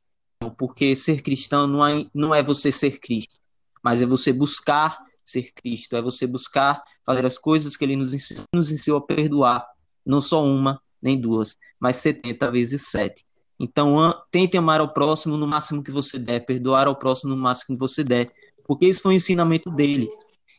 porque 0.56 0.96
ser 0.96 1.20
cristão 1.20 1.66
não 1.66 1.86
é, 1.86 2.06
não 2.14 2.34
é 2.34 2.42
você 2.42 2.72
ser 2.72 2.98
Cristo, 3.00 3.34
mas 3.82 4.00
é 4.00 4.06
você 4.06 4.32
buscar 4.32 4.98
ser 5.24 5.50
Cristo, 5.54 5.96
é 5.96 6.02
você 6.02 6.26
buscar 6.26 6.82
fazer 7.04 7.24
as 7.24 7.38
coisas 7.38 7.76
que 7.76 7.84
ele 7.84 7.96
nos 7.96 8.12
ensinou, 8.12 8.44
nos 8.54 8.70
ensinou 8.70 8.98
a 8.98 9.02
perdoar, 9.02 9.66
não 10.04 10.20
só 10.20 10.44
uma, 10.44 10.80
nem 11.00 11.18
duas, 11.20 11.56
mas 11.80 11.96
70 11.96 12.50
vezes 12.50 12.88
7. 12.88 13.24
Então, 13.58 14.14
tente 14.30 14.56
amar 14.56 14.80
ao 14.80 14.92
próximo 14.92 15.36
no 15.36 15.46
máximo 15.46 15.82
que 15.82 15.90
você 15.90 16.18
der, 16.18 16.40
perdoar 16.40 16.86
ao 16.86 16.96
próximo 16.96 17.34
no 17.34 17.40
máximo 17.40 17.76
que 17.76 17.80
você 17.80 18.02
der, 18.02 18.30
porque 18.64 18.86
isso 18.86 19.02
foi 19.02 19.14
o 19.14 19.16
ensinamento 19.16 19.70
dele. 19.70 20.08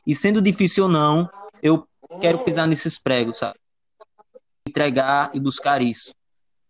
E 0.08 0.16
sendo 0.16 0.42
difícil 0.42 0.86
ou 0.86 0.90
não, 0.90 1.30
eu 1.62 1.88
quero 2.22 2.40
pisar 2.40 2.68
nesses 2.68 2.98
pregos, 2.98 3.38
sabe? 3.38 3.60
Entregar 4.68 5.32
e 5.34 5.40
buscar 5.40 5.82
isso. 5.82 6.14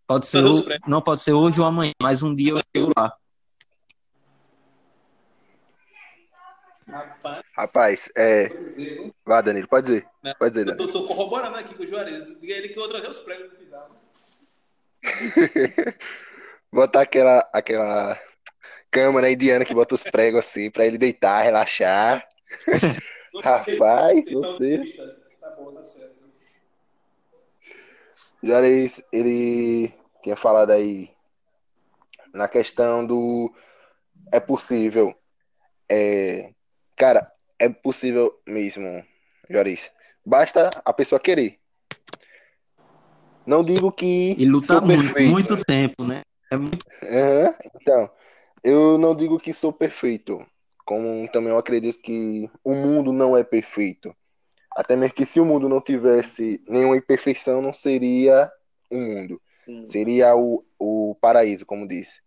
Pode 0.07 0.27
ser, 0.27 0.43
o, 0.45 0.63
não 0.87 1.01
pode 1.01 1.21
ser 1.21 1.33
hoje 1.33 1.59
ou 1.59 1.65
amanhã, 1.65 1.91
mas 2.01 2.21
um 2.21 2.33
dia 2.33 2.53
eu 2.53 2.61
chego 2.75 2.91
lá. 2.97 3.13
Rapaz, 7.55 8.09
é. 8.17 8.51
Vá, 9.25 9.41
Danilo, 9.41 9.67
pode 9.67 9.87
dizer. 9.87 10.07
Não, 10.21 10.33
pode 10.35 10.51
dizer, 10.51 10.65
Danilo. 10.65 10.83
Eu 10.85 10.91
tô, 10.91 11.01
tô 11.01 11.07
corroborando 11.07 11.57
aqui 11.57 11.73
com 11.73 11.83
o 11.83 11.87
Juarez. 11.87 12.39
Diga 12.39 12.53
ele 12.53 12.69
que 12.69 12.79
outra 12.79 12.99
vez 12.99 13.17
os 13.17 13.23
pregos 13.23 13.49
não 13.49 13.55
pisavam. 13.57 13.95
Botar 16.71 17.01
aquela, 17.01 17.49
aquela 17.53 18.19
cama 18.91 19.21
na 19.21 19.29
indiana 19.29 19.63
que 19.63 19.73
bota 19.73 19.95
os 19.95 20.03
pregos 20.03 20.45
assim, 20.45 20.69
pra 20.69 20.85
ele 20.85 20.97
deitar, 20.97 21.43
relaxar. 21.43 22.27
Rapaz, 23.41 24.29
você. 24.29 24.83
Tá 25.39 25.49
bom, 25.51 25.73
tá 25.73 25.83
certo. 25.83 26.15
Juarez, 28.43 29.01
ele 29.11 29.93
tinha 30.21 30.35
falado 30.35 30.71
aí 30.71 31.09
na 32.33 32.47
questão 32.47 33.05
do 33.05 33.53
é 34.31 34.39
possível. 34.39 35.15
É, 35.89 36.53
cara, 36.95 37.31
é 37.59 37.69
possível 37.69 38.33
mesmo, 38.47 39.03
Juarez. 39.49 39.91
Basta 40.25 40.69
a 40.83 40.93
pessoa 40.93 41.19
querer. 41.19 41.59
Não 43.45 43.63
digo 43.63 43.91
que. 43.91 44.35
E 44.37 44.45
lutar 44.45 44.81
muito, 44.81 45.21
muito 45.21 45.63
tempo, 45.63 46.03
né? 46.03 46.23
É 46.51 46.57
muito... 46.57 46.85
Uhum, 47.03 47.53
então, 47.75 48.09
eu 48.63 48.97
não 48.97 49.15
digo 49.15 49.39
que 49.39 49.53
sou 49.53 49.71
perfeito. 49.71 50.45
Como 50.85 51.27
também 51.29 51.49
eu 51.49 51.57
acredito 51.57 51.99
que 51.99 52.49
o 52.63 52.73
mundo 52.73 53.11
não 53.11 53.35
é 53.37 53.43
perfeito. 53.43 54.15
Até 54.75 54.95
mesmo 54.95 55.15
que 55.15 55.25
se 55.25 55.39
o 55.39 55.45
mundo 55.45 55.69
não 55.69 55.81
tivesse 55.81 56.61
nenhuma 56.67 56.97
imperfeição, 56.97 57.61
não 57.61 57.73
seria 57.73 58.51
um 58.91 59.01
mundo. 59.01 59.41
Hum. 59.67 59.85
Seria 59.85 60.35
o, 60.35 60.63
o 60.77 61.15
paraíso, 61.19 61.65
como 61.65 61.87
disse. 61.87 62.19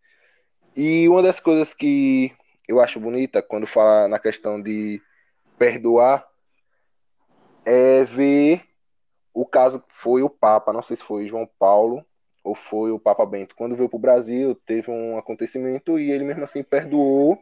E 0.76 1.08
uma 1.08 1.22
das 1.22 1.40
coisas 1.40 1.74
que 1.74 2.32
eu 2.66 2.80
acho 2.80 3.00
bonita 3.00 3.42
quando 3.42 3.66
fala 3.66 4.08
na 4.08 4.18
questão 4.18 4.60
de 4.60 5.00
perdoar 5.58 6.26
é 7.64 8.04
ver 8.04 8.64
o 9.34 9.44
caso 9.44 9.80
que 9.80 9.86
foi 9.90 10.22
o 10.22 10.30
Papa, 10.30 10.72
não 10.72 10.82
sei 10.82 10.96
se 10.96 11.04
foi 11.04 11.28
João 11.28 11.48
Paulo 11.58 12.04
ou 12.42 12.54
foi 12.54 12.90
o 12.90 12.98
Papa 12.98 13.26
Bento. 13.26 13.54
Quando 13.54 13.76
veio 13.76 13.88
para 13.88 13.96
o 13.96 14.00
Brasil, 14.00 14.54
teve 14.66 14.90
um 14.90 15.18
acontecimento 15.18 15.98
e 15.98 16.10
ele 16.10 16.24
mesmo 16.24 16.44
assim 16.44 16.62
perdoou 16.62 17.38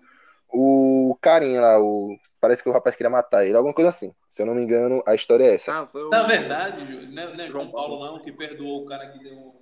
o 0.49 1.17
carinha 1.21 1.61
lá, 1.61 1.81
o 1.81 2.17
parece 2.41 2.63
que 2.63 2.69
o 2.69 2.73
rapaz 2.73 2.95
queria 2.95 3.11
matar 3.11 3.45
ele, 3.45 3.57
alguma 3.57 3.75
coisa 3.75 3.89
assim. 3.91 4.15
Se 4.31 4.43
eu 4.43 4.47
não 4.47 4.55
me 4.55 4.63
engano, 4.63 5.03
a 5.07 5.15
história 5.15 5.45
é 5.45 5.55
essa. 5.55 5.81
Ah, 5.81 5.87
foi 5.87 6.05
o 6.05 6.11
Na 6.11 6.23
verdade, 6.23 6.85
não 7.09 7.23
é, 7.23 7.37
não 7.37 7.45
é 7.45 7.51
João 7.51 7.71
Paulo 7.71 8.05
não 8.05 8.21
que 8.21 8.31
perdoou 8.31 8.83
o 8.83 8.87
cara 8.87 9.09
que 9.09 9.19
deu 9.19 9.55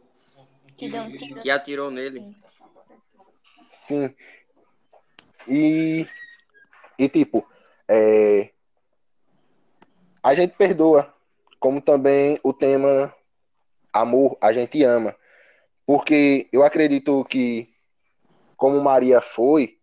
Que 0.77 0.89
deu 0.89 1.03
um 1.03 1.41
que 1.41 1.51
atirou 1.51 1.91
nele. 1.91 2.37
Sim. 3.71 4.15
E, 5.47 6.07
e 6.99 7.09
tipo, 7.09 7.47
é, 7.89 8.51
a 10.23 10.35
gente 10.35 10.57
perdoa, 10.57 11.13
como 11.61 11.81
também 11.81 12.39
o 12.43 12.53
tema 12.53 13.15
amor, 13.93 14.37
a 14.41 14.53
gente 14.53 14.83
ama. 14.83 15.15
Porque 15.87 16.49
eu 16.53 16.63
acredito 16.63 17.25
que, 17.27 17.69
como 18.57 18.81
Maria 18.81 19.21
foi, 19.21 19.79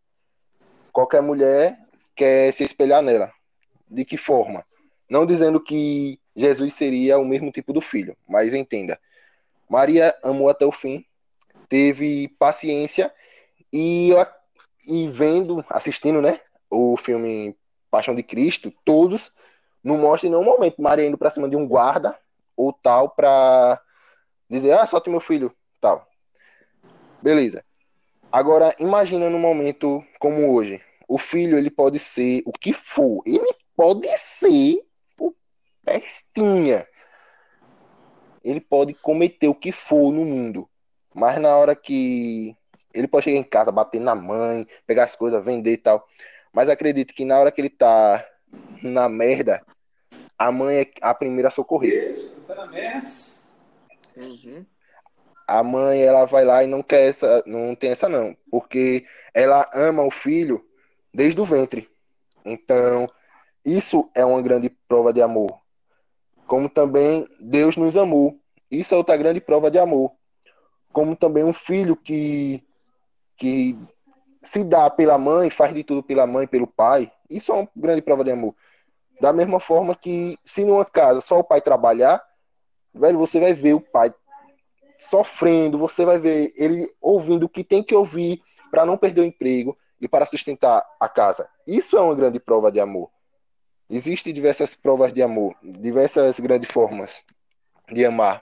qualquer 0.92 1.22
mulher 1.22 1.78
quer 2.16 2.52
se 2.54 2.64
espelhar 2.64 3.02
nela. 3.02 3.32
De 3.88 4.04
que 4.04 4.18
forma? 4.18 4.66
Não 5.10 5.26
dizendo 5.26 5.60
que 5.60 6.20
Jesus 6.36 6.74
seria 6.74 7.20
o 7.20 7.26
mesmo 7.26 7.52
tipo 7.52 7.74
do 7.74 7.82
filho, 7.82 8.18
mas 8.28 8.54
entenda. 8.54 9.00
Maria 9.70 10.16
amou 10.24 10.50
até 10.50 10.66
o 10.66 10.72
fim, 10.72 11.06
teve 11.70 12.30
paciência 12.40 13.14
e, 13.72 14.12
e 14.88 15.08
vendo, 15.10 15.64
assistindo, 15.70 16.22
né, 16.22 16.40
o 16.70 16.98
filme 16.98 17.56
Paixão 17.92 18.16
de 18.16 18.24
Cristo, 18.24 18.74
todos 18.84 19.32
não 19.84 19.98
mostram 19.98 20.30
em 20.30 20.32
nenhum 20.32 20.46
momento 20.46 20.82
Maria 20.82 21.06
indo 21.06 21.18
pra 21.18 21.30
cima 21.30 21.50
de 21.50 21.56
um 21.56 21.68
guarda 21.68 22.18
ou 22.56 22.72
tal 22.72 23.10
pra 23.10 23.82
dizer, 24.50 24.74
ah, 24.74 24.86
solta 24.86 25.10
meu 25.10 25.20
filho, 25.20 25.56
tal. 25.80 26.08
Beleza. 27.22 27.64
Agora, 28.32 28.74
imagina 28.80 29.30
num 29.30 29.40
momento 29.40 30.04
como 30.20 30.54
hoje. 30.54 30.82
O 31.08 31.18
filho, 31.18 31.58
ele 31.58 31.70
pode 31.70 32.00
ser 32.00 32.42
o 32.46 32.52
que 32.52 32.72
for. 32.72 33.22
Ele 33.26 33.54
pode 33.76 34.08
ser 34.18 34.82
o 35.20 35.34
pestinha. 35.84 36.88
Ele 38.44 38.62
pode 38.62 38.94
cometer 38.94 39.48
o 39.48 39.56
que 39.56 39.72
for 39.72 40.12
no 40.12 40.24
mundo. 40.24 40.70
Mas 41.14 41.40
na 41.40 41.56
hora 41.58 41.76
que 41.76 42.56
ele 42.94 43.08
pode 43.08 43.26
chegar 43.26 43.38
em 43.38 43.44
casa, 43.44 43.72
bater 43.72 44.00
na 44.00 44.16
mãe, 44.16 44.66
pegar 44.88 45.04
as 45.04 45.16
coisas, 45.16 45.44
vender 45.44 45.74
e 45.74 45.78
tal. 45.78 46.08
Mas 46.54 46.70
acredito 46.70 47.14
que 47.14 47.26
na 47.26 47.40
hora 47.40 47.52
que 47.52 47.62
ele 47.62 47.70
tá 47.70 48.26
na 48.82 49.08
merda, 49.08 49.64
a 50.38 50.52
mãe 50.52 50.82
é 50.82 50.92
a 51.02 51.14
primeira 51.14 51.48
a 51.48 51.52
socorrer. 51.52 52.10
Isso, 52.10 52.42
tá 52.42 52.56
na 52.56 52.68
merda. 52.68 53.08
Uhum. 54.18 54.66
A 55.48 55.64
mãe, 55.64 56.02
ela 56.02 56.26
vai 56.26 56.46
lá 56.46 56.64
e 56.64 56.68
não 56.68 56.82
quer 56.82 57.10
essa, 57.10 57.44
não 57.46 57.76
tem 57.76 57.92
essa 57.92 58.08
não, 58.08 58.36
porque 58.50 59.06
ela 59.34 59.70
ama 59.74 60.04
o 60.04 60.12
filho 60.12 60.66
desde 61.14 61.40
o 61.42 61.46
ventre. 61.46 61.90
Então, 62.46 63.08
isso 63.66 64.10
é 64.16 64.26
uma 64.26 64.42
grande 64.42 64.70
prova 64.88 65.14
de 65.14 65.22
amor. 65.22 65.60
Como 66.48 66.70
também 66.70 67.28
Deus 67.40 67.78
nos 67.78 67.96
amou. 67.96 68.40
Isso 68.70 68.94
é 68.94 68.98
outra 68.98 69.18
grande 69.18 69.40
prova 69.40 69.70
de 69.70 69.78
amor. 69.78 70.12
Como 70.92 71.16
também 71.16 71.44
um 71.44 71.54
filho 71.54 71.96
que 71.96 72.64
que 73.38 73.76
se 74.44 74.64
dá 74.64 74.90
pela 74.90 75.18
mãe, 75.18 75.50
faz 75.50 75.74
de 75.74 75.84
tudo 75.84 76.02
pela 76.02 76.26
mãe, 76.26 76.48
pelo 76.48 76.68
pai. 76.68 77.12
Isso 77.30 77.52
é 77.52 77.56
uma 77.56 77.70
grande 77.76 78.02
prova 78.02 78.24
de 78.24 78.32
amor. 78.32 78.56
Da 79.20 79.32
mesma 79.32 79.60
forma 79.60 79.96
que 79.96 80.38
se 80.44 80.66
numa 80.66 80.84
casa 80.84 81.22
só 81.22 81.40
o 81.40 81.44
pai 81.44 81.62
trabalhar, 81.62 82.24
velho, 82.94 83.20
você 83.20 83.40
vai 83.40 83.54
ver 83.54 83.74
o 83.74 83.82
pai 83.82 84.14
sofrendo, 85.00 85.78
você 85.78 86.06
vai 86.06 86.20
ver 86.20 86.52
ele 86.56 86.92
ouvindo 87.00 87.46
o 87.46 87.50
que 87.50 87.64
tem 87.64 87.84
que 87.84 87.96
ouvir 87.96 88.42
para 88.70 88.86
não 88.86 88.98
perder 88.98 89.22
o 89.22 89.26
emprego 89.26 89.78
e 90.00 90.08
para 90.08 90.26
sustentar 90.26 90.84
a 91.00 91.08
casa. 91.08 91.48
Isso 91.68 91.98
é 91.98 92.02
uma 92.02 92.16
grande 92.16 92.40
prova 92.40 92.72
de 92.72 92.80
amor. 92.80 93.10
Existem 93.90 94.34
diversas 94.34 94.74
provas 94.74 95.14
de 95.14 95.22
amor, 95.22 95.56
diversas 95.62 96.40
grandes 96.40 96.72
formas 96.72 97.24
de 97.92 98.06
amar. 98.06 98.42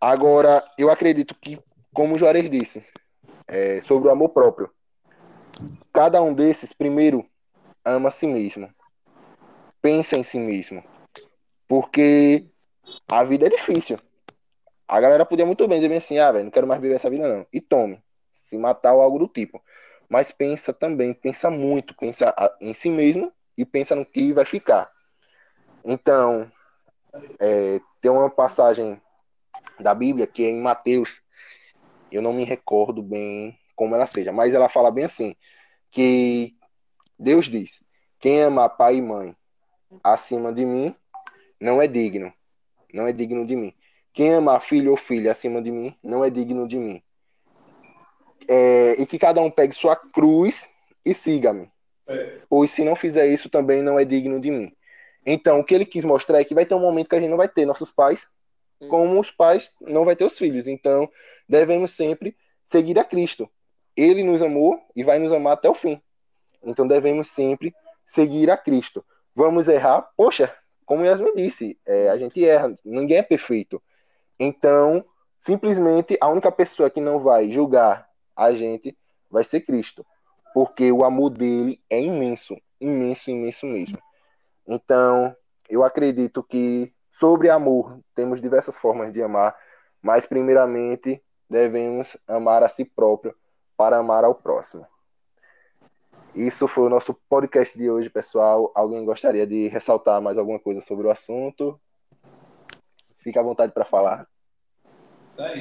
Agora, 0.00 0.64
eu 0.78 0.90
acredito 0.90 1.34
que, 1.34 1.58
como 1.92 2.14
o 2.14 2.18
Juarez 2.18 2.48
disse, 2.48 2.84
é, 3.46 3.82
sobre 3.82 4.08
o 4.08 4.12
amor 4.12 4.28
próprio, 4.28 4.70
cada 5.92 6.22
um 6.22 6.32
desses, 6.32 6.72
primeiro, 6.72 7.28
ama 7.84 8.08
a 8.08 8.12
si 8.12 8.26
mesmo. 8.26 8.72
Pensa 9.80 10.16
em 10.16 10.22
si 10.22 10.38
mesmo. 10.38 10.82
Porque 11.66 12.46
a 13.06 13.24
vida 13.24 13.46
é 13.46 13.50
difícil. 13.50 13.98
A 14.86 15.00
galera 15.00 15.26
podia 15.26 15.44
muito 15.44 15.66
bem 15.68 15.80
dizer 15.80 15.94
assim, 15.94 16.18
ah, 16.18 16.32
velho, 16.32 16.44
não 16.44 16.50
quero 16.50 16.66
mais 16.66 16.80
viver 16.80 16.94
essa 16.94 17.10
vida 17.10 17.28
não. 17.28 17.46
E 17.52 17.60
tome. 17.60 18.02
Se 18.34 18.56
matar 18.56 18.94
ou 18.94 19.02
algo 19.02 19.18
do 19.18 19.28
tipo. 19.28 19.62
Mas 20.08 20.32
pensa 20.32 20.72
também, 20.72 21.12
pensa 21.12 21.50
muito, 21.50 21.94
pensa 21.94 22.34
em 22.60 22.72
si 22.72 22.88
mesmo 22.88 23.30
e 23.56 23.64
pensa 23.64 23.94
no 23.94 24.06
que 24.06 24.32
vai 24.32 24.46
ficar. 24.46 24.90
Então, 25.84 26.50
é, 27.38 27.80
tem 28.00 28.10
uma 28.10 28.30
passagem 28.30 29.00
da 29.78 29.94
Bíblia 29.94 30.26
que 30.26 30.44
é 30.44 30.50
em 30.50 30.60
Mateus, 30.60 31.20
eu 32.10 32.22
não 32.22 32.32
me 32.32 32.44
recordo 32.44 33.02
bem 33.02 33.58
como 33.78 33.94
ela 33.94 34.06
seja, 34.06 34.32
mas 34.32 34.52
ela 34.52 34.68
fala 34.68 34.90
bem 34.90 35.04
assim, 35.04 35.36
que 35.88 36.56
Deus 37.16 37.46
diz, 37.46 37.80
quem 38.18 38.42
ama 38.42 38.68
pai 38.68 38.96
e 38.96 39.00
mãe 39.00 39.36
acima 40.02 40.52
de 40.52 40.64
mim 40.66 40.92
não 41.60 41.80
é 41.80 41.86
digno, 41.86 42.32
não 42.92 43.06
é 43.06 43.12
digno 43.12 43.46
de 43.46 43.54
mim. 43.54 43.72
Quem 44.12 44.34
ama 44.34 44.58
filho 44.58 44.90
ou 44.90 44.96
filha 44.96 45.30
acima 45.30 45.62
de 45.62 45.70
mim 45.70 45.96
não 46.02 46.24
é 46.24 46.28
digno 46.28 46.66
de 46.66 46.76
mim. 46.76 47.00
É, 48.48 49.00
e 49.00 49.06
que 49.06 49.16
cada 49.16 49.40
um 49.40 49.50
pegue 49.50 49.72
sua 49.72 49.94
cruz 49.94 50.68
e 51.04 51.14
siga-me. 51.14 51.70
É. 52.08 52.40
Pois 52.48 52.72
se 52.72 52.82
não 52.82 52.96
fizer 52.96 53.28
isso, 53.28 53.48
também 53.48 53.80
não 53.80 53.96
é 53.96 54.04
digno 54.04 54.40
de 54.40 54.50
mim. 54.50 54.72
Então, 55.24 55.60
o 55.60 55.64
que 55.64 55.72
ele 55.74 55.84
quis 55.84 56.04
mostrar 56.04 56.40
é 56.40 56.44
que 56.44 56.54
vai 56.54 56.66
ter 56.66 56.74
um 56.74 56.80
momento 56.80 57.08
que 57.08 57.14
a 57.14 57.20
gente 57.20 57.30
não 57.30 57.36
vai 57.36 57.48
ter 57.48 57.64
nossos 57.64 57.92
pais, 57.92 58.26
Hum. 58.80 58.88
como 58.88 59.20
os 59.20 59.30
pais 59.30 59.72
não 59.80 60.04
vai 60.04 60.14
ter 60.14 60.24
os 60.24 60.38
filhos. 60.38 60.66
Então, 60.66 61.10
devemos 61.48 61.92
sempre 61.92 62.36
seguir 62.64 62.98
a 62.98 63.04
Cristo. 63.04 63.50
Ele 63.98 64.22
nos 64.22 64.40
amou 64.40 64.80
e 64.94 65.02
vai 65.02 65.18
nos 65.18 65.32
amar 65.32 65.54
até 65.54 65.68
o 65.68 65.74
fim. 65.74 66.00
Então, 66.62 66.86
devemos 66.86 67.32
sempre 67.32 67.74
seguir 68.06 68.48
a 68.48 68.56
Cristo. 68.56 69.04
Vamos 69.34 69.66
errar? 69.66 70.08
Poxa, 70.16 70.54
como 70.86 71.04
Yasmin 71.04 71.34
disse, 71.34 71.76
é, 71.84 72.08
a 72.08 72.16
gente 72.16 72.44
erra, 72.44 72.72
ninguém 72.84 73.18
é 73.18 73.22
perfeito. 73.22 73.82
Então, 74.38 75.04
simplesmente, 75.40 76.16
a 76.20 76.28
única 76.28 76.52
pessoa 76.52 76.88
que 76.88 77.00
não 77.00 77.18
vai 77.18 77.50
julgar 77.50 78.08
a 78.36 78.52
gente 78.52 78.96
vai 79.28 79.42
ser 79.42 79.62
Cristo. 79.62 80.06
Porque 80.54 80.92
o 80.92 81.04
amor 81.04 81.30
dele 81.30 81.82
é 81.90 82.00
imenso, 82.00 82.56
imenso, 82.80 83.32
imenso 83.32 83.66
mesmo. 83.66 83.98
Então, 84.64 85.34
eu 85.68 85.82
acredito 85.82 86.40
que 86.44 86.92
sobre 87.10 87.50
amor 87.50 87.98
temos 88.14 88.40
diversas 88.40 88.78
formas 88.78 89.12
de 89.12 89.20
amar, 89.20 89.56
mas 90.00 90.24
primeiramente 90.24 91.20
devemos 91.50 92.16
amar 92.28 92.62
a 92.62 92.68
si 92.68 92.84
próprio 92.84 93.34
para 93.78 93.96
amar 93.96 94.24
ao 94.24 94.34
próximo. 94.34 94.84
Isso 96.34 96.66
foi 96.66 96.84
o 96.84 96.90
nosso 96.90 97.14
podcast 97.28 97.78
de 97.78 97.88
hoje, 97.88 98.10
pessoal. 98.10 98.72
Alguém 98.74 99.04
gostaria 99.04 99.46
de 99.46 99.68
ressaltar 99.68 100.20
mais 100.20 100.36
alguma 100.36 100.58
coisa 100.58 100.80
sobre 100.80 101.06
o 101.06 101.10
assunto? 101.10 101.80
Fique 103.18 103.38
à 103.38 103.42
vontade 103.42 103.72
para 103.72 103.84
falar. 103.84 104.26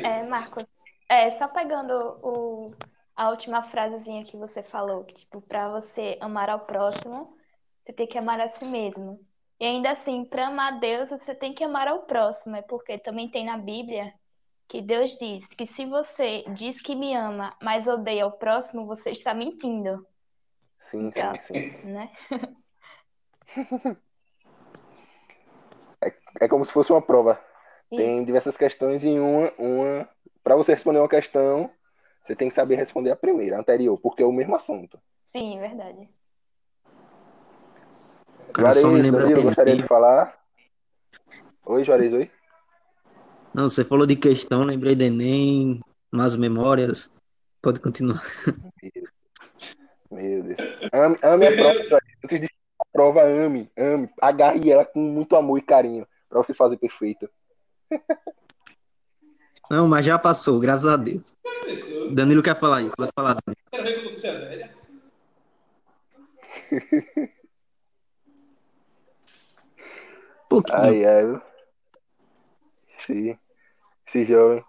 É, 0.03 0.23
Marcos, 0.23 0.65
é, 1.07 1.31
só 1.37 1.47
pegando 1.47 1.93
o, 2.23 2.73
a 3.15 3.29
última 3.29 3.61
frasezinha 3.61 4.25
que 4.25 4.35
você 4.35 4.63
falou, 4.63 5.03
que, 5.03 5.13
tipo, 5.13 5.39
para 5.39 5.69
você 5.69 6.17
amar 6.19 6.49
ao 6.49 6.61
próximo, 6.61 7.37
você 7.85 7.93
tem 7.93 8.07
que 8.07 8.17
amar 8.17 8.41
a 8.41 8.49
si 8.49 8.65
mesmo. 8.65 9.19
E 9.59 9.65
ainda 9.65 9.91
assim, 9.91 10.25
para 10.25 10.47
amar 10.47 10.73
a 10.73 10.77
Deus, 10.77 11.09
você 11.09 11.35
tem 11.35 11.53
que 11.53 11.63
amar 11.63 11.87
ao 11.87 11.99
próximo, 11.99 12.55
é 12.55 12.63
porque 12.63 12.97
também 12.97 13.29
tem 13.29 13.45
na 13.45 13.57
Bíblia 13.57 14.11
que 14.67 14.81
Deus 14.81 15.11
diz 15.17 15.47
que 15.47 15.65
se 15.65 15.85
você 15.85 16.43
diz 16.53 16.81
que 16.81 16.95
me 16.95 17.15
ama, 17.15 17.55
mas 17.61 17.87
odeia 17.87 18.27
o 18.27 18.31
próximo, 18.31 18.85
você 18.85 19.11
está 19.11 19.33
mentindo, 19.33 20.05
Sim, 20.79 21.07
Então. 21.07 21.33
sim, 21.39 21.53
sim. 21.53 21.87
né? 21.87 22.11
É 26.39 26.47
como 26.47 26.65
se 26.65 26.71
fosse 26.71 26.91
uma 26.91 27.01
prova. 27.01 27.43
Isso. 27.91 28.01
Tem 28.01 28.23
diversas 28.23 28.55
questões 28.57 29.03
e 29.03 29.19
uma, 29.19 29.51
uma 29.57 30.09
para 30.43 30.55
você 30.55 30.73
responder 30.73 30.99
uma 30.99 31.09
questão, 31.09 31.69
você 32.23 32.35
tem 32.35 32.47
que 32.47 32.55
saber 32.55 32.75
responder 32.75 33.11
a 33.11 33.15
primeira, 33.15 33.57
a 33.57 33.59
anterior, 33.59 33.99
porque 33.99 34.23
é 34.23 34.25
o 34.25 34.31
mesmo 34.31 34.55
assunto. 34.55 34.99
Sim, 35.31 35.59
verdade. 35.59 36.09
Cara, 38.53 38.73
só 38.73 38.87
me 38.87 39.03
Juarez, 39.03 39.11
Danilo, 39.11 39.29
aquele 39.31 39.43
gostaria 39.43 39.75
de 39.75 39.83
falar? 39.83 40.39
Oi, 41.65 41.83
Juarez, 41.83 42.13
oi? 42.13 42.31
Não, 43.57 43.67
você 43.67 43.83
falou 43.83 44.05
de 44.05 44.15
questão, 44.15 44.63
lembrei 44.63 44.95
do 44.95 45.03
Enem, 45.03 45.81
más 46.11 46.35
memórias. 46.35 47.11
Pode 47.59 47.79
continuar. 47.79 48.21
Meu 50.11 50.43
Deus. 50.43 50.59
Ame, 50.93 51.17
ame 51.23 51.47
a 51.47 51.51
prova. 51.51 51.73
Antes 52.23 52.39
de 52.39 52.45
a 52.45 52.85
prova, 52.93 53.23
ame, 53.23 53.67
ame. 53.75 54.11
Agarre 54.21 54.69
ela 54.69 54.85
com 54.85 54.99
muito 54.99 55.35
amor 55.35 55.57
e 55.57 55.63
carinho 55.63 56.07
para 56.29 56.37
você 56.37 56.53
fazer 56.53 56.77
perfeito. 56.77 57.27
Não, 59.71 59.87
mas 59.87 60.05
já 60.05 60.19
passou, 60.19 60.59
graças 60.59 60.85
a 60.85 60.95
Deus. 60.95 61.23
Danilo 62.11 62.43
quer 62.43 62.55
falar 62.59 62.77
aí, 62.77 62.91
pode 62.95 63.09
falar. 63.17 63.37
Danilo. 63.43 63.57
quero 63.71 63.83
ver 63.83 64.03
como 64.03 64.19
você 64.19 64.27
é 64.27 64.37
velha. 64.37 64.77
Pouquinho. 70.47 70.77
Ai, 70.77 71.03
ai. 71.05 71.41
Sim. 72.99 73.35
Esse 74.07 74.23
jovem. 74.23 74.63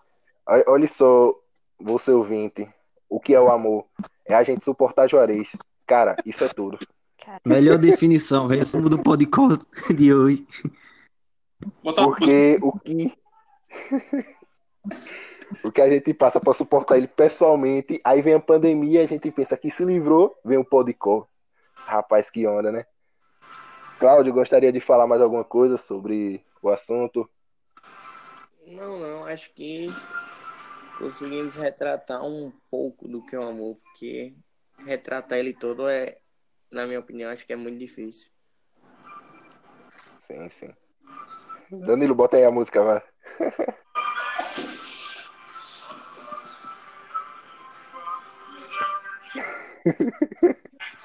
Olha 0.67 0.89
só, 0.89 1.33
você 1.79 2.11
ouvinte. 2.11 2.69
O 3.09 3.21
que 3.21 3.35
é 3.35 3.41
o 3.41 3.51
amor? 3.51 3.87
É 4.27 4.35
a 4.35 4.43
gente 4.43 4.65
suportar 4.65 5.09
Juarez. 5.09 5.57
Cara, 5.87 6.17
isso 6.27 6.45
é 6.45 6.49
tudo. 6.49 6.79
Cara, 7.25 7.41
Melhor 7.45 7.79
definição, 7.79 8.47
resumo 8.47 8.89
do 8.89 9.01
podcast 9.03 9.65
de 9.95 10.13
hoje. 10.13 10.47
Porque 11.83 12.59
o 12.63 12.79
que. 12.81 13.15
o 15.65 15.71
que 15.71 15.81
a 15.81 15.89
gente 15.89 16.13
passa 16.15 16.41
para 16.41 16.53
suportar 16.53 16.97
ele 16.97 17.07
pessoalmente, 17.07 18.01
aí 18.03 18.21
vem 18.21 18.35
a 18.35 18.41
pandemia, 18.41 19.03
a 19.03 19.07
gente 19.07 19.31
pensa 19.31 19.57
que 19.57 19.71
se 19.71 19.85
livrou, 19.85 20.37
vem 20.45 20.59
o 20.59 20.65
podcast. 20.65 21.29
Rapaz, 21.75 22.29
que 22.29 22.47
onda, 22.47 22.73
né? 22.73 22.85
Cláudio, 24.01 24.33
gostaria 24.33 24.73
de 24.73 24.81
falar 24.81 25.07
mais 25.07 25.23
alguma 25.23 25.45
coisa 25.45 25.77
sobre 25.77 26.45
o 26.61 26.69
assunto? 26.69 27.29
Não, 28.71 28.99
não, 28.99 29.25
acho 29.25 29.51
que 29.55 29.87
conseguimos 30.99 31.57
retratar 31.57 32.23
um 32.23 32.53
pouco 32.71 33.09
do 33.09 33.25
que 33.25 33.35
é 33.35 33.39
o 33.39 33.49
amor, 33.49 33.77
porque 33.77 34.35
retratar 34.85 35.39
ele 35.39 35.55
todo 35.55 35.89
é, 35.89 36.19
na 36.71 36.87
minha 36.87 37.01
opinião, 37.01 37.31
acho 37.31 37.47
que 37.47 37.53
é 37.53 37.57
muito 37.57 37.79
difícil. 37.79 38.31
Sim, 40.23 40.51
sim. 40.51 40.75
Danilo, 41.71 42.15
bota 42.15 42.37
aí 42.37 42.45
a 42.45 42.51
música, 42.51 42.83
vai. 42.83 43.03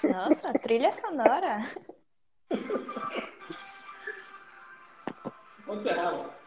nossa, 0.03 0.53
trilha 0.59 0.91
sonora. 0.99 1.71
Pode 5.65 5.79
encerrar, 5.79 6.11
mano. 6.11 6.42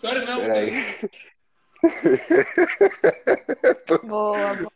Chore 0.00 0.26
não, 0.26 0.40
Peraí. 0.40 0.72
Boa, 4.04 4.54
boa. 4.54 4.72